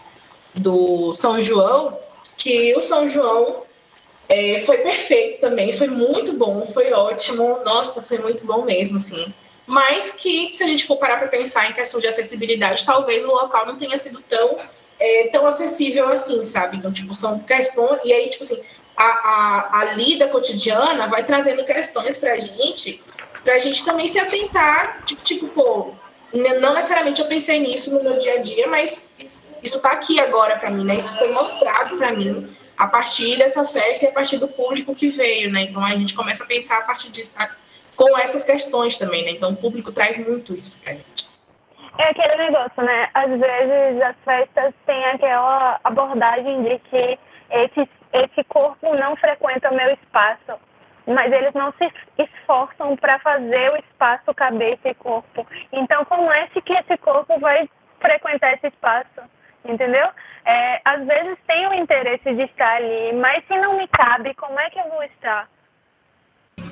do 0.53 1.11
São 1.11 1.41
João, 1.41 1.97
que 2.37 2.75
o 2.75 2.81
São 2.83 3.09
João 3.09 3.63
é, 4.31 4.59
foi 4.59 4.77
perfeito 4.77 5.41
também, 5.41 5.73
foi 5.73 5.89
muito 5.89 6.31
bom, 6.31 6.65
foi 6.65 6.93
ótimo. 6.93 7.59
Nossa, 7.65 8.01
foi 8.01 8.17
muito 8.17 8.45
bom 8.45 8.63
mesmo, 8.63 8.95
assim. 8.95 9.33
Mas 9.67 10.11
que, 10.11 10.53
se 10.53 10.63
a 10.63 10.67
gente 10.67 10.87
for 10.87 10.95
parar 10.95 11.17
para 11.17 11.27
pensar 11.27 11.69
em 11.69 11.73
questão 11.73 11.99
de 11.99 12.07
acessibilidade, 12.07 12.85
talvez 12.85 13.21
o 13.25 13.27
local 13.27 13.65
não 13.65 13.77
tenha 13.77 13.97
sido 13.97 14.21
tão, 14.21 14.57
é, 14.97 15.27
tão 15.33 15.45
acessível 15.45 16.07
assim, 16.07 16.45
sabe? 16.45 16.77
Então, 16.77 16.93
tipo, 16.93 17.13
são 17.13 17.39
questões. 17.39 17.99
E 18.05 18.13
aí, 18.13 18.29
tipo 18.29 18.45
assim, 18.45 18.61
a, 18.95 19.03
a, 19.03 19.79
a 19.81 19.85
lida 19.95 20.29
cotidiana 20.29 21.07
vai 21.07 21.25
trazendo 21.25 21.65
questões 21.65 22.17
para 22.17 22.31
a 22.31 22.39
gente, 22.39 23.03
para 23.43 23.55
a 23.55 23.59
gente 23.59 23.83
também 23.83 24.07
se 24.07 24.17
atentar, 24.17 25.03
tipo, 25.05 25.21
tipo, 25.23 25.47
pô, 25.49 25.93
não 26.33 26.73
necessariamente 26.73 27.19
eu 27.19 27.27
pensei 27.27 27.59
nisso 27.59 27.93
no 27.93 28.01
meu 28.01 28.17
dia 28.17 28.35
a 28.35 28.37
dia, 28.37 28.65
mas 28.67 29.09
isso 29.61 29.75
está 29.75 29.91
aqui 29.91 30.21
agora 30.21 30.57
para 30.57 30.69
mim, 30.69 30.85
né? 30.85 30.95
Isso 30.95 31.17
foi 31.17 31.29
mostrado 31.33 31.97
para 31.97 32.13
mim 32.13 32.60
a 32.81 32.87
partir 32.87 33.37
dessa 33.37 33.63
festa 33.63 34.05
e 34.05 34.09
a 34.09 34.11
partir 34.11 34.39
do 34.39 34.47
público 34.47 34.95
que 34.95 35.07
veio, 35.07 35.51
né? 35.51 35.61
Então 35.61 35.85
a 35.85 35.95
gente 35.95 36.15
começa 36.15 36.43
a 36.43 36.47
pensar 36.47 36.79
a 36.79 36.81
partir 36.81 37.11
disso, 37.11 37.31
com 37.95 38.17
essas 38.17 38.41
questões 38.41 38.97
também, 38.97 39.23
né? 39.23 39.29
Então 39.29 39.51
o 39.51 39.55
público 39.55 39.91
traz 39.91 40.17
muito 40.17 40.57
isso 40.57 40.81
pra 40.81 40.93
gente. 40.93 41.29
É 41.99 42.05
aquele 42.05 42.35
negócio, 42.37 42.81
né? 42.81 43.07
Às 43.13 43.29
vezes 43.29 44.01
as 44.01 44.15
festas 44.25 44.73
têm 44.87 45.05
aquela 45.05 45.79
abordagem 45.83 46.63
de 46.63 46.79
que 46.79 47.19
esse, 47.51 47.87
esse 48.13 48.43
corpo 48.45 48.95
não 48.95 49.15
frequenta 49.15 49.69
o 49.69 49.75
meu 49.75 49.91
espaço, 49.93 50.59
mas 51.05 51.31
eles 51.31 51.53
não 51.53 51.71
se 51.73 51.87
esforçam 52.17 52.97
para 52.97 53.19
fazer 53.19 53.73
o 53.73 53.77
espaço 53.77 54.33
caber 54.33 54.79
esse 54.83 54.95
corpo. 54.95 55.45
Então, 55.71 56.03
como 56.05 56.31
é 56.31 56.47
que 56.47 56.73
esse 56.73 56.97
corpo 56.97 57.39
vai 57.39 57.69
frequentar 57.99 58.55
esse 58.55 58.69
espaço? 58.69 59.21
Entendeu? 59.63 60.09
É, 60.45 60.81
às 60.83 61.05
vezes 61.05 61.37
tem 61.47 61.67
o 61.67 61.73
interesse 61.73 62.33
de 62.33 62.43
estar 62.43 62.75
ali, 62.75 63.13
mas 63.13 63.43
se 63.47 63.57
não 63.57 63.77
me 63.77 63.87
cabe, 63.87 64.33
como 64.35 64.59
é 64.59 64.69
que 64.69 64.79
eu 64.79 64.89
vou 64.89 65.03
estar? 65.03 65.49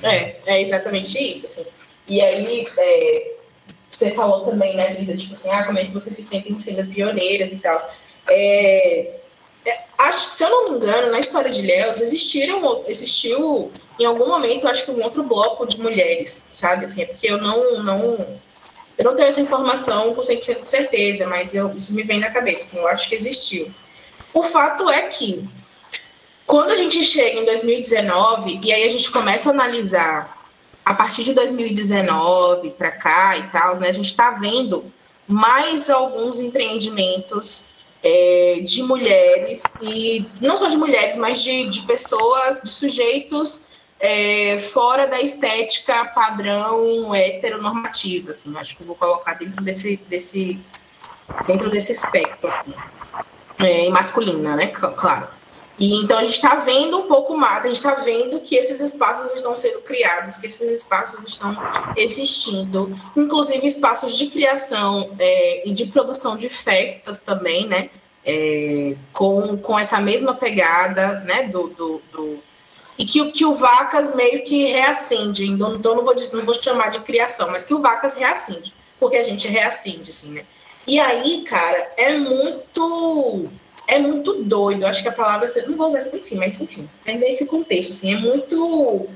É, 0.04 0.36
é 0.46 0.62
exatamente 0.62 1.18
isso, 1.20 1.46
assim. 1.46 1.66
E 2.08 2.22
aí, 2.22 2.68
é, 2.78 3.32
você 3.90 4.12
falou 4.12 4.46
também, 4.46 4.76
né, 4.76 4.94
Brisa, 4.94 5.16
tipo 5.16 5.34
assim, 5.34 5.50
ah, 5.50 5.66
como 5.66 5.78
é 5.78 5.86
que 5.86 5.92
vocês 5.92 6.16
se 6.16 6.24
sentem 6.24 6.60
sendo 6.60 6.90
pioneiras 6.90 7.52
e 7.52 7.58
tal. 7.58 7.78
É, 8.30 9.16
é, 9.66 9.80
acho 9.98 10.34
se 10.34 10.44
eu 10.44 10.50
não 10.50 10.70
me 10.70 10.76
engano, 10.78 11.12
na 11.12 11.20
história 11.20 11.52
de 11.52 11.62
Léus, 11.62 12.00
existiram, 12.00 12.84
existiu 12.88 13.72
em 14.00 14.06
algum 14.06 14.28
momento, 14.28 14.68
acho 14.68 14.86
que 14.86 14.92
um 14.92 15.04
outro 15.04 15.24
bloco 15.24 15.68
de 15.68 15.80
mulheres, 15.80 16.46
sabe, 16.54 16.86
assim, 16.86 17.02
é 17.02 17.06
porque 17.06 17.30
eu 17.30 17.38
não, 17.38 17.84
não 17.84 18.40
eu 19.00 19.06
não 19.06 19.16
tenho 19.16 19.30
essa 19.30 19.40
informação 19.40 20.14
com 20.14 20.20
100% 20.20 20.62
de 20.62 20.70
certeza, 20.70 21.26
mas 21.26 21.56
eu, 21.56 21.72
isso 21.74 21.94
me 21.94 22.04
vem 22.04 22.20
na 22.20 22.30
cabeça, 22.30 22.66
assim, 22.66 22.78
eu 22.78 22.88
acho 22.90 23.08
que 23.08 23.16
existiu. 23.16 23.74
O 24.34 24.44
fato 24.44 24.90
é 24.90 25.04
que, 25.04 25.46
quando 26.46 26.72
a 26.72 26.76
gente 26.76 27.02
chega 27.02 27.40
em 27.40 27.46
2019, 27.46 28.60
e 28.62 28.74
aí 28.74 28.84
a 28.84 28.90
gente 28.90 29.10
começa 29.10 29.50
a 29.50 29.54
analisar 29.54 30.52
a 30.84 30.94
partir 30.94 31.24
de 31.24 31.34
2019 31.34 32.72
para 32.72 32.92
cá 32.92 33.38
e 33.38 33.44
tal, 33.44 33.78
né, 33.78 33.88
a 33.88 33.94
gente 33.94 34.08
está 34.08 34.32
vendo 34.32 34.92
mais 35.26 35.90
alguns 35.90 36.38
empreendimentos 36.38 37.64
é, 38.04 38.60
de 38.62 38.84
mulheres, 38.84 39.64
e 39.82 40.26
não 40.42 40.58
só 40.58 40.68
de 40.68 40.76
mulheres, 40.76 41.16
mas 41.16 41.42
de, 41.42 41.70
de 41.70 41.84
pessoas, 41.84 42.60
de 42.62 42.70
sujeitos 42.70 43.62
é, 44.00 44.58
fora 44.60 45.08
da 45.08 45.20
estética 45.20 46.06
padrão 46.06 47.14
heteronormativa, 47.14 48.32
assim, 48.32 48.56
acho 48.58 48.78
que 48.78 48.84
vou 48.84 48.96
colocar 48.96 49.34
dentro 49.34 49.62
desse, 49.64 49.98
desse, 50.08 50.60
dentro 51.46 51.70
desse 51.70 51.92
espectro, 51.92 52.48
assim, 52.48 52.74
é, 53.60 53.90
masculina, 53.90 54.56
né, 54.56 54.68
claro. 54.68 55.28
E 55.80 55.96
então 56.04 56.18
a 56.18 56.24
gente 56.24 56.34
está 56.34 56.56
vendo 56.56 56.98
um 56.98 57.08
pouco 57.08 57.38
mais, 57.38 57.64
a 57.64 57.68
gente 57.68 57.78
está 57.78 57.96
vendo 57.96 58.42
que 58.42 58.56
esses 58.56 58.82
espaços 58.82 59.32
estão 59.32 59.56
sendo 59.56 59.80
criados, 59.80 60.36
que 60.36 60.46
esses 60.46 60.72
espaços 60.74 61.24
estão 61.24 61.56
existindo, 61.96 62.90
inclusive 63.16 63.66
espaços 63.66 64.18
de 64.18 64.28
criação 64.28 65.16
é, 65.18 65.68
e 65.68 65.72
de 65.72 65.86
produção 65.86 66.36
de 66.36 66.50
festas 66.50 67.20
também, 67.20 67.66
né? 67.66 67.90
É, 68.26 68.96
com, 69.14 69.58
com 69.58 69.80
essa 69.80 70.02
mesma 70.02 70.34
pegada, 70.34 71.22
né? 71.22 71.44
Do, 71.44 71.70
do, 71.70 72.02
do, 72.12 72.44
e 73.00 73.06
que, 73.06 73.32
que 73.32 73.46
o 73.46 73.54
Vacas 73.54 74.14
meio 74.14 74.44
que 74.44 74.66
reacende, 74.66 75.46
então 75.46 75.96
não 75.96 76.04
vou, 76.04 76.14
não 76.34 76.46
vou 76.46 76.54
chamar 76.54 76.90
de 76.90 77.00
criação, 77.00 77.50
mas 77.50 77.64
que 77.64 77.74
o 77.74 77.82
Vacas 77.82 78.14
reacende, 78.14 78.76
porque 79.00 79.16
a 79.16 79.24
gente 79.24 79.48
reacende, 79.48 80.10
assim, 80.10 80.34
né? 80.34 80.46
E 80.86 81.00
aí, 81.00 81.44
cara, 81.44 81.94
é 81.96 82.18
muito 82.18 83.50
é 83.88 83.98
muito 84.00 84.44
doido. 84.44 84.86
Acho 84.86 85.02
que 85.02 85.08
a 85.08 85.14
palavra, 85.14 85.48
não 85.68 85.78
vou 85.78 85.88
usar 85.88 86.00
essa, 86.00 86.16
enfim, 86.16 86.36
mas 86.36 86.60
enfim, 86.60 86.90
é 87.06 87.14
nesse 87.14 87.46
contexto, 87.46 87.92
assim, 87.92 88.14
é 88.14 88.18
muito. 88.18 89.08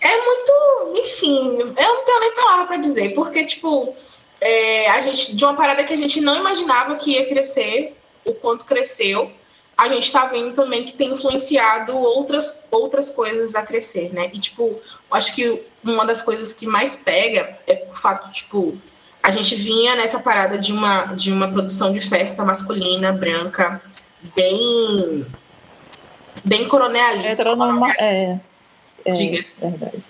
É 0.00 0.16
muito, 0.24 1.00
enfim, 1.00 1.58
eu 1.58 1.94
não 1.94 2.04
tenho 2.04 2.20
nem 2.20 2.34
palavra 2.34 2.66
para 2.66 2.76
dizer, 2.76 3.14
porque, 3.14 3.44
tipo, 3.44 3.94
é, 4.40 4.88
a 4.90 5.00
gente, 5.00 5.34
de 5.34 5.44
uma 5.44 5.54
parada 5.54 5.82
que 5.84 5.92
a 5.92 5.96
gente 5.96 6.20
não 6.20 6.36
imaginava 6.36 6.96
que 6.96 7.12
ia 7.12 7.26
crescer, 7.26 7.96
o 8.24 8.34
quanto 8.34 8.64
cresceu, 8.66 9.32
a 9.76 9.88
gente 9.88 10.04
está 10.04 10.24
vendo 10.24 10.54
também 10.54 10.84
que 10.84 10.92
tem 10.92 11.12
influenciado 11.12 11.94
outras, 11.96 12.64
outras 12.70 13.10
coisas 13.10 13.54
a 13.54 13.62
crescer, 13.62 14.12
né? 14.12 14.30
E, 14.32 14.38
tipo, 14.38 14.80
acho 15.10 15.34
que 15.34 15.62
uma 15.84 16.06
das 16.06 16.22
coisas 16.22 16.52
que 16.52 16.66
mais 16.66 16.96
pega 16.96 17.58
é 17.66 17.86
o 17.90 17.94
fato, 17.94 18.32
tipo, 18.32 18.76
a 19.22 19.30
gente 19.30 19.54
vinha 19.54 19.94
nessa 19.94 20.18
parada 20.18 20.56
de 20.56 20.72
uma, 20.72 21.06
de 21.14 21.30
uma 21.30 21.48
produção 21.48 21.92
de 21.92 22.00
festa 22.00 22.44
masculina, 22.44 23.12
branca, 23.12 23.82
bem 24.34 25.26
bem 26.42 26.68
coronelista. 26.68 27.42
Heteronorma 27.42 27.92
é, 27.98 28.38
é, 29.04 29.10
Diga. 29.10 29.44
Verdade. 29.58 30.02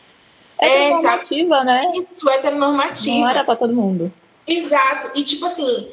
É, 0.58 0.88
heteronormativa, 0.88 1.64
né? 1.64 1.92
Isso, 1.94 2.28
heteronormativa. 2.28 3.18
Não 3.18 3.28
era 3.28 3.44
para 3.44 3.56
todo 3.56 3.74
mundo. 3.74 4.12
Exato. 4.46 5.10
E 5.14 5.24
tipo 5.24 5.46
assim, 5.46 5.88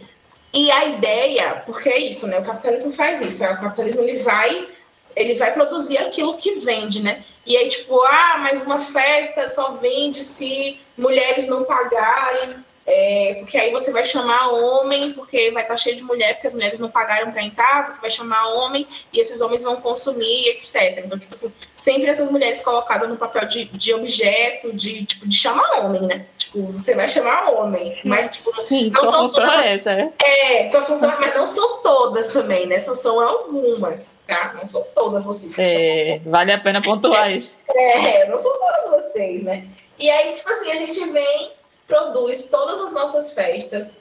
e 0.53 0.71
a 0.71 0.85
ideia, 0.85 1.63
porque 1.65 1.89
é 1.89 1.97
isso, 1.97 2.27
né? 2.27 2.39
O 2.39 2.43
capitalismo 2.43 2.93
faz 2.93 3.21
isso. 3.21 3.43
O 3.43 3.57
capitalismo 3.57 4.03
ele 4.03 4.19
vai 4.19 4.67
ele 5.15 5.35
vai 5.35 5.53
produzir 5.53 5.99
aquilo 5.99 6.37
que 6.37 6.55
vende, 6.55 7.01
né? 7.01 7.23
E 7.45 7.55
aí, 7.55 7.69
tipo, 7.69 8.01
ah, 8.01 8.37
mas 8.39 8.63
uma 8.63 8.79
festa 8.79 9.45
só 9.45 9.73
vende 9.73 10.23
se 10.23 10.79
mulheres 10.97 11.45
não 11.45 11.63
pagarem 11.65 12.63
é, 12.85 13.35
porque 13.39 13.57
aí 13.57 13.71
você 13.71 13.91
vai 13.91 14.03
chamar 14.03 14.49
homem, 14.49 15.13
porque 15.13 15.51
vai 15.51 15.63
estar 15.63 15.77
cheio 15.77 15.95
de 15.95 16.03
mulher, 16.03 16.33
porque 16.33 16.47
as 16.47 16.53
mulheres 16.53 16.79
não 16.79 16.89
pagaram 16.91 17.31
para 17.31 17.43
entrar, 17.43 17.89
você 17.89 18.01
vai 18.01 18.09
chamar 18.09 18.47
homem 18.47 18.85
e 19.11 19.19
esses 19.19 19.39
homens 19.39 19.63
vão 19.63 19.77
consumir, 19.77 20.49
etc. 20.49 21.01
Então, 21.05 21.17
tipo 21.17 21.33
assim, 21.33 21.51
sempre 21.75 22.09
essas 22.09 22.29
mulheres 22.29 22.59
colocadas 22.61 23.09
no 23.09 23.17
papel 23.17 23.45
de, 23.47 23.65
de 23.65 23.93
objeto, 23.93 24.73
de, 24.73 25.05
tipo, 25.05 25.27
de 25.27 25.35
chamar 25.35 25.79
homem, 25.79 26.01
né? 26.01 26.25
Tipo, 26.53 26.71
você 26.71 26.93
vai 26.93 27.09
chamar 27.09 27.49
homem, 27.49 27.99
mas, 28.05 28.27
tipo, 28.27 28.53
Sim, 28.63 28.91
não 28.93 29.05
são 29.05 29.27
todas. 29.27 29.65
Essa, 29.65 29.91
é? 29.91 30.11
é, 30.23 30.69
só 30.69 30.83
funciona, 30.83 31.17
mas 31.19 31.35
não 31.35 31.47
são 31.47 31.81
todas 31.81 32.27
também, 32.27 32.67
né? 32.67 32.79
Só 32.79 32.93
são 32.93 33.19
algumas, 33.19 34.19
tá? 34.27 34.53
Não 34.53 34.67
são 34.67 34.85
todas 34.93 35.23
vocês 35.23 35.55
que 35.55 35.61
é, 35.61 36.17
chamam. 36.17 36.31
Vale 36.31 36.51
a 36.51 36.59
pena 36.59 36.79
pontuar 36.79 37.31
é, 37.31 37.37
isso. 37.37 37.59
É, 37.73 38.27
não 38.27 38.37
são 38.37 38.51
todas 38.59 39.03
vocês, 39.03 39.43
né? 39.43 39.67
E 39.97 40.11
aí, 40.11 40.31
tipo 40.31 40.47
assim, 40.47 40.71
a 40.71 40.75
gente 40.75 41.09
vem 41.09 41.51
produz 41.87 42.45
todas 42.45 42.81
as 42.81 42.91
nossas 42.91 43.33
festas 43.33 43.91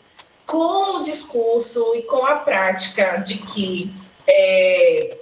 com 0.46 0.98
o 0.98 1.02
discurso 1.02 1.94
e 1.94 2.02
com 2.02 2.24
a 2.26 2.36
prática 2.36 3.16
de 3.16 3.38
que 3.38 3.92
é, 4.26 5.16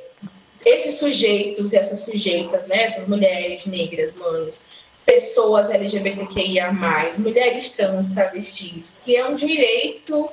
esses 0.64 0.98
sujeitos 0.98 1.72
e 1.72 1.76
essas 1.76 2.00
sujeitas, 2.00 2.66
né, 2.66 2.82
essas 2.82 3.06
mulheres 3.06 3.64
negras, 3.66 4.12
mães, 4.14 4.64
pessoas 5.10 5.68
LGBTQIA+, 5.70 6.72
mulheres 7.18 7.70
trans, 7.70 8.10
travestis, 8.14 8.96
que 9.04 9.16
é 9.16 9.26
um 9.26 9.34
direito 9.34 10.28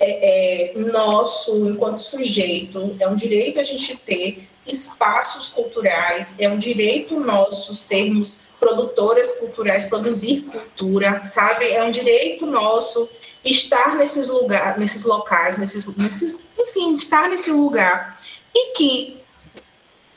é, 0.00 0.72
é, 0.72 0.78
nosso 0.78 1.68
enquanto 1.68 1.98
sujeito, 1.98 2.96
é 2.98 3.06
um 3.06 3.14
direito 3.14 3.60
a 3.60 3.62
gente 3.62 3.94
ter 3.98 4.48
espaços 4.66 5.50
culturais, 5.50 6.34
é 6.38 6.48
um 6.48 6.56
direito 6.56 7.20
nosso 7.20 7.74
sermos 7.74 8.40
produtoras 8.58 9.32
culturais, 9.32 9.84
produzir 9.84 10.40
cultura, 10.50 11.22
sabe? 11.24 11.68
É 11.68 11.84
um 11.84 11.90
direito 11.90 12.46
nosso 12.46 13.10
estar 13.44 13.96
nesses 13.96 14.28
lugares, 14.28 14.80
nesses 14.80 15.04
locais, 15.04 15.58
nesses, 15.58 15.84
nesses, 15.96 16.40
enfim, 16.58 16.94
estar 16.94 17.28
nesse 17.28 17.50
lugar. 17.50 18.18
E 18.54 18.72
que 18.72 19.18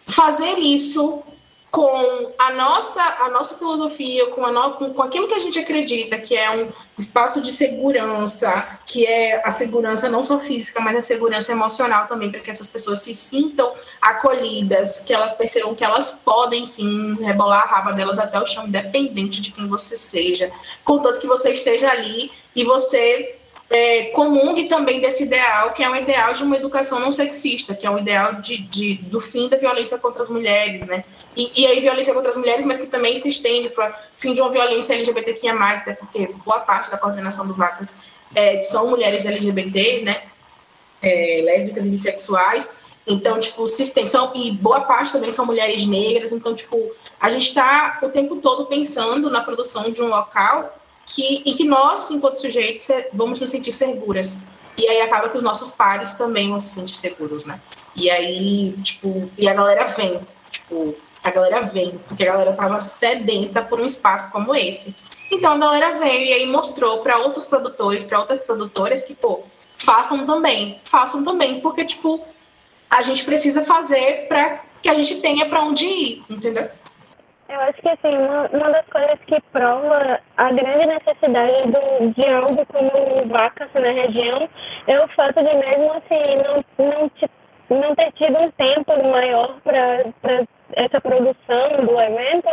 fazer 0.08 0.58
isso 0.60 1.22
com 1.76 2.32
a 2.40 2.54
nossa, 2.54 3.04
a 3.20 3.30
nossa 3.30 3.56
filosofia, 3.56 4.28
com, 4.28 4.46
a 4.46 4.50
no, 4.50 4.76
com, 4.76 4.94
com 4.94 5.02
aquilo 5.02 5.28
que 5.28 5.34
a 5.34 5.40
gente 5.40 5.60
acredita 5.60 6.18
que 6.18 6.34
é 6.34 6.50
um 6.50 6.70
espaço 6.98 7.42
de 7.42 7.52
segurança, 7.52 8.80
que 8.86 9.06
é 9.06 9.46
a 9.46 9.52
segurança 9.52 10.08
não 10.08 10.24
só 10.24 10.40
física, 10.40 10.80
mas 10.80 10.96
a 10.96 11.02
segurança 11.02 11.52
emocional 11.52 12.08
também, 12.08 12.32
para 12.32 12.40
que 12.40 12.50
essas 12.50 12.70
pessoas 12.70 13.02
se 13.02 13.14
sintam 13.14 13.74
acolhidas, 14.02 15.02
que 15.02 15.14
elas 15.14 15.34
percebam 15.34 15.76
que 15.76 15.84
elas 15.84 16.14
podem 16.14 16.66
sim 16.66 17.14
rebolar 17.16 17.64
a 17.64 17.68
raba 17.68 17.92
delas 17.92 18.18
até 18.18 18.40
o 18.40 18.48
chão, 18.48 18.66
independente 18.66 19.42
de 19.42 19.52
quem 19.52 19.68
você 19.68 19.98
seja, 19.98 20.50
contanto 20.82 21.20
que 21.20 21.28
você 21.28 21.52
esteja 21.52 21.92
ali 21.92 22.32
e 22.56 22.64
você 22.64 23.36
é, 23.70 24.06
comungue 24.06 24.66
também 24.66 25.00
desse 25.00 25.24
ideal, 25.24 25.72
que 25.74 25.84
é 25.84 25.90
um 25.90 25.96
ideal 25.96 26.34
de 26.34 26.44
uma 26.44 26.56
educação 26.56 27.00
não 27.00 27.12
sexista, 27.12 27.74
que 27.74 27.86
é 27.86 27.90
um 27.90 27.98
ideal 27.98 28.36
de, 28.36 28.58
de 28.58 28.96
do 28.96 29.20
fim 29.20 29.50
da 29.50 29.58
violência 29.58 29.98
contra 29.98 30.24
as 30.24 30.30
mulheres, 30.30 30.84
né? 30.86 31.04
E, 31.36 31.52
e 31.56 31.68
aí 31.68 31.80
violência 31.80 32.14
contra 32.14 32.30
as 32.30 32.38
mulheres, 32.38 32.66
mas 32.66 32.78
que 32.78 32.88
também 32.88 33.18
se 33.18 33.28
estende 33.28 33.70
para 33.70 33.94
fim 34.16 34.34
de 34.34 34.42
uma 34.42 34.52
violência 34.52 34.94
LGBTQIA+, 34.94 35.54
até 35.54 35.94
porque 35.94 36.32
boa 36.46 36.60
parte 36.60 36.92
da 36.92 36.98
coordenação 36.98 37.48
do 37.48 37.56
VACAS 37.56 37.96
é, 38.36 38.62
são 38.62 38.90
mulheres 38.90 39.26
LGBTs, 39.26 40.04
né? 40.04 40.22
É, 41.02 41.42
lésbicas 41.44 41.86
e 41.86 41.90
bissexuais, 41.90 42.70
então, 43.08 43.40
tipo, 43.40 43.68
são, 43.68 44.32
e 44.34 44.52
boa 44.52 44.82
parte 44.82 45.12
também 45.12 45.32
são 45.32 45.46
mulheres 45.46 45.86
negras, 45.86 46.32
então, 46.32 46.56
tipo, 46.56 46.92
a 47.20 47.30
gente 47.30 47.50
está 47.50 48.00
o 48.02 48.10
tempo 48.10 48.38
todo 48.38 48.66
pensando 48.66 49.30
na 49.30 49.42
produção 49.42 49.92
de 49.92 50.02
um 50.02 50.08
local 50.08 50.76
que, 51.06 51.44
em 51.46 51.56
que 51.56 51.64
nós, 51.64 52.10
enquanto 52.10 52.36
sujeitos, 52.36 52.88
vamos 53.14 53.40
nos 53.40 53.50
sentir 53.50 53.72
seguras. 53.72 54.38
E 54.78 54.88
aí 54.88 55.02
acaba 55.02 55.30
que 55.30 55.38
os 55.38 55.44
nossos 55.44 55.72
pares 55.72 56.14
também 56.14 56.50
vão 56.50 56.60
se 56.60 56.70
sentir 56.70 56.96
seguros, 56.96 57.46
né? 57.46 57.60
E 57.96 58.10
aí, 58.10 58.74
tipo, 58.84 59.30
e 59.38 59.48
a 59.48 59.54
galera 59.54 59.86
vem, 59.86 60.20
tipo, 60.52 60.96
a 61.24 61.32
galera 61.32 61.62
vem, 61.62 61.98
porque 62.08 62.24
a 62.24 62.32
galera 62.34 62.54
tava 62.54 62.78
sedenta 62.80 63.62
por 63.62 63.80
um 63.80 63.86
espaço 63.86 64.30
como 64.32 64.54
esse. 64.54 64.94
Então 65.32 65.54
a 65.54 65.58
galera 65.58 65.98
veio 65.98 66.26
e 66.26 66.34
aí 66.34 66.46
mostrou 66.46 67.00
para 67.00 67.18
outros 67.18 67.46
produtores, 67.46 68.04
para 68.04 68.20
outras 68.20 68.42
produtoras 68.42 69.04
que, 69.04 69.16
pô, 69.16 69.44
façam 69.78 70.26
também, 70.26 70.80
façam 70.84 71.24
também, 71.24 71.62
porque, 71.62 71.86
tipo, 71.86 72.22
a 72.90 73.02
gente 73.02 73.24
precisa 73.24 73.64
fazer 73.64 74.28
para 74.28 74.64
que 74.82 74.90
a 74.90 74.94
gente 74.94 75.16
tenha 75.16 75.48
para 75.48 75.62
onde 75.62 75.86
ir, 75.86 76.24
entendeu? 76.30 76.70
Eu 77.48 77.60
acho 77.62 77.80
que 77.82 77.90
assim, 77.90 78.18
uma, 78.18 78.48
uma 78.48 78.72
das 78.72 78.86
coisas 78.88 79.20
que 79.28 79.40
prova 79.52 80.20
a 80.36 80.52
grande 80.52 80.88
necessidade 80.88 81.72
do, 81.72 82.14
de 82.14 82.28
algo 82.28 82.66
como 82.66 83.28
vacas 83.28 83.70
na 83.74 83.92
região 83.92 84.50
é 84.88 85.00
o 85.00 85.08
fato 85.10 85.44
de 85.44 85.56
mesmo 85.56 85.94
assim 85.94 86.38
não, 86.44 86.86
não, 86.86 87.80
não 87.80 87.96
ter 87.96 88.12
tido 88.14 88.38
um 88.40 88.50
tempo 88.52 89.10
maior 89.10 89.60
para 89.62 90.06
essa 90.74 91.00
produção 91.00 91.70
do 91.86 92.00
evento, 92.00 92.50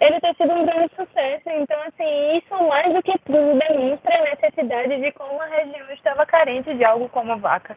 ele 0.00 0.20
ter 0.20 0.34
sido 0.36 0.52
um 0.52 0.66
grande 0.66 0.90
sucesso. 0.94 1.42
Então, 1.46 1.78
assim, 1.86 2.36
isso 2.38 2.68
mais 2.68 2.92
do 2.92 3.02
que 3.02 3.18
tudo 3.20 3.58
demonstra 3.58 4.14
a 4.14 4.24
necessidade 4.24 5.00
de 5.00 5.12
como 5.12 5.40
a 5.40 5.46
região 5.46 5.90
estava 5.90 6.26
carente 6.26 6.74
de 6.74 6.84
algo 6.84 7.08
como 7.08 7.36
vacas. 7.38 7.76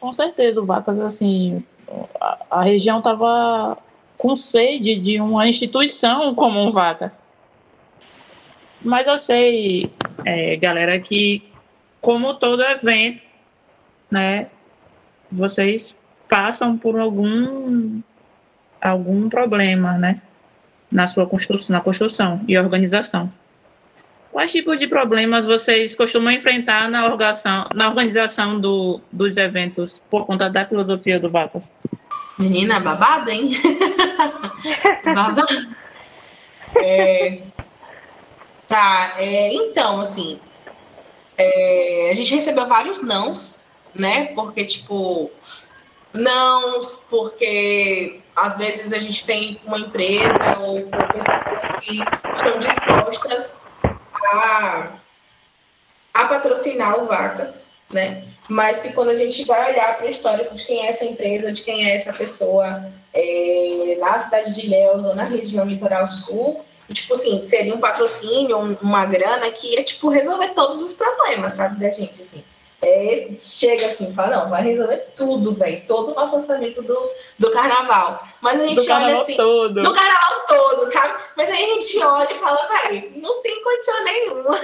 Com 0.00 0.12
certeza, 0.12 0.60
vacas, 0.62 1.00
assim, 1.00 1.64
a, 2.20 2.38
a 2.50 2.62
região 2.62 2.98
estava 2.98 3.78
com 4.16 4.36
sede 4.36 4.98
de 4.98 5.20
uma 5.20 5.48
instituição 5.48 6.34
como 6.34 6.60
um 6.60 6.70
vaca. 6.70 7.12
Mas 8.82 9.06
eu 9.06 9.18
sei, 9.18 9.90
é, 10.24 10.56
galera, 10.56 10.98
que 11.00 11.42
como 12.00 12.34
todo 12.34 12.62
evento, 12.62 13.22
né, 14.10 14.48
vocês 15.30 15.94
passam 16.28 16.76
por 16.76 16.98
algum 16.98 18.00
algum 18.80 19.28
problema, 19.28 19.98
né? 19.98 20.20
na 20.90 21.08
sua 21.08 21.26
construção, 21.26 21.74
na 21.74 21.80
construção 21.80 22.40
e 22.46 22.56
organização. 22.58 23.32
Quais 24.30 24.52
tipos 24.52 24.78
de 24.78 24.86
problemas 24.86 25.46
vocês 25.46 25.94
costumam 25.94 26.32
enfrentar 26.32 26.90
na 26.90 27.06
organização, 27.06 27.68
na 27.74 27.88
organização 27.88 28.60
do, 28.60 29.00
dos 29.10 29.36
eventos 29.36 29.92
por 30.10 30.26
conta 30.26 30.50
da 30.50 30.66
filosofia 30.66 31.18
do 31.18 31.30
Vacas? 31.30 31.62
Menina, 32.38 32.80
babada, 32.80 33.32
hein? 33.32 33.50
babada. 35.04 35.76
É... 36.76 37.42
Tá, 38.68 39.14
é, 39.18 39.54
então, 39.54 40.00
assim, 40.00 40.40
é, 41.38 42.08
a 42.10 42.14
gente 42.14 42.34
recebeu 42.34 42.66
vários 42.66 43.00
nãos, 43.00 43.58
né? 43.94 44.26
Porque, 44.34 44.64
tipo, 44.64 45.30
nãos, 46.12 47.04
porque 47.08 48.20
às 48.34 48.56
vezes 48.56 48.92
a 48.92 48.98
gente 48.98 49.24
tem 49.24 49.60
uma 49.64 49.78
empresa 49.78 50.58
ou 50.60 50.82
pessoas 50.86 51.80
que 51.80 52.02
estão 52.34 52.58
dispostas 52.58 53.54
a, 54.32 54.88
a 56.12 56.24
patrocinar 56.24 56.98
o 56.98 57.06
Vacas, 57.06 57.64
né? 57.92 58.24
Mas 58.48 58.80
que 58.80 58.92
quando 58.92 59.08
a 59.08 59.16
gente 59.16 59.44
vai 59.44 59.72
olhar 59.72 59.96
para 59.96 60.06
a 60.06 60.10
história 60.10 60.48
de 60.50 60.64
quem 60.64 60.86
é 60.86 60.90
essa 60.90 61.04
empresa, 61.04 61.52
de 61.52 61.62
quem 61.62 61.88
é 61.88 61.96
essa 61.96 62.12
pessoa 62.12 62.86
é, 63.12 63.96
na 64.00 64.18
cidade 64.18 64.52
de 64.52 64.66
Ilhéus 64.66 65.04
ou 65.04 65.14
na 65.14 65.24
região 65.24 65.64
litoral 65.64 66.06
sul, 66.08 66.60
tipo 66.92 67.14
assim, 67.14 67.42
seria 67.42 67.74
um 67.74 67.80
patrocínio, 67.80 68.78
uma 68.80 69.04
grana 69.04 69.50
que 69.50 69.74
ia, 69.74 69.82
tipo, 69.82 70.08
resolver 70.08 70.48
todos 70.48 70.80
os 70.82 70.92
problemas, 70.92 71.54
sabe, 71.54 71.80
da 71.80 71.90
gente, 71.90 72.20
assim. 72.20 72.44
É, 72.86 73.34
chega 73.36 73.84
assim, 73.86 74.14
fala, 74.14 74.36
não, 74.36 74.48
vai 74.48 74.62
resolver 74.62 75.08
tudo, 75.16 75.52
velho, 75.52 75.82
todo 75.88 76.12
o 76.12 76.14
nosso 76.14 76.36
orçamento 76.36 76.80
do, 76.82 77.10
do 77.36 77.50
carnaval. 77.50 78.24
Mas 78.40 78.60
a 78.60 78.64
gente 78.64 78.86
do 78.86 78.92
olha 78.92 79.20
assim, 79.20 79.36
todo. 79.36 79.82
do 79.82 79.92
carnaval 79.92 80.46
todo, 80.46 80.92
sabe? 80.92 81.20
Mas 81.36 81.50
aí 81.50 81.64
a 81.64 81.74
gente 81.74 81.98
olha 81.98 82.30
e 82.30 82.38
fala, 82.38 82.68
velho, 82.68 83.10
não 83.16 83.42
tem 83.42 83.60
condição 83.60 84.04
nenhuma 84.04 84.60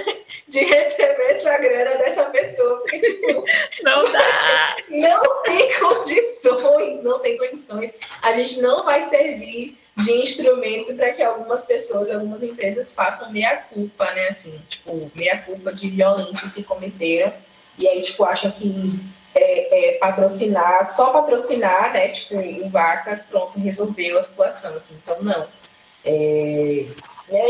de 0.47 0.59
receber 0.63 1.31
essa 1.31 1.57
grana 1.57 1.97
dessa 1.97 2.23
pessoa, 2.25 2.79
porque, 2.79 3.01
tipo, 3.01 3.43
não 3.83 4.09
dá. 4.09 4.75
Não 4.89 5.43
tem 5.43 5.79
condições, 5.79 7.03
não 7.03 7.19
tem 7.19 7.37
condições. 7.37 7.93
A 8.21 8.31
gente 8.31 8.61
não 8.61 8.85
vai 8.85 9.01
servir 9.01 9.77
de 9.97 10.11
instrumento 10.13 10.95
para 10.95 11.11
que 11.11 11.21
algumas 11.21 11.65
pessoas, 11.65 12.09
algumas 12.09 12.41
empresas 12.41 12.95
façam 12.95 13.33
meia-culpa, 13.33 14.05
né? 14.11 14.29
Assim, 14.29 14.57
tipo, 14.69 15.11
meia-culpa 15.13 15.73
de 15.73 15.89
violências 15.89 16.53
que 16.53 16.63
cometeram 16.63 17.33
e 17.77 17.87
aí, 17.87 18.01
tipo, 18.01 18.23
acham 18.23 18.51
que 18.51 18.99
é, 19.35 19.89
é, 19.89 19.91
patrocinar, 19.93 20.85
só 20.85 21.11
patrocinar, 21.11 21.91
né? 21.93 22.09
Tipo, 22.09 22.37
o 22.37 22.69
Vacas, 22.69 23.23
pronto, 23.23 23.59
resolveu 23.59 24.17
a 24.17 24.21
situação, 24.21 24.75
assim. 24.75 24.95
Então, 25.01 25.17
não. 25.21 25.47
É, 26.05 26.85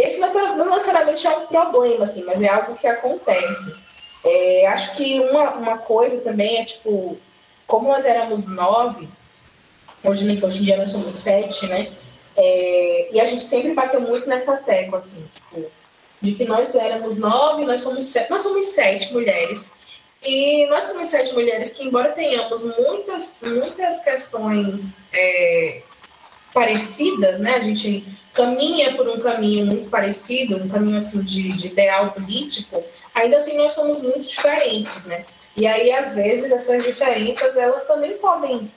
esse 0.03 0.19
não 0.19 0.69
necessariamente 0.69 1.25
é 1.25 1.37
um 1.37 1.47
problema, 1.47 2.03
assim, 2.03 2.23
mas 2.23 2.41
é 2.41 2.47
algo 2.47 2.75
que 2.75 2.87
acontece. 2.87 3.75
É, 4.23 4.67
acho 4.67 4.95
que 4.95 5.19
uma, 5.19 5.51
uma 5.55 5.77
coisa 5.79 6.21
também 6.21 6.61
é, 6.61 6.65
tipo, 6.65 7.17
como 7.67 7.89
nós 7.89 8.05
éramos 8.05 8.47
nove, 8.47 9.09
hoje, 10.03 10.39
hoje 10.41 10.59
em 10.59 10.63
dia 10.63 10.77
nós 10.77 10.91
somos 10.91 11.13
sete, 11.13 11.65
né? 11.67 11.91
É, 12.35 13.09
e 13.11 13.19
a 13.19 13.25
gente 13.25 13.43
sempre 13.43 13.73
bateu 13.73 13.99
muito 13.99 14.27
nessa 14.27 14.55
tecla, 14.57 14.99
assim, 14.99 15.27
tipo, 15.33 15.69
de 16.21 16.35
que 16.35 16.45
nós 16.45 16.73
éramos 16.73 17.17
nove, 17.17 17.65
nós 17.65 17.81
somos 17.81 18.05
sete, 18.05 18.29
nós 18.29 18.41
somos 18.41 18.67
sete 18.69 19.11
mulheres 19.11 19.71
e 20.25 20.65
nós 20.67 20.85
somos 20.85 21.07
sete 21.07 21.33
mulheres 21.33 21.69
que, 21.69 21.83
embora 21.83 22.09
tenhamos 22.09 22.63
muitas, 22.63 23.37
muitas 23.41 23.99
questões 23.99 24.95
é, 25.13 25.81
parecidas, 26.53 27.39
né? 27.39 27.55
A 27.55 27.59
gente 27.59 28.05
caminha 28.33 28.95
por 28.95 29.07
um 29.07 29.19
caminho 29.19 29.65
muito 29.65 29.89
parecido, 29.89 30.57
um 30.57 30.67
caminho 30.67 30.97
assim 30.97 31.21
de, 31.23 31.53
de 31.53 31.67
ideal 31.67 32.11
político, 32.11 32.83
ainda 33.13 33.37
assim 33.37 33.57
nós 33.57 33.73
somos 33.73 34.01
muito 34.01 34.27
diferentes, 34.27 35.05
né? 35.05 35.25
E 35.55 35.67
aí, 35.67 35.91
às 35.91 36.15
vezes, 36.15 36.51
essas 36.51 36.83
diferenças, 36.83 37.55
elas 37.55 37.85
também 37.85 38.13
podem 38.17 38.71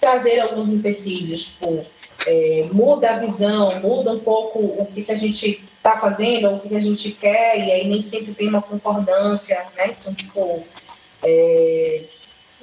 trazer 0.00 0.40
alguns 0.40 0.68
empecilhos, 0.68 1.46
tipo, 1.46 1.84
é, 2.26 2.68
muda 2.72 3.10
a 3.10 3.18
visão, 3.18 3.80
muda 3.80 4.12
um 4.12 4.18
pouco 4.18 4.58
o 4.58 4.86
que, 4.86 5.02
que 5.02 5.12
a 5.12 5.16
gente 5.16 5.62
está 5.76 5.96
fazendo, 5.96 6.48
ou 6.48 6.56
o 6.56 6.60
que, 6.60 6.68
que 6.68 6.76
a 6.76 6.80
gente 6.80 7.10
quer, 7.12 7.58
e 7.58 7.72
aí 7.72 7.88
nem 7.88 8.00
sempre 8.00 8.34
tem 8.34 8.48
uma 8.48 8.62
concordância, 8.62 9.64
né? 9.76 9.96
Então, 9.98 10.14
tipo, 10.14 10.64
é... 11.24 12.04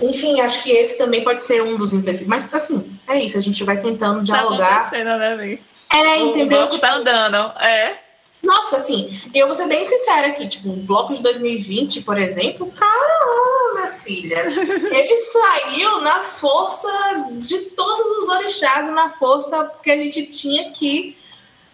Enfim, 0.02 0.40
acho 0.40 0.64
que 0.64 0.72
esse 0.72 0.98
também 0.98 1.24
pode 1.24 1.42
ser 1.42 1.62
um 1.62 1.76
dos 1.76 1.92
empecilhos. 1.92 2.30
Mas, 2.30 2.54
assim, 2.54 2.98
é 3.06 3.20
isso, 3.20 3.38
a 3.38 3.42
gente 3.42 3.62
vai 3.66 3.82
tentando 3.82 4.20
tá 4.20 4.24
dialogar. 4.24 4.90
Tá 4.90 4.98
né, 4.98 5.34
amiga? 5.34 5.62
É, 5.92 6.18
entendeu? 6.18 6.64
O 6.64 6.68
tipo, 6.68 6.82
tá 6.82 6.94
andando, 6.94 7.52
é. 7.60 7.98
Nossa, 8.42 8.78
assim, 8.78 9.20
eu 9.34 9.48
vou 9.48 9.56
ser 9.56 9.68
bem 9.68 9.84
sincera 9.84 10.28
aqui, 10.28 10.48
tipo, 10.48 10.70
o 10.70 10.78
bloco 10.78 11.14
de 11.14 11.22
2020, 11.22 12.02
por 12.02 12.18
exemplo, 12.18 12.72
minha 12.72 12.88
filha, 14.10 14.44
ele 14.92 15.18
saiu 15.20 16.02
na 16.02 16.24
força 16.24 16.90
de 17.34 17.60
todos 17.72 18.10
os 18.18 18.28
orixás 18.28 18.88
e 18.88 18.92
na 18.92 19.12
força 19.12 19.72
que 19.84 19.92
a 19.92 19.98
gente 19.98 20.26
tinha 20.26 20.72
que 20.72 21.18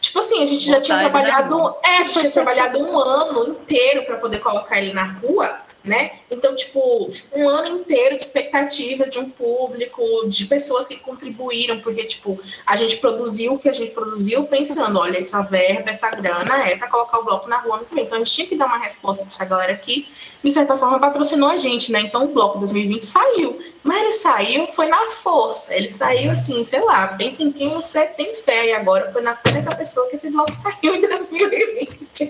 Tipo 0.01 0.19
assim, 0.19 0.43
a 0.43 0.45
gente 0.45 0.63
já 0.63 0.79
tinha 0.79 0.99
trabalhado, 0.99 1.75
é, 1.83 1.97
a 1.97 2.03
gente 2.03 2.19
tinha 2.19 2.31
trabalhado 2.31 2.77
um 2.77 2.99
ano 2.99 3.49
inteiro 3.49 4.03
para 4.03 4.17
poder 4.17 4.37
colocar 4.37 4.77
ele 4.77 4.93
na 4.93 5.13
rua 5.13 5.65
né? 5.85 6.11
Então, 6.35 6.55
tipo, 6.55 7.11
um 7.33 7.49
ano 7.49 7.79
inteiro 7.79 8.17
de 8.17 8.23
expectativa 8.23 9.07
de 9.07 9.19
um 9.19 9.29
público, 9.29 10.01
de 10.27 10.45
pessoas 10.45 10.87
que 10.87 10.97
contribuíram, 10.97 11.79
porque, 11.79 12.03
tipo, 12.03 12.39
a 12.65 12.75
gente 12.75 12.97
produziu 12.97 13.53
o 13.53 13.59
que 13.59 13.69
a 13.69 13.73
gente 13.73 13.91
produziu 13.91 14.43
pensando, 14.45 14.99
olha, 14.99 15.17
essa 15.17 15.41
verba, 15.41 15.89
essa 15.89 16.09
grana 16.09 16.67
é 16.67 16.75
para 16.75 16.87
colocar 16.87 17.19
o 17.19 17.23
bloco 17.23 17.47
na 17.47 17.57
rua 17.57 17.83
também. 17.87 18.05
Então, 18.05 18.17
a 18.17 18.19
gente 18.19 18.33
tinha 18.33 18.47
que 18.47 18.57
dar 18.57 18.65
uma 18.65 18.77
resposta 18.77 19.23
para 19.23 19.33
essa 19.33 19.45
galera 19.45 19.73
aqui, 19.73 20.07
de 20.43 20.51
certa 20.51 20.77
forma, 20.77 20.99
patrocinou 20.99 21.49
a 21.49 21.57
gente, 21.57 21.91
né? 21.91 22.01
Então, 22.01 22.25
o 22.25 22.27
bloco 22.27 22.59
2020 22.59 23.05
saiu, 23.05 23.59
mas 23.83 24.01
ele 24.01 24.13
saiu, 24.13 24.67
foi 24.67 24.87
na 24.87 24.99
força, 25.11 25.75
ele 25.75 25.89
saiu 25.89 26.31
assim, 26.31 26.63
sei 26.63 26.81
lá, 26.81 27.07
pensa 27.07 27.43
em 27.43 27.51
quem 27.51 27.69
você 27.69 28.05
tem 28.05 28.35
fé, 28.35 28.67
e 28.67 28.73
agora 28.73 29.11
foi 29.11 29.21
na 29.21 29.35
fé 29.35 29.51
dessa 29.51 29.75
pessoa 29.75 30.07
que 30.07 30.15
esse 30.15 30.29
bloco 30.29 30.53
saiu 30.53 30.95
em 30.95 31.01
2020. 31.01 32.29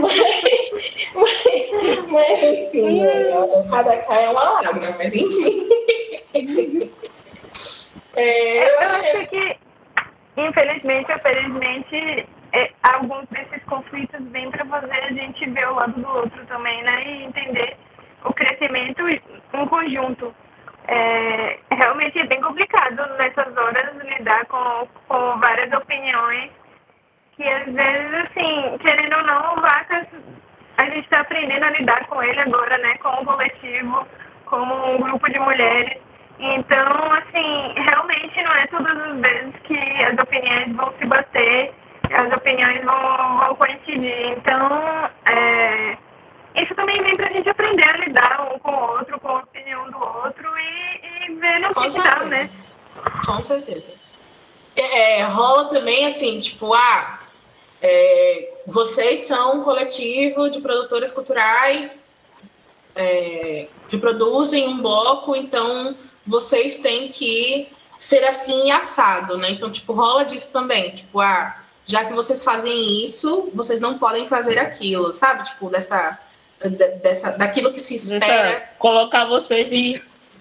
mas, 0.00 0.16
mas, 1.14 2.10
mas 2.10 2.42
enfim, 2.42 3.05
é, 3.06 3.68
cada 3.70 3.96
cá 3.98 4.14
é 4.14 4.30
uma 4.30 4.42
lágrima, 4.42 4.96
mas 4.98 5.14
enfim. 5.14 5.68
É, 8.16 8.72
eu 8.72 8.80
acho 8.80 9.26
que, 9.26 9.58
infelizmente 10.36 11.12
ou 11.12 11.18
felizmente, 11.18 12.26
é, 12.52 12.70
alguns 12.82 13.26
desses 13.28 13.62
conflitos 13.64 14.20
vêm 14.30 14.50
para 14.50 14.64
fazer 14.64 15.04
a 15.04 15.12
gente 15.12 15.50
ver 15.50 15.68
o 15.68 15.74
lado 15.74 16.00
do 16.00 16.08
outro 16.08 16.46
também, 16.46 16.82
né? 16.82 17.04
E 17.06 17.24
entender 17.24 17.76
o 18.24 18.32
crescimento 18.32 19.06
em 19.08 19.66
conjunto. 19.68 20.34
É, 20.88 21.58
realmente 21.72 22.18
é 22.18 22.26
bem 22.26 22.40
complicado 22.40 23.06
nessas 23.18 23.56
horas 23.56 23.96
lidar 23.96 24.46
com, 24.46 24.88
com 25.08 25.38
várias 25.40 25.72
opiniões 25.72 26.50
que 27.36 27.42
às 27.42 27.66
vezes, 27.66 28.14
assim, 28.14 28.78
querendo 28.78 29.16
ou 29.16 29.22
não, 29.24 29.56
vacas 29.56 30.06
a 30.76 30.84
gente 30.86 31.04
está 31.04 31.20
aprendendo 31.20 31.64
a 31.64 31.70
lidar 31.70 32.06
com 32.06 32.22
ele 32.22 32.40
agora, 32.40 32.78
né? 32.78 32.96
Com 32.98 33.22
um 33.22 33.24
coletivo, 33.24 34.06
como 34.44 34.94
um 34.94 35.00
grupo 35.00 35.30
de 35.30 35.38
mulheres. 35.38 35.98
Então, 36.38 36.86
assim, 37.12 37.72
realmente 37.76 38.42
não 38.42 38.52
é 38.52 38.66
todas 38.66 38.98
as 38.98 39.20
vezes 39.20 39.54
que 39.64 40.04
as 40.04 40.18
opiniões 40.18 40.76
vão 40.76 40.92
se 40.98 41.06
bater, 41.06 41.74
as 42.12 42.32
opiniões 42.32 42.84
vão, 42.84 43.38
vão 43.38 43.54
coincidir. 43.56 44.32
Então, 44.36 45.10
é, 45.30 45.96
isso 46.56 46.74
também 46.74 47.02
vem 47.02 47.16
para 47.16 47.28
a 47.28 47.32
gente 47.32 47.48
aprender 47.48 47.88
a 47.88 47.96
lidar 47.96 48.48
um 48.52 48.58
com 48.58 48.70
o 48.70 48.90
outro, 48.98 49.18
com 49.20 49.28
a 49.28 49.38
opinião 49.38 49.90
do 49.90 49.98
outro 49.98 50.48
e, 50.58 51.30
e 51.30 51.34
ver 51.36 51.60
no 51.60 51.74
que 51.74 52.02
dá, 52.02 52.24
né? 52.24 52.50
Com 53.24 53.42
certeza. 53.42 53.94
É, 54.76 55.22
rola 55.22 55.70
também 55.70 56.06
assim, 56.06 56.38
tipo, 56.38 56.74
ah, 56.74 57.15
é, 57.88 58.50
vocês 58.66 59.20
são 59.20 59.58
um 59.58 59.62
coletivo 59.62 60.50
de 60.50 60.60
produtores 60.60 61.12
culturais 61.12 62.04
é, 62.96 63.68
que 63.88 63.96
produzem 63.96 64.66
um 64.66 64.78
bloco, 64.78 65.36
então 65.36 65.96
vocês 66.26 66.78
têm 66.78 67.08
que 67.08 67.68
ser 68.00 68.24
assim 68.24 68.72
assado, 68.72 69.36
né? 69.38 69.50
Então, 69.50 69.70
tipo, 69.70 69.92
rola 69.92 70.24
disso 70.24 70.52
também. 70.52 70.90
Tipo, 70.90 71.20
ah, 71.20 71.62
já 71.86 72.04
que 72.04 72.12
vocês 72.12 72.42
fazem 72.42 73.04
isso, 73.04 73.50
vocês 73.54 73.78
não 73.78 73.98
podem 73.98 74.26
fazer 74.26 74.58
aquilo, 74.58 75.14
sabe? 75.14 75.44
Tipo, 75.44 75.70
dessa, 75.70 76.18
dessa 77.00 77.30
daquilo 77.30 77.72
que 77.72 77.78
se 77.78 77.94
espera. 77.94 78.68
colocar 78.80 79.26
vocês 79.26 79.72
em, 79.72 79.94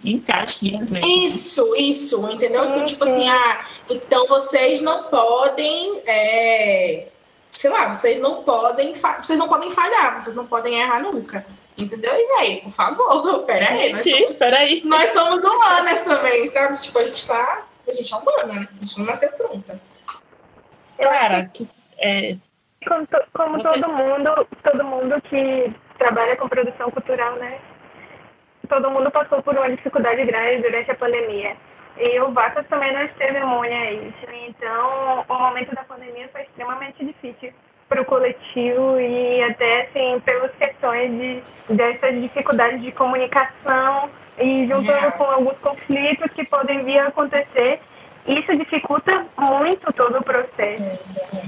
em 0.03 0.17
caixinhas 0.17 0.89
mesmo. 0.89 1.07
Isso, 1.07 1.75
isso, 1.75 2.27
entendeu? 2.31 2.63
Então, 2.65 2.85
tipo 2.85 3.03
assim, 3.03 3.29
ah, 3.29 3.65
então 3.87 4.25
vocês 4.25 4.81
não 4.81 5.03
podem. 5.03 6.01
É, 6.07 7.09
sei 7.65 7.71
lá, 7.71 7.87
vocês 7.91 8.19
não 8.19 8.43
podem, 8.43 8.93
vocês 8.93 9.39
não 9.39 9.47
podem 9.47 9.71
falhar, 9.71 10.21
vocês 10.21 10.35
não 10.35 10.45
podem 10.45 10.79
errar 10.79 10.99
nunca. 10.99 11.43
Entendeu? 11.75 12.13
E 12.15 12.31
aí, 12.39 12.61
por 12.61 12.71
favor, 12.71 13.41
peraí. 13.43 13.91
Nós 13.91 14.07
somos, 14.07 14.37
peraí. 14.37 14.81
nós 14.85 15.09
somos 15.09 15.43
humanas 15.43 16.01
também, 16.01 16.47
sabe? 16.47 16.79
Tipo, 16.79 16.99
a 16.99 17.03
gente 17.05 17.25
tá. 17.27 17.63
A 17.87 17.91
gente 17.91 18.13
é 18.13 18.17
humana, 18.17 18.53
né? 18.53 18.67
A 18.71 18.85
gente 18.85 18.99
não 18.99 19.05
nasceu 19.07 19.31
pronta. 19.31 19.81
Cara, 20.99 21.45
que, 21.51 21.63
é, 21.97 22.37
como, 22.87 23.07
to, 23.07 23.17
como 23.33 23.57
Vocês- 23.57 23.83
todo 23.83 23.93
mundo, 23.95 24.47
todo 24.63 24.83
mundo 24.83 25.21
que 25.23 25.73
trabalha 25.97 26.37
com 26.37 26.47
produção 26.47 26.91
cultural, 26.91 27.35
né? 27.37 27.59
Todo 28.69 28.91
mundo 28.91 29.09
passou 29.09 29.41
por 29.41 29.55
uma 29.57 29.69
dificuldade 29.71 30.23
grande 30.23 30.61
durante 30.61 30.91
a 30.91 30.95
pandemia. 30.95 31.57
E 31.97 32.19
o 32.19 32.31
Vacas 32.31 32.67
também 32.67 32.93
não 32.93 33.03
esteve 33.03 33.39
imune 33.39 33.73
a 33.73 33.91
isso. 33.93 34.25
Então, 34.47 35.25
o 35.27 35.33
momento 35.33 35.73
da 35.73 35.83
pandemia 35.83 36.27
foi 36.31 36.41
extremamente 36.41 37.03
difícil 37.05 37.53
para 37.87 38.01
o 38.01 38.05
coletivo 38.05 38.99
e 38.99 39.43
até, 39.43 39.83
assim, 39.83 40.19
pelas 40.21 40.51
questões 40.55 41.11
de, 41.11 41.43
dessas 41.69 42.19
dificuldades 42.19 42.81
de 42.81 42.91
comunicação 42.91 44.09
e 44.39 44.67
juntando 44.67 44.85
Yeah. 44.85 45.11
com 45.17 45.23
alguns 45.23 45.57
conflitos 45.59 46.31
que 46.33 46.43
podem 46.45 46.83
vir 46.83 46.99
a 46.99 47.07
acontecer. 47.07 47.79
Isso 48.27 48.57
dificulta 48.57 49.25
muito 49.37 49.93
todo 49.93 50.17
o 50.17 50.23
processo. 50.23 50.99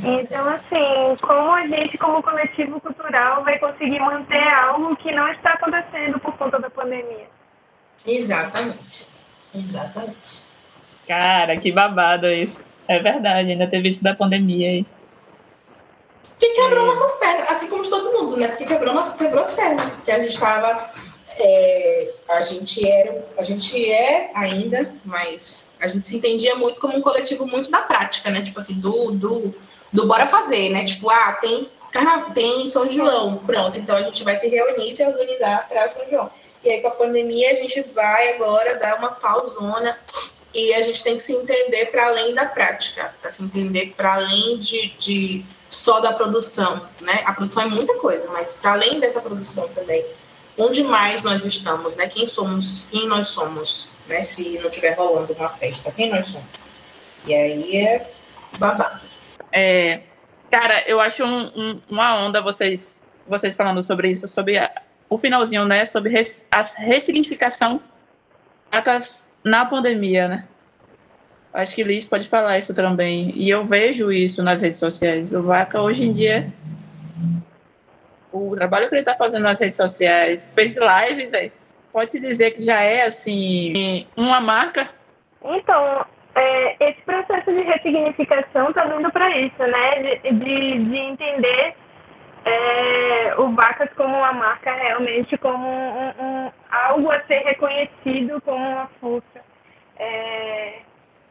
Então, 0.04 0.48
assim, 0.48 1.18
como 1.22 1.52
a 1.52 1.66
gente, 1.66 1.98
como 1.98 2.22
coletivo 2.22 2.80
cultural, 2.80 3.43
vai 3.43 3.58
conseguir 3.58 4.00
manter 4.00 4.48
algo 4.54 4.95
que 4.95 5.12
não 5.12 5.28
está 5.30 5.54
acontecendo 5.54 6.20
por 6.20 6.38
conta 6.38 6.60
da 6.60 6.70
pandemia? 6.70 7.28
Exatamente. 8.06 9.16
Exatamente. 9.54 10.43
cara, 11.08 11.58
que 11.58 11.72
babado 11.72 12.28
isso. 12.28 12.60
É 12.88 13.00
verdade, 13.00 13.52
ainda 13.52 13.68
teve 13.68 13.89
isso 13.89 14.04
da 14.04 14.16
pandemia 14.16 14.70
aí. 14.70 14.86
Que 16.39 16.50
quebrou 16.50 16.86
nossas 16.86 17.16
pernas, 17.16 17.52
assim 17.52 17.68
como 17.68 17.84
de 17.84 17.89
todo 17.89 18.12
mundo, 18.12 18.38
né? 18.38 18.48
Porque 18.48 18.66
quebrou, 18.66 18.93
nossas, 18.93 19.16
quebrou 19.16 19.41
as 19.41 19.54
pernas, 19.54 19.91
porque 19.91 20.12
a 20.12 20.20
gente 20.20 20.34
estava. 20.34 20.91
a 22.30 22.41
gente 22.41 22.88
era, 22.88 23.26
a 23.38 23.43
gente 23.43 23.91
é 23.91 24.32
ainda, 24.36 24.93
mas 25.04 25.70
a 25.80 25.88
gente 25.88 26.06
se 26.06 26.16
entendia 26.16 26.56
muito 26.56 26.80
como 26.80 26.95
um 26.95 27.02
coletivo 27.02 27.45
muito 27.45 27.72
da 27.72 27.82
prática, 27.82 28.30
né? 28.30 28.41
Tipo 28.41 28.60
assim, 28.60 28.76
do, 28.76 29.12
do, 29.12 29.56
do 29.91 30.08
bora 30.08 30.28
fazer, 30.28 30.70
né? 30.70 30.86
Tipo, 30.86 31.10
ah, 31.10 31.34
tem, 31.41 31.68
tem 32.36 32.70
São 32.70 32.89
João, 32.89 33.38
pronto, 33.38 33.80
então 33.80 33.95
a 33.95 34.04
gente 34.04 34.24
vai 34.24 34.36
se 34.36 34.48
reunir 34.48 34.91
e 34.91 34.95
se 34.95 35.04
organizar 35.04 35.68
para 35.68 35.89
São 35.89 36.08
João. 36.10 36.30
E 36.64 36.70
aí, 36.70 36.82
com 36.82 36.88
a 36.88 36.91
pandemia, 36.91 37.51
a 37.51 37.55
gente 37.55 37.82
vai 37.93 38.34
agora 38.34 38.76
dar 38.76 38.97
uma 38.97 39.12
pausona 39.12 39.97
e 40.53 40.74
a 40.74 40.82
gente 40.82 41.03
tem 41.03 41.18
que 41.18 41.24
se 41.24 41.34
entender 41.34 41.86
para 41.88 42.08
além 42.08 42.34
da 42.34 42.45
prática, 42.45 43.14
para 43.22 43.30
se 43.30 43.43
entender 43.43 43.93
para 43.95 44.16
além 44.16 44.58
de, 44.58 44.88
de 44.97 45.45
só 45.70 45.99
da 45.99 46.14
produção, 46.14 46.88
né? 47.01 47.22
A 47.26 47.34
produção 47.34 47.64
é 47.64 47.68
muita 47.68 47.93
coisa, 47.95 48.28
mas 48.32 48.53
para 48.53 48.72
além 48.72 48.99
dessa 48.99 49.22
produção 49.22 49.68
também, 49.70 50.03
onde 50.58 50.84
mais 50.84 51.22
nós 51.22 51.45
estamos, 51.45 51.95
né? 51.95 52.08
Quem 52.08 52.26
somos, 52.26 52.88
quem 52.89 53.08
nós 53.08 53.28
somos, 53.28 53.89
né? 54.08 54.24
Se 54.24 54.58
não 54.60 54.70
estiver 54.70 54.97
rolando 54.97 55.34
uma 55.34 55.49
festa, 55.49 55.91
quem 55.91 56.10
nós 56.10 56.28
somos? 56.28 56.47
E 57.26 57.34
aí 57.36 57.78
é 57.78 58.10
babado. 58.58 59.05
É, 59.51 60.01
cara, 60.49 60.84
eu 60.88 60.99
acho 60.99 61.24
um- 61.24 61.51
um- 61.55 61.82
uma 61.89 62.16
onda 62.20 62.41
vocês, 62.41 62.99
vocês 63.28 63.53
falando 63.53 63.84
sobre 63.84 64.10
isso, 64.10 64.28
sobre 64.28 64.58
a- 64.58 64.72
o 65.10 65.18
finalzinho, 65.18 65.66
né? 65.66 65.86
Sobre 65.86 66.12
res- 66.12 66.45
a 66.51 66.62
ressignificação 66.62 67.82
na 69.43 69.66
pandemia, 69.66 70.28
né? 70.28 70.47
Acho 71.53 71.74
que 71.74 71.84
Liz 71.84 72.08
pode 72.08 72.28
falar 72.30 72.60
isso 72.60 72.74
também. 72.74 73.32
E 73.36 73.49
eu 73.49 73.66
vejo 73.66 74.12
isso 74.12 74.43
nas 74.43 74.62
redes 74.62 74.78
sociais. 74.78 75.32
O 75.32 75.41
Vaca, 75.41 75.82
hoje 75.82 76.03
em 76.03 76.14
dia, 76.14 76.51
o 78.32 78.55
trabalho 78.55 78.89
que 78.89 78.95
ele 78.95 79.01
está 79.01 79.16
fazendo 79.16 79.43
nas 79.43 79.60
redes 79.60 79.76
sociais, 79.76 80.45
fez 80.53 80.76
live, 80.76 81.26
velho. 81.28 81.51
Pode-se 81.91 82.20
dizer 82.20 82.51
que 82.51 82.62
já 82.64 82.82
é, 82.82 83.03
assim, 83.05 84.05
uma 84.16 84.39
marca 84.39 84.89
Então, 85.43 86.05
é, 86.36 86.89
esse 86.91 87.01
processo 87.01 87.51
de 87.51 87.64
ressignificação 87.64 88.70
está 88.70 88.86
vindo 88.86 89.10
para 89.12 89.36
isso, 89.39 89.58
né? 89.58 90.20
De, 90.22 90.32
de, 90.34 90.84
de 90.84 90.95
entender 90.97 91.74
é, 92.46 93.34
o 93.38 93.50
Vacas 93.54 93.90
como 93.96 94.18
uma 94.18 94.32
marca 94.34 94.72
realmente, 94.74 95.38
como 95.38 95.68
um, 95.68 96.08
um- 96.20 96.52
algo 96.72 97.12
a 97.12 97.20
ser 97.22 97.40
reconhecido 97.40 98.42
como 98.42 98.58
uma 98.68 98.88
força. 99.00 99.42
É, 100.00 100.80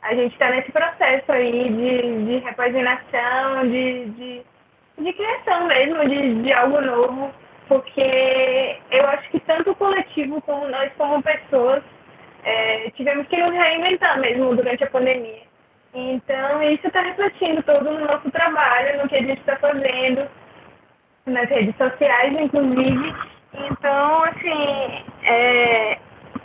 a 0.02 0.14
gente 0.14 0.32
está 0.32 0.50
nesse 0.50 0.70
processo 0.72 1.30
aí 1.32 1.68
de, 1.70 2.24
de 2.24 2.38
repaginação, 2.38 3.62
de, 3.68 4.06
de, 4.10 4.42
de 4.98 5.12
criação 5.12 5.66
mesmo, 5.66 6.04
de, 6.08 6.34
de 6.42 6.52
algo 6.52 6.80
novo, 6.80 7.30
porque 7.68 8.78
eu 8.90 9.06
acho 9.08 9.28
que 9.30 9.40
tanto 9.40 9.70
o 9.70 9.74
coletivo 9.76 10.40
como 10.42 10.68
nós, 10.68 10.92
como 10.96 11.22
pessoas, 11.22 11.82
é, 12.44 12.90
tivemos 12.90 13.26
que 13.26 13.36
nos 13.36 13.50
reinventar 13.50 14.18
mesmo 14.20 14.54
durante 14.54 14.84
a 14.84 14.90
pandemia. 14.90 15.42
Então, 15.94 16.62
isso 16.62 16.86
está 16.86 17.00
refletindo 17.00 17.62
todo 17.62 17.90
no 17.90 18.06
nosso 18.06 18.30
trabalho, 18.30 19.02
no 19.02 19.08
que 19.08 19.16
a 19.16 19.22
gente 19.22 19.40
está 19.40 19.56
fazendo, 19.56 20.28
nas 21.26 21.48
redes 21.48 21.74
sociais, 21.76 22.34
inclusive. 22.38 23.14
Então, 23.54 24.24
assim, 24.24 25.04
é, 25.24 25.98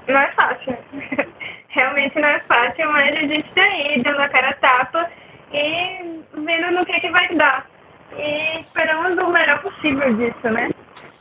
não 0.07 0.19
é 0.19 0.31
fácil. 0.33 0.77
Realmente 1.69 2.19
não 2.19 2.27
é 2.27 2.39
fácil, 2.41 2.91
mas 2.91 3.15
a 3.15 3.19
gente 3.19 3.47
está 3.47 3.63
aí, 3.63 4.01
dando 4.03 4.19
a 4.19 4.29
cara 4.29 4.49
a 4.49 4.53
tapa 4.55 5.09
e 5.53 6.19
vendo 6.33 6.71
no 6.71 6.85
que, 6.85 6.99
que 6.99 7.09
vai 7.09 7.29
dar. 7.35 7.69
E 8.17 8.59
esperamos 8.61 9.17
o 9.23 9.27
melhor 9.29 9.61
possível 9.61 10.13
disso, 10.15 10.49
né? 10.49 10.69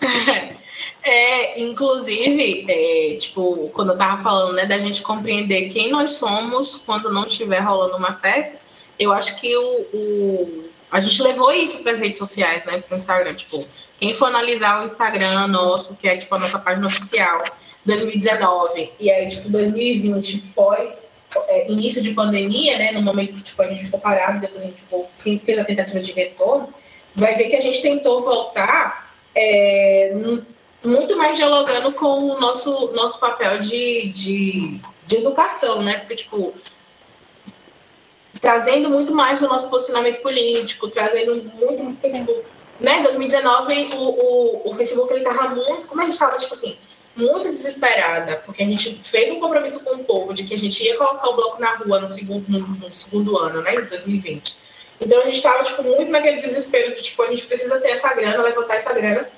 É, 1.03 1.61
inclusive, 1.61 2.65
é, 2.69 3.15
tipo, 3.17 3.69
quando 3.71 3.93
eu 3.93 3.99
tava 3.99 4.23
falando, 4.23 4.55
né, 4.55 4.67
da 4.67 4.79
gente 4.79 5.03
compreender 5.03 5.69
quem 5.69 5.91
nós 5.91 6.13
somos 6.13 6.77
quando 6.77 7.13
não 7.13 7.27
estiver 7.27 7.61
rolando 7.61 7.97
uma 7.97 8.15
festa, 8.15 8.59
eu 8.99 9.13
acho 9.13 9.39
que 9.41 9.55
o, 9.57 9.81
o- 9.95 10.70
a 10.91 11.01
gente 11.01 11.23
levou 11.23 11.53
isso 11.53 11.79
para 11.83 11.93
as 11.93 12.01
redes 12.01 12.19
sociais, 12.19 12.65
né, 12.65 12.79
para 12.79 12.95
o 12.95 12.97
Instagram. 12.97 13.35
Tipo, 13.35 13.67
quem 13.99 14.13
for 14.15 14.27
analisar 14.27 14.83
o 14.83 14.87
Instagram 14.87 15.47
nosso, 15.49 15.95
que 15.97 16.09
é 16.09 16.17
tipo 16.17 16.35
a 16.35 16.39
nossa 16.39 16.59
página 16.59 16.87
oficial, 16.87 17.43
2019, 17.85 18.93
e 18.99 19.11
aí, 19.11 19.29
tipo, 19.29 19.49
2020, 19.49 20.39
pós 20.55 21.11
é, 21.49 21.71
início 21.71 22.03
de 22.03 22.13
pandemia, 22.13 22.77
né, 22.79 22.93
no 22.93 23.03
momento 23.03 23.35
que 23.35 23.43
tipo, 23.43 23.63
a 23.63 23.69
gente 23.69 23.85
ficou 23.85 24.01
parado, 24.01 24.41
depois 24.41 24.63
a 24.63 24.67
gente 24.67 24.77
tipo, 24.77 25.09
fez 25.23 25.59
a 25.59 25.65
tentativa 25.65 26.01
de 26.01 26.13
retorno, 26.13 26.69
vai 27.15 27.35
ver 27.35 27.49
que 27.49 27.57
a 27.57 27.61
gente 27.61 27.81
tentou 27.81 28.23
voltar 28.23 29.15
é, 29.35 30.13
muito 30.85 31.17
mais 31.17 31.37
dialogando 31.37 31.93
com 31.93 32.07
o 32.07 32.41
nosso, 32.41 32.91
nosso 32.93 33.19
papel 33.21 33.59
de, 33.59 34.11
de, 34.11 34.81
de 35.07 35.17
educação, 35.17 35.83
né? 35.83 35.99
Porque, 35.99 36.17
tipo, 36.17 36.55
trazendo 38.41 38.89
muito 38.89 39.15
mais 39.15 39.41
do 39.41 39.49
nosso 39.49 39.69
posicionamento 39.69 40.23
político, 40.23 40.89
trazendo 40.89 41.37
muito, 41.55 41.85
porque, 42.01 42.13
tipo, 42.13 42.45
né, 42.81 43.03
2019 43.03 43.91
o, 43.95 43.99
o, 43.99 44.71
o 44.71 44.75
Facebook 44.75 45.13
ele 45.13 45.23
tava 45.23 45.49
muito, 45.49 45.87
como 45.87 46.01
a 46.01 46.05
gente 46.05 46.19
tava, 46.19 46.37
tipo 46.39 46.55
assim, 46.55 46.77
muito 47.15 47.51
desesperada, 47.51 48.37
porque 48.47 48.63
a 48.63 48.67
gente 48.67 49.01
fez 49.05 49.31
um 49.31 49.41
compromisso 49.41 49.85
com 49.85 49.97
o 49.97 50.05
povo 50.05 50.33
de 50.33 50.45
que 50.45 50.55
a 50.55 50.59
gente 50.59 50.83
ia 50.83 50.97
colocar 50.97 51.29
o 51.29 51.37
bloco 51.37 51.61
na 51.61 51.77
rua 51.77 52.01
no 52.01 52.09
segundo, 52.09 52.49
no, 52.49 52.59
no 52.61 52.95
segundo 52.95 53.37
ano, 53.39 53.61
né, 53.61 53.75
em 53.75 53.85
2020. 53.85 54.57
Então 55.01 55.21
a 55.21 55.27
gente 55.27 55.43
tava, 55.43 55.65
tipo, 55.65 55.83
muito 55.83 56.11
naquele 56.11 56.39
desespero 56.39 56.95
de, 56.95 57.03
tipo, 57.03 57.23
a 57.23 57.27
gente 57.27 57.47
precisa 57.47 57.79
ter 57.79 57.91
essa 57.91 58.13
grana, 58.15 58.43
levantar 58.43 58.77
essa 58.77 58.93
grana 58.93 59.29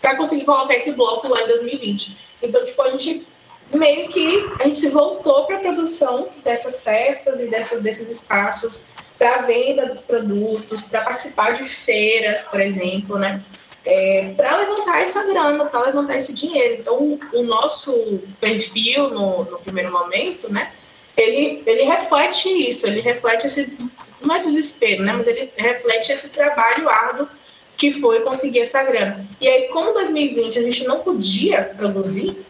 para 0.00 0.16
conseguir 0.16 0.44
colocar 0.44 0.74
esse 0.74 0.92
bloco 0.92 1.28
lá 1.28 1.42
em 1.42 1.48
2020. 1.48 2.16
Então, 2.42 2.64
tipo, 2.64 2.80
a 2.82 2.90
gente 2.90 3.26
meio 3.72 4.08
que 4.08 4.50
a 4.60 4.64
gente 4.64 4.88
voltou 4.88 5.44
para 5.44 5.56
a 5.56 5.60
produção 5.60 6.28
dessas 6.44 6.82
festas 6.82 7.40
e 7.40 7.46
desses 7.46 8.10
espaços 8.10 8.84
para 9.18 9.36
a 9.36 9.42
venda 9.42 9.86
dos 9.86 10.00
produtos, 10.00 10.82
para 10.82 11.02
participar 11.02 11.52
de 11.52 11.64
feiras, 11.64 12.42
por 12.42 12.60
exemplo, 12.60 13.18
né? 13.18 13.42
É, 13.86 14.32
para 14.36 14.56
levantar 14.56 15.02
essa 15.02 15.22
grana, 15.24 15.66
para 15.66 15.82
levantar 15.82 16.16
esse 16.16 16.32
dinheiro. 16.32 16.76
Então, 16.80 16.96
o, 16.96 17.18
o 17.34 17.42
nosso 17.42 18.20
perfil 18.40 19.10
no, 19.10 19.44
no 19.44 19.58
primeiro 19.58 19.92
momento, 19.92 20.52
né? 20.52 20.72
Ele, 21.16 21.62
ele 21.64 21.82
reflete 21.82 22.48
isso, 22.48 22.86
ele 22.86 23.00
reflete 23.00 23.46
esse, 23.46 23.76
não 24.20 24.34
é 24.34 24.40
desespero, 24.40 25.02
né? 25.02 25.12
Mas 25.12 25.26
ele 25.26 25.52
reflete 25.56 26.12
esse 26.12 26.28
trabalho 26.28 26.88
árduo 26.88 27.28
que 27.76 27.92
foi 27.92 28.20
conseguir 28.20 28.60
essa 28.60 28.82
grana. 28.82 29.26
E 29.40 29.46
aí, 29.46 29.68
como 29.68 29.92
2020 29.92 30.58
a 30.58 30.62
gente 30.62 30.84
não 30.84 31.00
podia 31.00 31.62
produzir, 31.76 32.44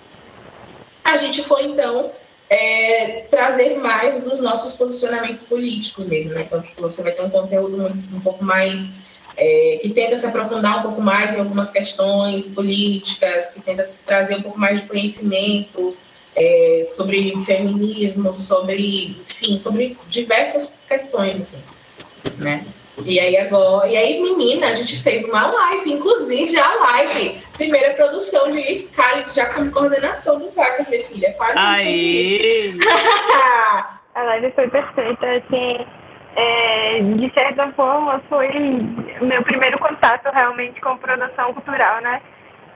a 1.04 1.16
gente 1.16 1.42
foi 1.42 1.66
então 1.66 2.10
é, 2.48 3.26
trazer 3.30 3.78
mais 3.78 4.22
dos 4.22 4.40
nossos 4.40 4.72
posicionamentos 4.74 5.42
políticos 5.42 6.06
mesmo, 6.06 6.32
né? 6.32 6.42
Então, 6.42 6.62
tipo, 6.62 6.80
você 6.80 7.02
vai 7.02 7.12
ter 7.12 7.22
um 7.22 7.30
conteúdo 7.30 7.76
um, 7.82 8.16
um 8.16 8.20
pouco 8.20 8.44
mais 8.44 8.90
é, 9.36 9.78
que 9.82 9.90
tenta 9.90 10.16
se 10.16 10.26
aprofundar 10.26 10.78
um 10.78 10.82
pouco 10.82 11.02
mais 11.02 11.34
em 11.34 11.38
algumas 11.38 11.70
questões 11.70 12.46
políticas, 12.46 13.48
que 13.48 13.60
tenta 13.60 13.82
trazer 14.06 14.36
um 14.36 14.42
pouco 14.42 14.58
mais 14.58 14.80
de 14.80 14.86
conhecimento 14.86 15.96
é, 16.34 16.82
sobre 16.84 17.34
feminismo, 17.44 18.34
sobre, 18.34 19.16
enfim, 19.28 19.58
sobre 19.58 19.96
diversas 20.08 20.78
questões, 20.88 21.36
assim, 21.36 21.62
né? 22.38 22.64
E 22.98 23.18
aí 23.18 23.36
agora, 23.36 23.88
e 23.88 23.96
aí 23.96 24.22
menina, 24.22 24.68
a 24.68 24.72
gente 24.72 25.02
fez 25.02 25.24
uma 25.24 25.46
live, 25.46 25.92
inclusive 25.92 26.58
a 26.58 26.74
live, 26.74 27.42
primeira 27.54 27.94
produção 27.94 28.50
de 28.50 28.74
Scarlett 28.76 29.34
já 29.34 29.52
com 29.52 29.70
coordenação 29.70 30.38
do 30.38 30.50
Vacas, 30.52 30.88
minha 30.88 31.04
filha. 31.04 31.34
Fala 31.36 31.76
sobre 31.76 31.90
isso. 31.90 32.42
Aí! 32.42 32.78
A 34.14 34.22
live 34.22 34.52
foi 34.52 34.68
perfeita, 34.68 35.26
assim, 35.26 35.84
é, 36.36 37.00
de 37.00 37.32
certa 37.34 37.72
forma, 37.72 38.22
foi 38.28 38.48
meu 39.20 39.42
primeiro 39.42 39.76
contato 39.80 40.30
realmente 40.32 40.80
com 40.80 40.96
produção 40.98 41.52
cultural, 41.52 42.00
né? 42.00 42.22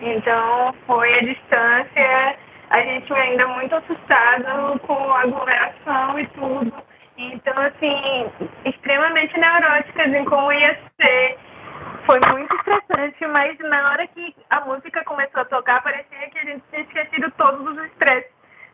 Então, 0.00 0.74
foi 0.84 1.14
a 1.14 1.20
distância, 1.20 2.36
a 2.70 2.80
gente 2.80 3.12
ainda 3.12 3.46
muito 3.46 3.74
assustado 3.74 4.80
com 4.80 4.94
a 4.94 5.22
aglomeração 5.22 6.18
e 6.18 6.26
tudo. 6.28 6.72
Então, 7.18 7.54
assim, 7.60 8.30
extremamente 8.64 9.36
neuróticas 9.36 10.06
em 10.06 10.24
como 10.24 10.52
ia 10.52 10.78
ser. 11.02 11.36
Foi 12.06 12.20
muito 12.30 12.54
estressante, 12.54 13.26
mas 13.26 13.58
na 13.58 13.90
hora 13.90 14.06
que 14.06 14.34
a 14.48 14.60
música 14.60 15.04
começou 15.04 15.42
a 15.42 15.44
tocar, 15.44 15.82
parecia 15.82 16.30
que 16.30 16.38
a 16.38 16.44
gente 16.44 16.62
tinha 16.70 16.82
esquecido 16.82 17.30
todos 17.32 17.66
os 17.66 17.84
estresses, 17.86 18.30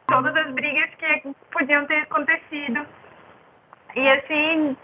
todas 0.07 0.37
as 0.37 0.53
brigas 0.53 0.91
que 0.97 1.35
podiam 1.51 1.87
ter 1.87 2.03
acontecido. 2.03 2.87
E 3.97 4.09
assim, 4.11 4.77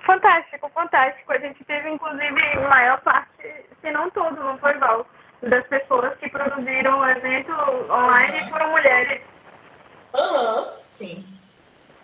fantástico, 0.00 0.68
fantástico. 0.74 1.32
A 1.32 1.38
gente 1.38 1.64
teve, 1.64 1.88
inclusive, 1.88 2.58
maior 2.68 3.00
parte, 3.02 3.64
se 3.80 3.90
não 3.92 4.10
todo, 4.10 4.42
não 4.42 4.58
foi 4.58 4.72
igual, 4.72 5.06
das 5.44 5.66
pessoas 5.68 6.18
que 6.18 6.28
produziram 6.28 6.98
o 6.98 7.08
evento 7.08 7.52
online 7.90 8.50
foram 8.50 8.70
mulheres. 8.70 9.22
Aham, 10.12 10.58
uhum, 10.58 10.66
sim. 10.88 11.39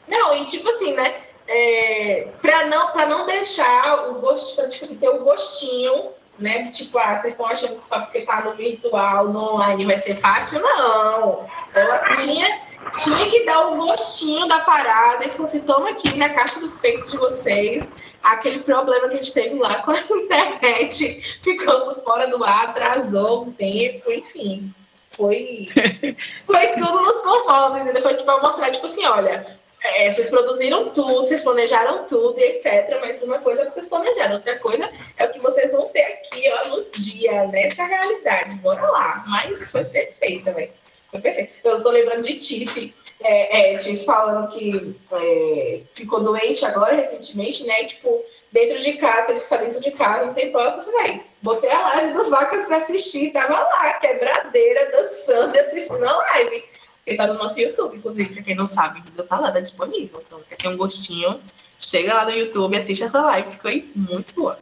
Não, 0.08 0.36
e 0.36 0.44
tipo 0.44 0.68
assim, 0.68 0.94
né? 0.94 1.22
É, 1.48 2.28
para 2.42 2.66
não, 2.66 2.88
pra 2.88 3.06
não 3.06 3.24
deixar 3.24 4.08
o 4.10 4.14
gosto, 4.14 4.56
pra, 4.56 4.68
tipo 4.68 4.84
assim, 4.84 4.96
ter 4.96 5.08
o 5.08 5.22
gostinho, 5.22 6.12
né? 6.38 6.62
De, 6.62 6.72
tipo, 6.72 6.98
ah, 6.98 7.16
vocês 7.16 7.32
estão 7.32 7.46
achando 7.46 7.78
que 7.78 7.86
só 7.86 8.00
porque 8.00 8.22
tá 8.22 8.40
no 8.40 8.54
virtual, 8.54 9.28
no 9.28 9.54
online 9.54 9.86
vai 9.86 9.98
ser 9.98 10.16
fácil? 10.16 10.60
Não. 10.60 11.48
Ela 11.74 12.08
tinha 12.10 12.66
tinha 12.90 13.28
que 13.28 13.44
dar 13.44 13.68
o 13.68 13.76
gostinho 13.76 14.46
da 14.46 14.60
parada 14.60 15.24
e 15.26 15.30
falou 15.30 15.46
assim: 15.46 15.60
toma 15.60 15.90
aqui 15.90 16.16
na 16.16 16.28
caixa 16.30 16.60
dos 16.60 16.74
peitos 16.74 17.10
de 17.10 17.18
vocês 17.18 17.92
aquele 18.22 18.60
problema 18.60 19.08
que 19.08 19.14
a 19.14 19.22
gente 19.22 19.32
teve 19.32 19.54
lá 19.54 19.82
com 19.82 19.92
a 19.92 20.00
internet, 20.00 21.38
ficamos 21.42 22.02
fora 22.02 22.26
do 22.26 22.42
ar, 22.44 22.70
atrasou 22.70 23.44
um 23.44 23.52
tempo, 23.52 24.10
enfim. 24.10 24.74
Foi, 25.10 25.68
foi 26.44 26.66
tudo 26.78 27.02
nos 27.02 27.20
conformes, 27.20 27.82
entendeu? 27.82 28.02
Foi 28.02 28.14
tipo, 28.14 28.42
mostrar, 28.42 28.70
tipo 28.70 28.84
assim, 28.84 29.04
olha, 29.06 29.58
é, 29.94 30.10
vocês 30.10 30.28
produziram 30.28 30.90
tudo, 30.90 31.26
vocês 31.26 31.42
planejaram 31.42 32.04
tudo 32.04 32.38
e 32.38 32.42
etc. 32.42 32.98
Mas 33.00 33.22
uma 33.22 33.38
coisa 33.38 33.62
é 33.62 33.64
vocês 33.64 33.86
planejaram, 33.88 34.36
outra 34.36 34.58
coisa 34.58 34.90
é 35.16 35.26
o 35.26 35.32
que 35.32 35.40
vocês 35.40 35.70
vão 35.72 35.88
ter 35.88 36.02
aqui 36.02 36.50
ó, 36.50 36.68
no 36.68 36.84
dia, 36.90 37.46
nessa 37.46 37.84
realidade. 37.84 38.56
Bora 38.56 38.90
lá. 38.90 39.24
Mas 39.28 39.70
foi 39.70 39.84
perfeito 39.84 40.44
também. 40.44 40.70
Foi 41.10 41.20
perfeito. 41.20 41.52
Eu 41.64 41.82
tô 41.82 41.90
lembrando 41.90 42.22
de 42.22 42.34
Tice, 42.34 42.94
é, 43.20 43.74
é, 43.74 43.78
Tice 43.78 44.04
falando 44.04 44.48
que 44.48 44.96
é, 45.12 45.80
ficou 45.94 46.22
doente 46.22 46.64
agora, 46.64 46.96
recentemente, 46.96 47.64
né? 47.64 47.82
E, 47.82 47.86
tipo, 47.86 48.24
dentro 48.52 48.78
de 48.78 48.92
casa, 48.94 49.26
teve 49.26 49.40
que 49.40 49.44
ficar 49.44 49.56
dentro 49.58 49.80
de 49.80 49.90
casa 49.92 50.30
um 50.30 50.34
tempão. 50.34 50.62
Eu 50.62 50.80
falei, 50.80 51.00
assim, 51.02 51.22
botei 51.42 51.70
a 51.70 51.88
live 51.88 52.12
dos 52.12 52.28
vacas 52.28 52.64
pra 52.66 52.76
assistir, 52.76 53.32
tava 53.32 53.58
lá, 53.58 53.94
quebradeira, 53.94 54.90
dançando 54.90 55.54
e 55.54 55.58
assistindo 55.58 56.04
a 56.04 56.16
live. 56.16 56.64
Ele 57.06 57.16
tá 57.16 57.26
no 57.28 57.34
nosso 57.34 57.60
YouTube, 57.60 57.96
inclusive, 57.96 58.34
pra 58.34 58.42
quem 58.42 58.56
não 58.56 58.66
sabe, 58.66 59.00
o 59.00 59.02
vídeo 59.04 59.22
tá 59.24 59.38
lá, 59.38 59.52
tá 59.52 59.60
disponível. 59.60 60.20
Então, 60.26 60.42
quer 60.48 60.56
ter 60.56 60.68
um 60.68 60.76
gostinho, 60.76 61.40
chega 61.78 62.14
lá 62.14 62.24
no 62.24 62.32
YouTube, 62.32 62.76
assiste 62.76 63.04
essa 63.04 63.22
live, 63.22 63.52
ficou 63.52 63.70
muito 63.94 64.34
boa 64.34 64.58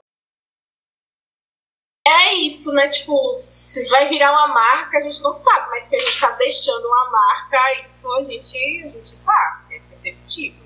é 2.07 2.34
isso, 2.34 2.72
né? 2.72 2.88
Tipo, 2.88 3.34
se 3.36 3.86
vai 3.88 4.09
virar 4.09 4.32
uma 4.32 4.49
marca, 4.49 4.99
a 4.99 5.01
gente 5.01 5.22
não 5.22 5.32
sabe, 5.32 5.70
mas 5.70 5.88
que 5.88 5.97
a 5.97 6.01
gente 6.01 6.20
tá 6.20 6.30
deixando 6.32 6.86
uma 6.86 7.11
marca, 7.11 7.86
isso 7.86 8.12
a 8.14 8.24
gente, 8.24 8.57
a 8.84 8.88
gente 8.88 9.16
tá, 9.16 9.62
é 9.70 9.78
perceptível. 9.78 10.64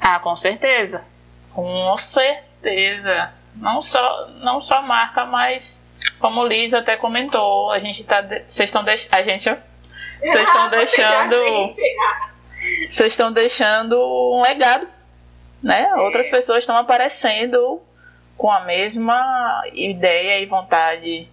Ah, 0.00 0.18
com 0.18 0.36
certeza. 0.36 1.04
Com 1.52 1.96
certeza. 1.98 3.34
Não 3.54 3.82
só, 3.82 4.28
não 4.28 4.60
só 4.60 4.82
marca, 4.82 5.24
mas 5.24 5.84
como 6.18 6.42
o 6.42 6.46
Liz 6.46 6.74
até 6.74 6.96
comentou, 6.96 7.70
a 7.70 7.78
gente 7.78 8.04
tá. 8.04 8.22
Vocês 8.22 8.68
estão 8.68 8.84
deixando. 8.84 9.14
A 9.14 9.22
gente. 9.22 9.56
Vocês 10.20 10.42
estão 10.48 10.70
deixando. 10.70 11.70
Vocês 12.88 13.12
estão 13.12 13.32
deixando 13.32 13.96
um 14.36 14.42
legado. 14.42 14.88
Né? 15.62 15.82
É. 15.82 15.94
Outras 15.96 16.28
pessoas 16.28 16.58
estão 16.58 16.76
aparecendo 16.76 17.80
com 18.36 18.50
a 18.50 18.60
mesma 18.60 19.62
ideia 19.72 20.40
e 20.40 20.46
vontade 20.46 21.28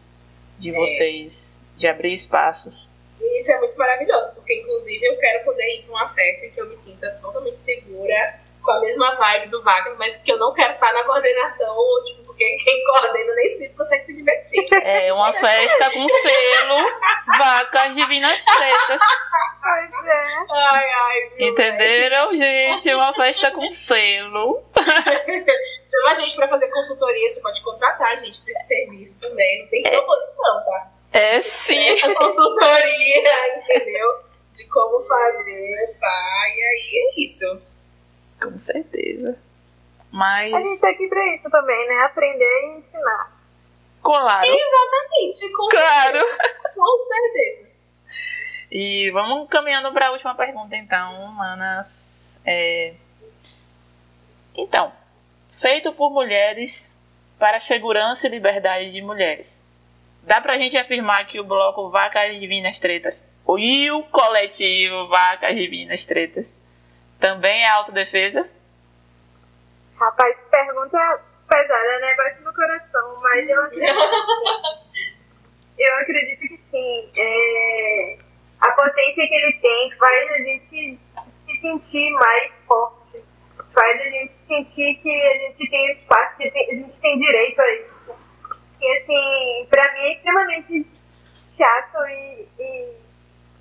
de 0.60 0.70
é. 0.70 0.74
vocês 0.74 1.54
de 1.78 1.88
abrir 1.88 2.14
espaços. 2.14 2.88
E 3.20 3.40
isso 3.40 3.52
é 3.52 3.58
muito 3.60 3.78
maravilhoso, 3.78 4.34
porque 4.36 4.60
inclusive 4.60 5.06
eu 5.06 5.18
quero 5.18 5.46
poder 5.46 5.64
ir 5.76 5.84
para 5.84 5.92
uma 5.92 6.10
festa 6.10 6.48
que 6.48 6.62
eu 6.62 6.68
me 6.68 6.78
sinta 6.78 7.10
totalmente 7.22 7.62
segura, 7.62 8.40
com 8.62 8.72
a 8.72 8.80
mesma 8.82 9.16
vibe 9.16 9.50
do 9.50 9.64
Wagner, 9.64 9.96
mas 9.98 10.18
que 10.18 10.32
eu 10.32 10.38
não 10.38 10.54
quero 10.54 10.74
estar 10.74 10.92
na 10.94 11.04
coordenação, 11.04 11.76
tipo, 12.06 12.27
porque 12.38 12.58
quem 12.64 12.86
coordena 12.86 13.34
nem 13.34 13.48
sempre 13.48 13.76
consegue 13.76 14.04
se 14.06 14.14
divertir. 14.14 14.66
É 14.84 15.12
uma 15.12 15.34
festa 15.34 15.90
com 15.92 16.08
selo 16.08 16.86
Vacas 17.40 17.96
Divinas 17.96 18.46
Pretas. 18.46 19.02
Pois 19.64 20.08
é. 20.08 20.36
Ai, 20.50 20.86
ai. 20.86 21.32
Entenderam, 21.40 22.36
gente? 22.36 22.94
Uma 22.94 23.14
festa 23.16 23.52
com 23.52 23.70
selo. 23.72 24.64
Chama 24.78 26.12
a 26.12 26.14
gente 26.14 26.36
pra 26.36 26.48
fazer 26.48 26.70
consultoria, 26.70 27.28
você 27.28 27.42
pode 27.42 27.62
contratar 27.62 28.12
a 28.12 28.16
gente 28.18 28.40
pra 28.42 28.52
esse 28.52 28.68
serviço 28.68 29.20
também. 29.20 29.64
Não 29.64 29.70
tem 29.70 29.82
que 29.82 29.90
proposição, 29.90 30.66
tá? 30.66 30.92
É 31.14 31.40
sim. 31.40 31.90
Essa 31.90 32.14
consultoria, 32.14 33.58
entendeu? 33.58 34.08
De 34.54 34.68
como 34.68 35.04
fazer, 35.06 35.98
tá? 36.00 36.44
E 36.56 36.62
aí 36.62 37.14
é 37.18 37.24
isso. 37.24 37.62
Com 38.40 38.60
certeza. 38.60 39.47
Mas... 40.18 40.52
A 40.52 40.64
gente 40.64 40.82
tá 40.82 40.90
aqui 40.90 41.08
pra 41.08 41.36
isso 41.36 41.48
também, 41.48 41.88
né? 41.88 42.06
Aprender 42.06 42.44
e 42.44 42.78
ensinar. 42.80 43.38
Claro. 44.02 44.48
Exatamente, 44.48 45.54
com 45.56 45.68
claro. 45.68 46.28
certeza. 46.28 46.74
Com 46.74 46.98
certeza. 47.00 47.68
E 48.72 49.12
vamos 49.12 49.48
caminhando 49.48 49.94
para 49.94 50.08
a 50.08 50.12
última 50.12 50.34
pergunta, 50.34 50.76
então, 50.76 51.28
manas. 51.34 52.36
É... 52.44 52.96
Então, 54.56 54.92
feito 55.52 55.94
por 55.94 56.10
mulheres 56.10 57.00
para 57.38 57.60
segurança 57.60 58.26
e 58.26 58.32
liberdade 58.32 58.92
de 58.92 59.02
mulheres. 59.04 59.64
Dá 60.24 60.42
pra 60.42 60.58
gente 60.58 60.76
afirmar 60.76 61.28
que 61.28 61.40
o 61.40 61.44
bloco 61.44 61.92
Vacas 61.92 62.40
Divinas 62.40 62.80
Tretas 62.80 63.24
e 63.60 63.92
o 63.92 64.02
coletivo 64.06 65.08
Vacas 65.10 65.56
Divinas 65.56 66.04
Tretas 66.08 66.52
também 67.20 67.62
é 67.62 67.70
autodefesa? 67.70 68.57
Rapaz, 70.00 70.38
pergunta 70.52 71.22
pesada, 71.50 72.00
né? 72.00 72.16
Bate 72.16 72.42
no 72.44 72.54
coração, 72.54 73.20
mas 73.20 73.50
eu 73.50 73.62
acredito, 73.64 73.94
eu 75.80 75.96
acredito 75.96 76.40
que 76.42 76.62
sim. 76.70 77.12
É, 77.18 78.18
a 78.62 78.72
potência 78.74 79.28
que 79.28 79.34
ele 79.34 79.54
tem 79.54 79.92
faz 79.98 80.32
a 80.32 80.38
gente 80.38 81.00
se 81.16 81.62
sentir 81.62 82.12
mais 82.12 82.52
forte, 82.68 83.24
faz 83.74 84.02
a 84.02 84.04
gente 84.04 84.34
sentir 84.48 85.00
que 85.02 85.10
a 85.10 85.38
gente 85.40 85.68
tem 85.68 85.92
espaço, 85.94 86.38
que 86.38 86.44
a 86.44 86.76
gente 86.76 87.00
tem 87.00 87.20
direito 87.20 87.60
a 87.60 87.74
isso. 87.74 88.16
E 88.80 88.98
assim, 88.98 89.68
pra 89.72 89.94
mim 89.94 90.00
é 90.00 90.14
extremamente 90.14 90.88
chato 91.58 92.08
e, 92.08 92.48
e, 92.60 92.98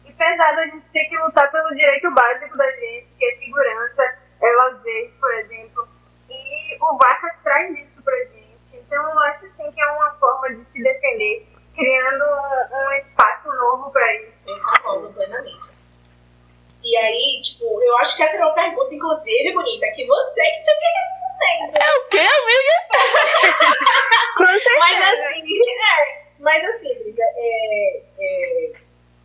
e 0.05 0.12
pesado 0.12 0.61
a 0.61 0.66
gente 0.66 0.87
ter 0.93 1.05
que 1.07 1.16
lutar 1.16 1.51
pelo 1.51 1.74
direito 1.74 2.11
básico 2.11 2.59
da 2.59 2.70
gente, 2.72 3.07
que 3.18 3.24
é 3.24 3.37
segurança, 3.37 4.18
é 4.43 4.51
lazer, 4.51 5.11
por 5.18 5.32
exemplo 5.37 5.75
o 6.93 6.97
Vargas 6.97 7.37
traz 7.43 7.76
isso 7.78 8.03
pra 8.03 8.16
gente. 8.16 8.57
Então 8.72 9.03
eu 9.03 9.18
acho 9.20 9.47
assim 9.47 9.72
que 9.72 9.80
é 9.80 9.91
uma 9.93 10.11
forma 10.18 10.55
de 10.55 10.64
se 10.72 10.82
defender, 10.82 11.47
criando 11.74 12.24
um, 12.24 12.76
um 12.76 12.93
espaço 12.93 13.49
novo 13.49 13.91
para 13.91 14.14
isso. 14.16 14.32
Eu 14.47 14.61
concordo 14.61 15.12
plenamente. 15.14 15.68
Assim. 15.68 15.87
E 16.82 16.97
aí, 16.97 17.41
tipo, 17.43 17.82
eu 17.82 17.99
acho 17.99 18.16
que 18.16 18.22
essa 18.22 18.37
era 18.37 18.47
uma 18.47 18.55
pergunta, 18.55 18.95
inclusive, 18.95 19.53
bonita, 19.53 19.87
que 19.89 20.07
você 20.07 20.43
que 20.43 20.61
tinha 20.62 20.76
que 20.76 20.87
responder. 20.99 21.72
Né? 21.72 21.78
É 21.82 21.93
o 21.97 22.09
quê, 22.09 22.18
amiga? 22.18 22.76
mas 24.78 25.03
assim, 25.03 25.59
é, 25.82 26.24
mas 26.39 26.64
assim, 26.64 26.95
Luísa, 27.03 27.22
é, 27.22 28.03
é, 28.20 28.72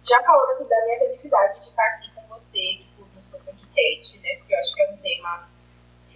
já 0.04 0.22
falando 0.24 0.50
assim, 0.50 0.68
da 0.68 0.86
minha 0.86 1.00
felicidade 1.00 1.60
de 1.60 1.68
estar 1.68 1.86
aqui 1.86 2.12
com 2.16 2.22
você, 2.28 2.58
tipo, 2.58 3.08
no 3.16 3.22
seu 3.22 3.40
podcast, 3.40 4.20
né? 4.20 4.36
Porque 4.38 4.54
eu 4.56 4.60
acho 4.60 4.74
que 4.74 4.82
é 4.82 4.90
um 4.90 4.98
tema 4.98 5.51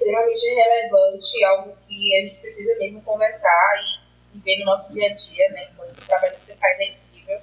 extremamente 0.05 0.45
relevante, 0.45 1.43
algo 1.45 1.77
que 1.87 2.15
a 2.15 2.21
gente 2.21 2.39
precisa 2.39 2.75
mesmo 2.77 3.01
conversar 3.01 3.73
e, 4.33 4.37
e 4.37 4.39
ver 4.41 4.59
no 4.59 4.65
nosso 4.65 4.91
dia 4.93 5.07
a 5.07 5.13
dia, 5.13 5.49
né? 5.49 5.69
Então, 5.73 5.85
o 5.85 6.07
trabalho 6.07 6.35
que 6.35 6.41
você 6.41 6.55
faz 6.55 6.79
é 6.79 6.83
incrível. 6.85 7.41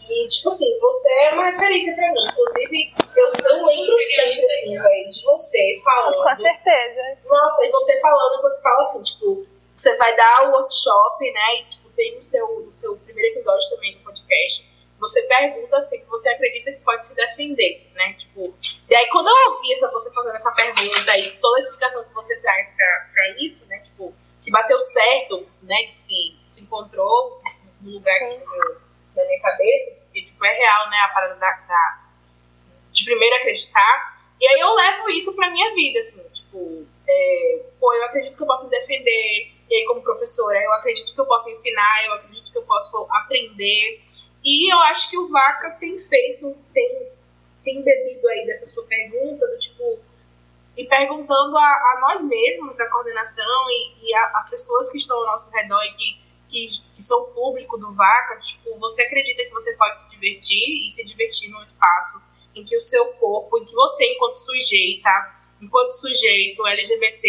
E, 0.00 0.28
tipo 0.28 0.48
assim, 0.48 0.78
você 0.78 1.08
é 1.08 1.30
uma 1.32 1.50
referência 1.50 1.94
pra 1.94 2.12
mim. 2.12 2.28
Inclusive, 2.28 2.94
eu, 3.16 3.32
eu 3.44 3.66
lembro 3.66 3.98
sempre, 3.98 4.44
assim, 4.44 4.78
velho, 4.78 5.10
de 5.10 5.22
você 5.22 5.80
falando. 5.84 6.22
Com 6.22 6.42
certeza. 6.42 7.18
Nossa, 7.24 7.64
e 7.64 7.70
você 7.70 8.00
falando, 8.00 8.42
você 8.42 8.60
fala 8.60 8.80
assim, 8.80 9.02
tipo, 9.02 9.46
você 9.74 9.96
vai 9.96 10.14
dar 10.14 10.48
o 10.48 10.52
workshop, 10.52 11.32
né? 11.32 11.60
E, 11.60 11.64
tipo, 11.64 11.90
tem 11.90 12.14
no 12.14 12.20
seu, 12.20 12.60
no 12.60 12.72
seu 12.72 12.96
primeiro 12.98 13.32
episódio 13.32 13.70
também 13.70 13.96
do 13.96 14.00
podcast, 14.00 14.71
você 15.02 15.20
pergunta 15.22 15.76
assim, 15.76 15.98
que 15.98 16.06
você 16.06 16.28
acredita 16.28 16.70
que 16.70 16.78
pode 16.78 17.04
se 17.04 17.12
defender, 17.12 17.90
né? 17.92 18.12
Tipo, 18.12 18.54
e 18.88 18.94
aí 18.94 19.08
quando 19.08 19.26
eu 19.26 19.52
ouvi 19.52 19.72
essa, 19.72 19.90
você 19.90 20.08
fazendo 20.12 20.36
essa 20.36 20.52
pergunta 20.52 21.18
e 21.18 21.36
toda 21.40 21.58
a 21.58 21.62
explicação 21.64 22.04
que 22.04 22.14
você 22.14 22.36
traz 22.36 22.68
pra, 22.68 23.10
pra 23.12 23.28
isso, 23.40 23.66
né? 23.66 23.80
Tipo, 23.80 24.14
que 24.40 24.50
bateu 24.52 24.78
certo, 24.78 25.44
né? 25.60 25.74
Que 25.74 25.98
assim, 25.98 26.38
se 26.46 26.62
encontrou 26.62 27.42
no 27.80 27.90
lugar 27.90 28.16
no, 28.20 28.38
na 29.16 29.24
minha 29.24 29.40
cabeça, 29.42 29.90
porque 30.04 30.22
tipo, 30.22 30.44
é 30.44 30.52
real, 30.52 30.88
né? 30.88 30.98
A 30.98 31.08
parada 31.08 31.34
da, 31.34 31.50
da, 31.50 32.04
de 32.92 33.04
primeiro 33.04 33.34
acreditar. 33.34 34.22
E 34.40 34.46
aí 34.46 34.60
eu 34.60 34.72
levo 34.72 35.10
isso 35.10 35.34
pra 35.34 35.50
minha 35.50 35.74
vida, 35.74 35.98
assim, 35.98 36.22
tipo, 36.28 36.86
é, 37.08 37.60
pô, 37.80 37.92
eu 37.92 38.04
acredito 38.04 38.36
que 38.36 38.42
eu 38.42 38.46
posso 38.46 38.64
me 38.64 38.70
defender, 38.70 39.52
e 39.68 39.74
aí 39.74 39.84
como 39.86 40.00
professora, 40.02 40.62
eu 40.62 40.72
acredito 40.74 41.12
que 41.12 41.20
eu 41.20 41.26
posso 41.26 41.50
ensinar, 41.50 42.06
eu 42.06 42.12
acredito 42.14 42.52
que 42.52 42.58
eu 42.58 42.64
posso 42.64 43.04
aprender. 43.10 44.11
E 44.44 44.72
eu 44.72 44.78
acho 44.80 45.08
que 45.08 45.18
o 45.18 45.28
Vacas 45.28 45.74
tem 45.78 45.96
feito, 45.98 46.56
tem, 46.74 47.08
tem 47.62 47.82
bebido 47.82 48.28
aí 48.28 48.44
dessa 48.46 48.66
sua 48.66 48.84
pergunta, 48.84 49.46
do 49.46 49.58
tipo, 49.58 50.00
e 50.76 50.84
perguntando 50.84 51.56
a, 51.56 51.62
a 51.62 51.98
nós 52.00 52.22
mesmos 52.22 52.76
da 52.76 52.88
coordenação 52.88 53.70
e, 53.70 54.08
e 54.08 54.14
a, 54.14 54.32
as 54.34 54.50
pessoas 54.50 54.90
que 54.90 54.96
estão 54.96 55.16
ao 55.16 55.26
nosso 55.26 55.50
redor 55.50 55.82
e 55.84 55.92
que, 55.92 56.20
que, 56.48 56.66
que, 56.94 57.02
são 57.02 57.24
público 57.32 57.76
do 57.78 57.92
Vaca, 57.92 58.38
tipo, 58.40 58.78
você 58.78 59.02
acredita 59.02 59.44
que 59.44 59.50
você 59.50 59.72
pode 59.74 60.00
se 60.00 60.10
divertir 60.10 60.84
e 60.84 60.90
se 60.90 61.04
divertir 61.04 61.50
num 61.50 61.62
espaço 61.62 62.22
em 62.54 62.64
que 62.64 62.76
o 62.76 62.80
seu 62.80 63.06
corpo, 63.14 63.58
em 63.58 63.64
que 63.64 63.74
você, 63.74 64.12
enquanto 64.12 64.36
sujeita, 64.36 65.10
enquanto 65.60 65.90
sujeito 65.90 66.66
LGBT, 66.66 67.22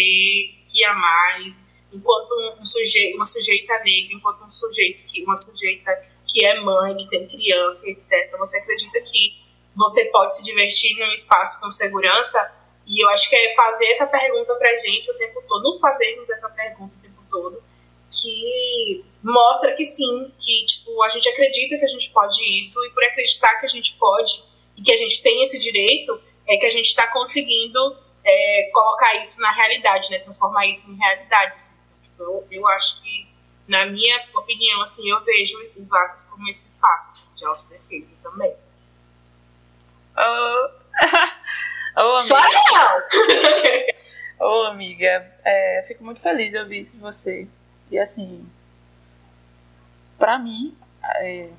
que 0.68 0.84
a 0.84 0.94
mais, 0.94 1.66
enquanto 1.92 2.34
um, 2.60 2.66
sujeito, 2.66 3.16
uma 3.16 3.26
sujeita 3.26 3.74
negra, 3.80 4.14
enquanto 4.14 4.44
um 4.44 4.50
sujeito 4.50 5.04
que 5.06 5.24
uma 5.24 5.36
sujeita 5.36 5.92
que 6.34 6.44
é 6.44 6.60
mãe, 6.60 6.98
que 6.98 7.08
tem 7.08 7.28
criança, 7.28 7.88
etc. 7.88 8.36
Você 8.40 8.58
acredita 8.58 9.00
que 9.02 9.38
você 9.76 10.06
pode 10.06 10.36
se 10.36 10.44
divertir 10.44 10.98
num 10.98 11.12
espaço 11.14 11.62
com 11.62 11.70
segurança? 11.70 12.52
E 12.88 13.04
eu 13.04 13.10
acho 13.10 13.30
que 13.30 13.36
é 13.36 13.54
fazer 13.56 13.86
essa 13.86 14.08
pergunta 14.08 14.56
pra 14.56 14.76
gente 14.78 15.10
o 15.12 15.14
tempo 15.14 15.44
todo, 15.48 15.64
nos 15.64 15.80
fazermos 15.80 16.30
essa 16.30 16.50
pergunta 16.50 16.96
o 16.98 17.02
tempo 17.02 17.24
todo, 17.30 17.64
que 18.10 19.06
mostra 19.24 19.74
que 19.74 19.86
sim, 19.86 20.34
que 20.40 20.66
tipo, 20.66 21.02
a 21.04 21.10
gente 21.10 21.30
acredita 21.30 21.78
que 21.78 21.86
a 21.86 21.88
gente 21.88 22.10
pode 22.10 22.42
isso, 22.60 22.84
e 22.86 22.90
por 22.90 23.04
acreditar 23.04 23.56
que 23.60 23.66
a 23.66 23.70
gente 23.70 23.94
pode 23.94 24.44
e 24.76 24.82
que 24.82 24.92
a 24.92 24.98
gente 24.98 25.22
tem 25.22 25.44
esse 25.44 25.60
direito, 25.60 26.20
é 26.48 26.58
que 26.58 26.66
a 26.66 26.70
gente 26.70 26.88
está 26.88 27.08
conseguindo 27.08 27.96
é, 28.26 28.70
colocar 28.74 29.16
isso 29.16 29.40
na 29.40 29.52
realidade, 29.52 30.10
né? 30.10 30.20
Transformar 30.20 30.66
isso 30.68 30.90
em 30.90 30.98
realidade. 30.98 31.56
Assim. 31.56 31.76
Tipo, 32.02 32.24
eu, 32.24 32.48
eu 32.52 32.68
acho 32.68 33.02
que, 33.02 33.28
na 33.68 33.86
minha 33.86 34.24
opinião, 34.36 34.82
assim, 34.82 35.10
eu 35.10 35.24
vejo 35.24 35.58
o 35.78 35.86
Vacas 35.86 36.24
como 36.26 36.48
esse 36.50 36.68
espaço 36.68 37.08
assim, 37.08 37.24
de 37.36 37.46
autodefesa 37.46 38.12
também. 38.22 38.54
Oh. 40.18 40.70
oh, 41.98 42.20
Só 42.20 42.36
amiga. 42.36 43.08
Ô, 44.40 44.64
amiga, 44.68 45.32
é, 45.46 45.86
fico 45.88 46.04
muito 46.04 46.22
feliz 46.22 46.52
de 46.52 46.58
ouvir 46.58 46.82
isso 46.82 46.92
de 46.92 47.00
você. 47.00 47.48
E 47.90 47.98
assim, 47.98 48.46
pra 50.18 50.38
mim, 50.38 50.76
é, 51.22 51.50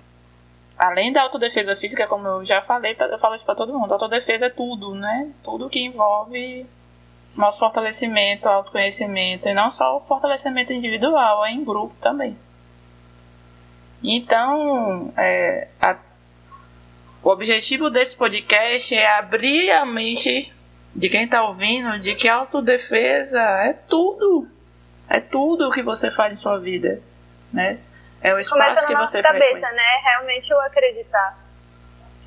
além 0.76 1.12
da 1.12 1.22
autodefesa 1.22 1.76
física, 1.76 2.06
como 2.06 2.26
eu 2.26 2.44
já 2.44 2.60
falei, 2.62 2.96
eu 2.98 3.18
falo 3.18 3.34
isso 3.34 3.44
pra 3.44 3.54
todo 3.54 3.72
mundo, 3.72 3.92
autodefesa 3.92 4.46
é 4.46 4.50
tudo, 4.50 4.94
né? 4.94 5.32
Tudo 5.42 5.70
que 5.70 5.80
envolve 5.80 6.66
nosso 7.36 7.58
fortalecimento, 7.58 8.48
autoconhecimento, 8.48 9.48
e 9.48 9.54
não 9.54 9.70
só 9.70 9.96
o 9.96 10.00
fortalecimento 10.00 10.72
individual, 10.72 11.44
é 11.44 11.50
em 11.50 11.64
grupo 11.64 11.94
também. 12.00 12.36
Então, 14.02 15.12
é, 15.16 15.68
a, 15.80 15.96
o 17.22 17.30
objetivo 17.30 17.90
desse 17.90 18.16
podcast 18.16 18.94
é 18.94 19.18
abrir 19.18 19.70
a 19.70 19.84
mente 19.84 20.52
de 20.94 21.08
quem 21.08 21.24
está 21.24 21.42
ouvindo 21.42 21.98
de 21.98 22.14
que 22.14 22.28
autodefesa 22.28 23.40
é 23.40 23.72
tudo. 23.72 24.48
É 25.08 25.20
tudo 25.20 25.68
o 25.68 25.72
que 25.72 25.82
você 25.82 26.10
faz 26.10 26.32
em 26.32 26.36
sua 26.36 26.58
vida, 26.58 27.00
né? 27.52 27.78
É 28.22 28.32
o 28.34 28.38
espaço 28.38 28.62
Começa 28.62 28.86
que 28.86 28.94
você 28.94 29.22
cabeça, 29.22 29.44
frequenta. 29.44 29.70
né? 29.72 30.00
Realmente 30.04 30.50
eu 30.50 30.60
acreditar. 30.60 31.38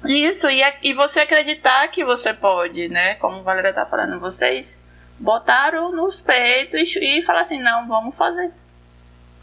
Isso, 0.05 0.49
e, 0.49 0.61
e 0.83 0.93
você 0.93 1.21
acreditar 1.21 1.87
que 1.87 2.03
você 2.03 2.33
pode, 2.33 2.87
né? 2.87 3.15
Como 3.15 3.37
a 3.37 3.41
Valéria 3.41 3.73
tá 3.73 3.85
falando, 3.85 4.19
vocês 4.19 4.85
botaram 5.19 5.91
nos 5.91 6.19
peitos 6.19 6.95
e 6.95 7.21
falaram 7.21 7.41
assim, 7.41 7.61
não, 7.61 7.87
vamos 7.87 8.15
fazer. 8.15 8.51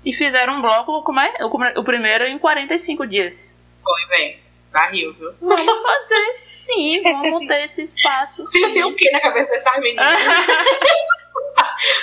E 0.04 0.12
fizeram 0.12 0.54
um 0.54 0.62
bloco, 0.62 1.02
como 1.02 1.20
é? 1.20 1.32
O, 1.40 1.80
o 1.80 1.84
primeiro 1.84 2.24
em 2.26 2.38
45 2.38 3.06
dias. 3.06 3.54
Foi, 3.82 4.16
vem. 4.18 4.38
Barril, 4.72 5.14
viu? 5.14 5.32
Vamos 5.40 5.82
fazer 5.82 6.32
sim, 6.32 7.00
vamos 7.02 7.46
ter 7.46 7.62
esse 7.62 7.82
espaço. 7.82 8.42
Você 8.42 8.58
Sim. 8.58 8.72
tem 8.72 8.84
o 8.84 8.94
que 8.96 9.08
na 9.12 9.20
cabeça 9.20 9.48
dessas 9.50 9.80
meninas? 9.80 10.04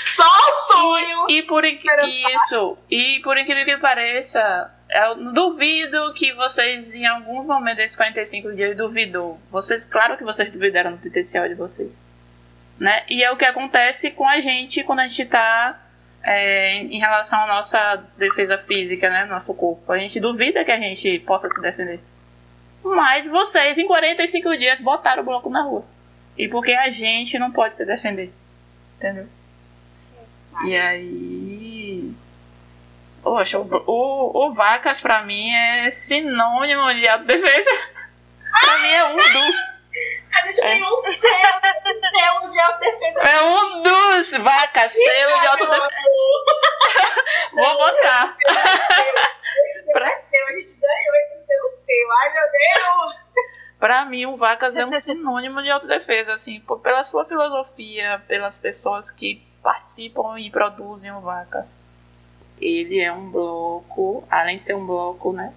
Só 0.06 0.24
sonho! 0.68 1.26
E 1.30 1.44
por 1.44 1.66
inc- 1.66 1.78
Esperando 1.78 2.08
isso, 2.08 2.78
e 2.90 3.20
por 3.24 3.38
incrível 3.38 3.66
que 3.66 3.78
pareça, 3.78 4.72
eu 4.90 5.34
duvido 5.34 6.14
que 6.14 6.34
vocês, 6.34 6.94
em 6.94 7.06
algum 7.06 7.44
momento 7.44 7.78
desses 7.78 7.96
45 7.96 8.54
dias, 8.56 8.78
duvidou. 8.78 9.40
Vocês, 9.52 9.84
claro 9.84 10.18
que 10.18 10.24
vocês 10.24 10.52
duvidaram 10.52 10.92
do 10.94 10.98
potencial 10.98 11.48
de 11.48 11.56
vocês. 11.56 11.92
Né? 12.82 13.04
E 13.08 13.24
é 13.24 13.30
o 13.30 13.38
que 13.38 13.46
acontece 13.46 14.10
com 14.10 14.28
a 14.28 14.42
gente 14.42 14.84
quando 14.84 15.02
a 15.02 15.08
gente 15.08 15.24
tá 15.26 15.80
é, 16.24 16.78
em 16.78 16.98
relação 16.98 17.40
à 17.44 17.46
nossa 17.46 18.04
defesa 18.18 18.58
física, 18.58 19.08
né? 19.08 19.26
Nosso 19.26 19.54
corpo. 19.54 19.92
A 19.92 20.00
gente 20.00 20.20
duvida 20.20 20.66
que 20.66 20.72
a 20.72 20.80
gente 20.80 21.20
possa 21.20 21.48
se 21.48 21.62
defender. 21.62 22.00
Mas 22.84 23.28
vocês, 23.28 23.78
em 23.78 23.86
45 23.86 24.58
dias, 24.58 24.80
botaram 24.80 25.22
o 25.22 25.26
bloco 25.26 25.48
na 25.48 25.62
rua. 25.62 25.86
E 26.36 26.48
porque 26.48 26.72
a 26.72 26.90
gente 26.90 27.38
não 27.38 27.52
pode 27.52 27.76
se 27.76 27.86
defender. 27.86 28.34
Entendeu? 28.98 29.28
E 30.66 30.76
aí. 30.76 32.12
Poxa, 33.22 33.60
o, 33.60 33.84
o, 33.86 34.48
o 34.48 34.54
Vacas 34.56 35.00
pra 35.00 35.22
mim 35.22 35.52
é 35.54 35.88
sinônimo 35.92 36.92
de 36.96 37.08
autodefesa. 37.08 37.70
pra 38.60 38.80
mim 38.80 38.90
é 38.90 39.06
um 39.06 39.16
dos. 39.16 39.81
A 40.34 40.46
gente 40.46 40.62
É. 40.62 40.68
ganhou 40.76 40.94
um 40.94 40.98
selo, 41.02 41.14
um 41.14 42.00
selo 42.10 42.52
de 42.52 42.60
autodefesa. 42.60 43.20
É 43.22 43.42
um 43.44 43.82
dos 43.84 44.32
Vacas, 44.44 44.92
selo 44.92 45.40
de 45.42 45.48
autodefesa. 45.48 45.90
Vou 47.54 47.78
botar. 47.78 48.38
Esse 49.66 49.80
selo 49.86 50.06
é 50.06 50.16
seu, 50.16 50.48
a 50.48 50.52
gente 50.52 50.78
ganhou 50.80 51.16
esse 51.16 51.46
selo 51.46 51.70
seu. 51.86 52.12
Ai, 52.22 52.34
meu 52.34 52.44
Deus! 52.52 53.22
Pra 53.80 54.06
mim, 54.06 54.26
o 54.28 54.38
Vacas 54.38 54.78
é 54.78 54.86
um 54.86 54.94
sinônimo 54.94 55.62
de 55.64 55.70
autodefesa, 55.70 56.34
assim, 56.34 56.60
por- 56.62 56.80
pela 56.80 57.04
sua 57.04 57.26
filosofia, 57.26 58.22
pelas 58.28 58.58
pessoas 58.58 59.10
que 59.10 59.42
participam 59.64 60.40
e 60.40 60.50
produzem 60.52 61.12
o 61.12 61.20
Vacas. 61.20 61.82
Ele 62.60 63.02
é 63.02 63.12
um 63.12 63.32
bloco, 63.32 64.24
além 64.30 64.58
de 64.58 64.64
ser 64.64 64.76
um 64.76 64.86
bloco, 64.86 65.34
né? 65.34 65.52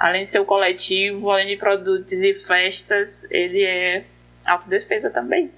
Além 0.00 0.22
de 0.22 0.28
ser 0.28 0.40
um 0.40 0.46
coletivo, 0.46 1.30
além 1.30 1.46
de 1.46 1.56
produzir 1.56 2.40
festas, 2.40 3.24
ele 3.30 3.62
é 3.62 4.04
autodefesa 4.46 5.10
também. 5.10 5.52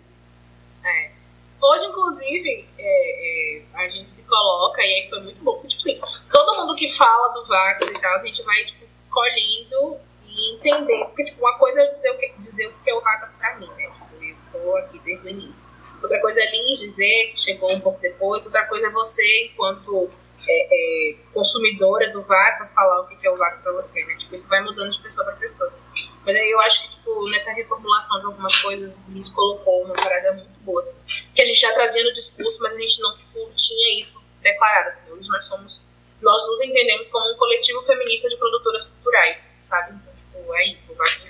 Hoje, 1.63 1.87
inclusive, 1.87 2.69
é, 2.77 3.59
é, 3.59 3.63
a 3.75 3.89
gente 3.89 4.11
se 4.11 4.25
coloca, 4.25 4.83
e 4.83 4.85
aí 4.85 5.09
foi 5.09 5.21
muito 5.21 5.41
bom. 5.45 5.63
Tipo 5.65 5.77
assim, 5.81 6.01
todo 6.31 6.57
mundo 6.61 6.75
que 6.75 6.93
fala 6.93 7.29
do 7.29 7.47
Vacas 7.47 7.89
e 7.89 8.01
tal, 8.01 8.13
a 8.17 8.27
gente 8.27 8.43
vai, 8.43 8.65
tipo, 8.65 8.85
colhendo 9.09 9.97
e 10.21 10.57
entender. 10.57 11.05
Porque, 11.05 11.25
tipo, 11.25 11.41
uma 11.41 11.57
coisa 11.59 11.83
é 11.83 11.87
dizer 11.87 12.11
o 12.11 12.19
que, 12.19 12.33
dizer 12.37 12.67
o 12.67 12.73
que 12.83 12.91
é 12.91 12.95
o 12.95 13.01
Vacas 13.01 13.31
pra 13.39 13.57
mim, 13.59 13.71
né? 13.77 13.89
Tipo, 13.91 14.25
eu 14.25 14.61
tô 14.61 14.77
aqui 14.77 14.99
desde 14.99 15.25
o 15.25 15.31
início. 15.31 15.65
Outra 16.03 16.21
coisa 16.21 16.41
é 16.41 16.51
Lins 16.51 16.81
dizer, 16.81 17.31
que 17.31 17.41
chegou 17.41 17.73
um 17.73 17.81
pouco 17.81 18.01
depois. 18.01 18.45
Outra 18.45 18.67
coisa 18.67 18.89
é 18.89 18.91
você, 18.91 19.45
enquanto 19.45 20.11
é, 20.49 20.69
é, 20.71 21.15
consumidora 21.33 22.11
do 22.11 22.23
Vacas, 22.23 22.75
falar 22.75 23.01
o 23.01 23.07
que 23.07 23.27
é 23.27 23.31
o 23.31 23.37
Vacas 23.37 23.63
pra 23.63 23.73
você, 23.73 24.05
né? 24.05 24.17
Tipo, 24.17 24.35
isso 24.35 24.49
vai 24.49 24.61
mudando 24.61 24.91
de 24.91 25.01
pessoa 25.01 25.25
pra 25.25 25.37
pessoa. 25.37 25.69
assim. 25.69 25.81
Mas 26.25 26.35
aí 26.35 26.51
eu 26.51 26.61
acho 26.61 26.83
que, 26.83 26.97
tipo, 26.97 27.31
nessa 27.31 27.53
reformulação 27.53 28.21
de 28.21 28.27
algumas 28.27 28.55
coisas, 28.57 28.99
Lins 29.09 29.29
colocou 29.29 29.85
uma 29.85 29.95
parada 29.95 30.33
muito 30.35 30.61
boa, 30.61 30.81
assim 30.81 30.97
que 31.35 31.43
a 31.43 31.45
gente 31.45 31.61
já 31.61 31.73
trazia 31.73 32.05
no 32.05 32.13
discurso, 32.13 32.63
mas 32.63 32.75
a 32.75 32.79
gente 32.79 33.01
não 33.01 33.17
tipo, 33.17 33.51
tinha 33.55 33.99
isso 33.99 34.23
declarado. 34.41 34.89
Assim. 34.89 35.11
Hoje 35.11 35.29
nós 35.29 35.47
somos, 35.47 35.85
nós 36.21 36.47
nos 36.47 36.61
entendemos 36.61 37.11
como 37.11 37.33
um 37.33 37.37
coletivo 37.37 37.83
feminista 37.83 38.29
de 38.29 38.37
produtoras 38.37 38.87
culturais, 38.87 39.53
sabe? 39.61 39.95
Então, 39.95 40.13
tipo, 40.15 40.55
é 40.55 40.73
isso. 40.73 40.93
O 40.93 40.97
Vale 40.97 41.17
de 41.21 41.27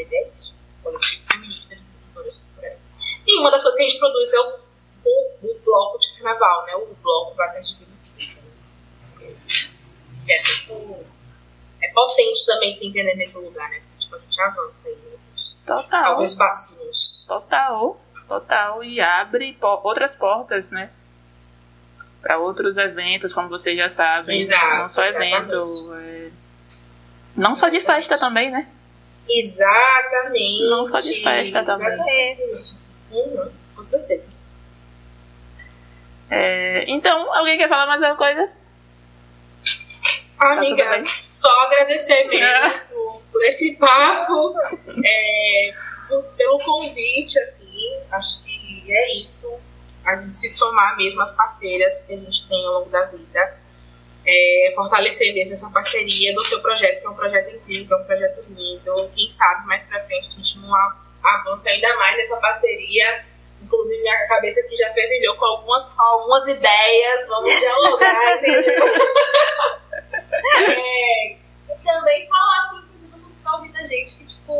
é 0.00 0.32
isso. 0.34 0.56
Coletivo 0.82 1.22
feminista 1.30 1.74
de 1.74 1.82
produtoras 1.82 2.36
culturais. 2.36 2.88
E 3.26 3.38
uma 3.38 3.50
das 3.50 3.62
coisas 3.62 3.76
que 3.76 3.84
a 3.84 3.88
gente 3.88 3.98
produz 3.98 4.32
é 4.32 4.40
o, 4.40 4.58
o, 5.04 5.50
o 5.50 5.60
bloco 5.64 5.98
de 5.98 6.14
carnaval, 6.14 6.66
né? 6.66 6.76
O 6.76 6.94
bloco 7.02 7.34
Vacas 7.34 7.70
Divinas 7.70 7.86
Fritas. 7.94 7.95
Que 10.26 10.32
é 10.32 10.42
muito. 10.42 11.06
É 11.82 11.88
potente 11.92 12.44
também 12.46 12.72
se 12.74 12.86
entender 12.86 13.14
nesse 13.14 13.38
lugar, 13.38 13.68
né? 13.70 13.80
Tipo, 13.98 14.16
a 14.16 14.18
gente 14.18 14.40
avança 14.42 14.88
aí 14.88 14.94
alguns, 14.94 15.56
Total. 15.66 16.04
alguns 16.12 16.34
passinhos. 16.34 17.26
Total, 17.28 18.00
total. 18.28 18.84
E 18.84 19.00
abre 19.00 19.56
outras 19.60 20.14
portas, 20.14 20.70
né? 20.72 20.90
Para 22.20 22.38
outros 22.38 22.76
eventos, 22.76 23.32
como 23.32 23.48
vocês 23.48 23.76
já 23.76 23.88
sabem. 23.88 24.40
Exato, 24.40 24.78
Não 24.78 24.88
só 24.88 25.04
evento. 25.04 25.94
é, 25.94 26.30
Não 27.36 27.54
só 27.54 27.68
de 27.68 27.80
festa 27.80 28.18
também, 28.18 28.50
né? 28.50 28.66
Exatamente. 29.28 30.62
Não 30.68 30.84
só 30.84 30.96
de 31.00 31.22
festa 31.22 31.62
também. 31.64 31.88
Exatamente. 32.28 32.74
Uhum, 33.12 33.50
com 33.76 33.84
certeza. 33.84 34.26
É, 36.30 36.84
então, 36.88 37.32
alguém 37.34 37.56
quer 37.58 37.68
falar 37.68 37.86
mais 37.86 38.02
alguma 38.02 38.18
coisa? 38.18 38.50
Amiga, 40.38 40.84
tudo 40.94 41.02
bem? 41.04 41.22
só 41.22 41.48
agradecer 41.62 42.24
mesmo 42.24 42.44
É. 42.46 42.70
por, 42.90 43.22
por 43.32 43.44
esse 43.44 43.72
papo, 43.76 44.54
é, 45.04 45.74
por- 46.08 46.22
pelo 46.36 46.58
convite, 46.64 47.38
assim, 47.38 48.00
acho 48.12 48.42
que 48.44 48.84
é 48.88 49.14
isso, 49.16 49.50
a 50.04 50.16
gente 50.16 50.36
se 50.36 50.48
somar 50.50 50.96
mesmo 50.96 51.20
às 51.22 51.32
parceiras 51.32 52.02
que 52.02 52.14
a 52.14 52.16
gente 52.16 52.46
tem 52.48 52.64
ao 52.66 52.74
longo 52.74 52.90
da 52.90 53.04
vida, 53.06 53.58
é, 54.28 54.72
fortalecer 54.74 55.32
mesmo 55.34 55.52
essa 55.54 55.70
parceria 55.70 56.34
do 56.34 56.42
seu 56.42 56.60
projeto, 56.60 57.00
que 57.00 57.06
é 57.06 57.10
um 57.10 57.14
projeto 57.14 57.54
incrível, 57.54 57.86
que 57.86 57.94
é 57.94 57.96
um 57.96 58.04
projeto 58.06 58.44
lindo, 58.50 59.10
quem 59.14 59.28
sabe 59.28 59.66
mais 59.66 59.82
pra 59.84 60.00
frente 60.04 60.28
a 60.28 60.32
gente 60.32 60.58
não 60.58 60.70
avança 61.24 61.70
ainda 61.70 61.94
mais 61.96 62.16
nessa 62.18 62.36
parceria, 62.36 63.24
inclusive 63.62 64.00
minha 64.00 64.28
cabeça 64.28 64.60
aqui 64.60 64.76
já 64.76 64.92
fervilhou 64.92 65.34
com 65.36 65.44
algumas, 65.44 65.94
algumas 65.98 66.46
ideias, 66.48 67.28
vamos 67.28 67.58
dialogar, 67.58 68.36
entendeu? 68.38 68.84
É, 70.62 71.36
também 71.84 72.26
falar 72.28 72.58
assim 72.60 72.80
pro 72.82 73.18
mundo 73.18 73.30
que 73.30 73.42
tá 73.42 73.56
ouvindo 73.56 73.76
a 73.76 73.84
gente 73.84 74.16
que, 74.18 74.26
tipo, 74.26 74.52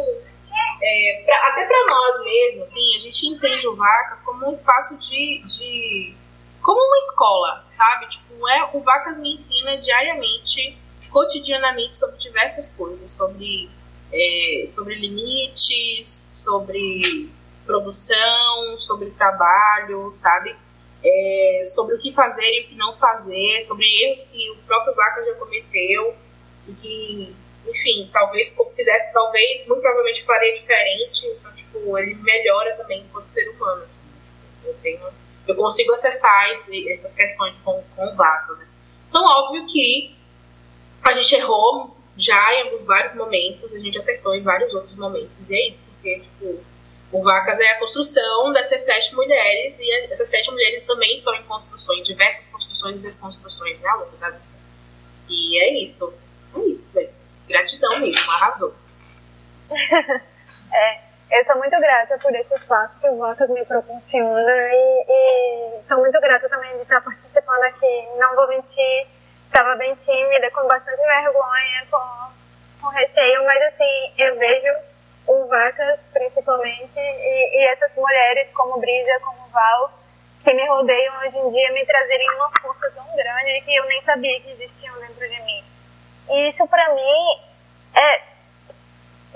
é, 0.82 1.22
pra- 1.24 1.48
até 1.48 1.64
pra 1.66 1.86
nós 1.86 2.24
mesmos, 2.24 2.68
assim, 2.68 2.96
a 2.96 3.00
gente 3.00 3.26
entende 3.26 3.66
o 3.66 3.76
Vacas 3.76 4.20
como 4.20 4.46
um 4.48 4.52
espaço 4.52 4.96
de. 4.98 5.42
de 5.46 6.14
como 6.62 6.80
uma 6.80 6.98
escola, 6.98 7.64
sabe? 7.68 8.08
Tipo, 8.08 8.48
é, 8.48 8.70
o 8.72 8.80
Vacas 8.80 9.18
me 9.18 9.34
ensina 9.34 9.78
diariamente, 9.78 10.76
cotidianamente, 11.10 11.96
sobre 11.96 12.18
diversas 12.18 12.68
coisas, 12.70 13.08
sobre, 13.10 13.70
é, 14.12 14.64
sobre 14.66 14.96
limites, 14.96 16.24
sobre 16.28 17.30
produção, 17.64 18.76
sobre 18.78 19.10
trabalho, 19.10 20.12
sabe? 20.12 20.56
É, 21.06 21.62
sobre 21.64 21.94
o 21.94 21.98
que 21.98 22.12
fazer 22.12 22.44
e 22.44 22.64
o 22.64 22.68
que 22.68 22.74
não 22.74 22.96
fazer, 22.98 23.62
sobre 23.62 23.86
erros 24.02 24.24
que 24.24 24.50
o 24.50 24.56
próprio 24.66 24.94
Vaca 24.94 25.24
já 25.24 25.34
cometeu 25.34 26.16
e 26.68 26.72
que, 26.72 27.36
enfim, 27.68 28.10
talvez 28.12 28.48
se 28.48 28.56
fizesse, 28.74 29.12
talvez, 29.12 29.66
muito 29.68 29.80
provavelmente 29.80 30.24
faria 30.24 30.54
diferente. 30.54 31.26
Então, 31.26 31.52
tipo, 31.52 31.96
ele 31.98 32.14
melhora 32.16 32.74
também 32.76 33.02
enquanto 33.02 33.28
ser 33.28 33.48
humano. 33.50 33.84
Assim. 33.84 34.02
Eu, 34.64 34.74
tenho, 34.82 35.00
eu 35.46 35.56
consigo 35.56 35.92
acessar 35.92 36.50
esse, 36.50 36.90
essas 36.90 37.12
questões 37.14 37.58
com, 37.58 37.82
com 37.94 38.06
o 38.06 38.14
Vaca. 38.14 38.54
Né? 38.54 38.66
Então, 39.08 39.24
óbvio 39.24 39.64
que 39.66 40.16
a 41.04 41.12
gente 41.12 41.36
errou 41.36 41.96
já 42.16 42.54
em 42.54 42.62
alguns 42.62 42.84
vários 42.84 43.14
momentos, 43.14 43.74
a 43.74 43.78
gente 43.78 43.96
acertou 43.96 44.34
em 44.34 44.42
vários 44.42 44.74
outros 44.74 44.96
momentos. 44.96 45.50
E 45.50 45.54
é 45.54 45.68
isso, 45.68 45.80
porque, 45.86 46.20
tipo, 46.20 46.64
o 47.12 47.22
Vacas 47.22 47.58
é 47.60 47.70
a 47.70 47.78
construção 47.78 48.52
dessas 48.52 48.80
sete 48.82 49.14
mulheres, 49.14 49.78
e 49.78 50.10
essas 50.10 50.28
sete 50.28 50.50
mulheres 50.50 50.84
também 50.84 51.16
estão 51.16 51.34
em 51.34 51.42
construções, 51.44 52.04
diversas 52.04 52.46
construções 52.48 52.96
e 52.96 53.00
desconstruções 53.00 53.80
né, 53.80 53.88
ao 53.88 54.06
da. 54.06 54.34
E 55.28 55.60
é 55.60 55.84
isso. 55.84 56.12
É 56.56 56.60
isso, 56.60 56.92
velho. 56.92 57.10
Gratidão 57.48 58.00
mesmo, 58.00 58.30
arrasou. 58.30 58.74
Eu 61.28 61.44
sou 61.44 61.56
muito 61.56 61.78
grata 61.80 62.16
por 62.18 62.34
esse 62.34 62.54
espaço 62.54 62.94
que 63.00 63.08
o 63.08 63.16
Votos 63.16 63.50
me 63.50 63.64
proporciona 63.64 64.52
e, 64.72 65.04
e 65.08 65.80
sou 65.88 65.98
muito 65.98 66.20
grata 66.20 66.48
também 66.48 66.74
de 66.76 66.82
estar 66.82 67.00
participando 67.00 67.62
aqui. 67.64 68.08
Não 68.16 68.34
vou 68.36 68.48
mentir, 68.48 69.06
estava 69.44 69.74
bem 69.74 69.94
tímida, 69.96 70.50
com 70.52 70.68
bastante 70.68 70.96
vergonha, 70.96 71.86
com, 71.90 72.30
com 72.80 72.88
receio, 72.88 73.44
mas 73.44 73.62
assim, 73.64 74.12
eu 74.18 74.38
vejo 74.38 74.72
o 75.26 75.46
Vacas 75.46 75.98
principalmente 76.12 76.96
e, 76.98 77.58
e 77.60 77.66
essas 77.72 77.92
mulheres 77.94 78.48
como 78.54 78.78
Brisa, 78.80 79.20
como 79.24 79.48
Val, 79.48 79.90
que 80.44 80.52
me 80.54 80.66
rodeiam 80.68 81.18
hoje 81.20 81.36
em 81.36 81.50
dia, 81.50 81.72
me 81.72 81.84
trazerem 81.84 82.30
uma 82.36 82.50
força 82.60 82.90
tão 82.94 83.04
grande 83.16 83.60
que 83.62 83.74
eu 83.74 83.84
nem 83.86 84.02
sabia 84.02 84.40
que 84.40 84.50
existiam 84.50 84.94
dentro 85.00 85.28
de 85.28 85.42
mim. 85.42 85.64
E 86.30 86.50
isso 86.50 86.66
pra 86.68 86.94
mim 86.94 87.40
é 87.96 88.20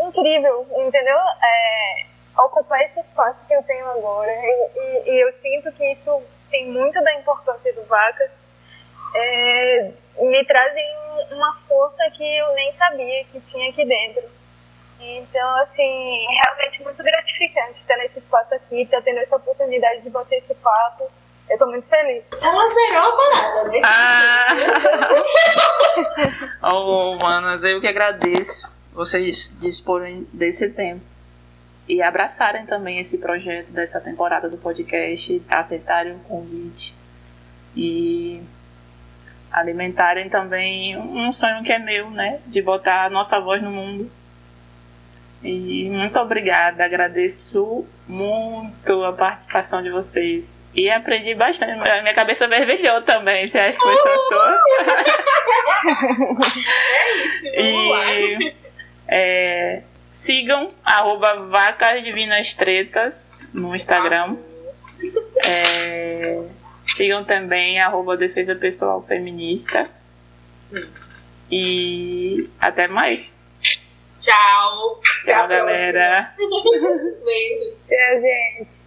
incrível, 0.07 0.67
entendeu? 0.87 1.19
É, 1.43 2.07
ocupar 2.39 2.81
esse 2.83 3.01
espaço 3.01 3.39
que 3.47 3.55
eu 3.55 3.63
tenho 3.65 3.87
agora. 3.91 4.31
E, 4.31 4.71
e- 4.77 5.11
e 5.11 5.21
eu 5.21 5.33
sinto 5.41 5.73
que 5.73 5.93
isso 5.93 6.23
tem 6.51 6.67
muito 6.69 7.03
da 7.03 7.15
importância 7.15 7.73
do 7.75 7.83
Vacas. 7.85 8.31
É, 9.15 9.91
me 10.21 10.45
trazem 10.45 10.87
uma 11.33 11.57
força 11.69 12.09
que 12.17 12.23
eu 12.39 12.53
nem 12.55 12.73
sabia 12.75 13.25
que 13.25 13.41
tinha 13.41 13.71
aqui 13.71 13.85
dentro. 13.85 14.23
Então, 15.01 15.57
assim, 15.63 16.27
é 16.29 16.43
realmente 16.45 16.83
muito 16.83 17.03
gratificante 17.03 17.81
estar 17.81 17.97
nesse 17.97 18.19
espaço 18.19 18.55
aqui, 18.55 18.83
estar 18.83 19.01
tendo 19.03 19.19
essa 19.21 19.37
oportunidade 19.37 20.03
de 20.03 20.11
bater 20.11 20.39
esse 20.39 20.55
papo. 20.55 21.11
Eu 21.49 21.59
tô 21.59 21.67
muito 21.67 21.89
feliz. 21.89 22.23
Ela 22.41 22.69
zerou 22.69 23.09
a 23.09 23.17
parada, 23.17 23.65
né? 23.69 23.81
Ah! 23.85 24.47
oh, 26.73 27.17
manas, 27.17 27.65
eu 27.65 27.81
que 27.81 27.89
agradeço 27.89 28.71
vocês 28.93 29.57
disporem 29.59 30.27
desse 30.33 30.69
tempo 30.69 31.03
e 31.89 32.01
abraçarem 32.03 32.67
também 32.67 33.01
esse 33.01 33.19
projeto 33.19 33.73
dessa 33.73 34.01
temporada 34.01 34.49
do 34.49 34.57
podcast, 34.57 35.43
aceitarem 35.49 36.13
o 36.13 36.21
convite 36.21 36.95
e 37.75 38.41
alimentarem 39.51 40.29
também 40.29 40.97
um 40.97 41.33
sonho 41.33 41.65
que 41.65 41.73
é 41.73 41.79
meu, 41.79 42.11
né? 42.11 42.41
De 42.47 42.63
botar 42.63 43.07
a 43.07 43.11
nossa 43.11 43.41
voz 43.41 43.61
no 43.61 43.71
mundo. 43.71 44.11
E 45.43 45.89
muito 45.89 46.19
obrigada, 46.19 46.85
agradeço 46.85 47.87
muito 48.07 49.05
a 49.05 49.13
participação 49.13 49.83
de 49.83 49.89
vocês. 49.89 50.63
E 50.75 50.91
aprendi 50.91 51.35
bastante, 51.35 51.73
minha 52.03 52.15
cabeça 52.15 52.47
fervilhou 52.47 53.01
também, 53.03 53.47
se 53.47 53.59
acha 53.59 53.79
que 53.79 53.83
foi 53.83 53.97
só 53.97 54.19
sua. 54.29 54.61
É 56.93 57.27
isso. 57.27 57.47
E 57.47 58.55
é, 59.09 59.83
sigam 60.13 60.73
arroba 60.85 61.47
vacas 61.47 62.03
divinas 62.05 62.53
tretas 62.53 63.49
no 63.55 63.75
Instagram. 63.75 64.37
É, 65.43 66.43
sigam 66.95 67.25
também 67.25 67.81
arroba 67.81 68.17
defesa 68.17 68.55
pessoal 68.55 69.03
feminista. 69.03 69.89
E 71.51 72.49
até 72.61 72.87
mais. 72.87 73.40
Tchau. 74.21 75.01
Tchau, 75.25 75.49
galera. 75.49 76.35
Beijo. 76.39 77.77
Tchau, 77.89 78.21
gente. 78.21 78.80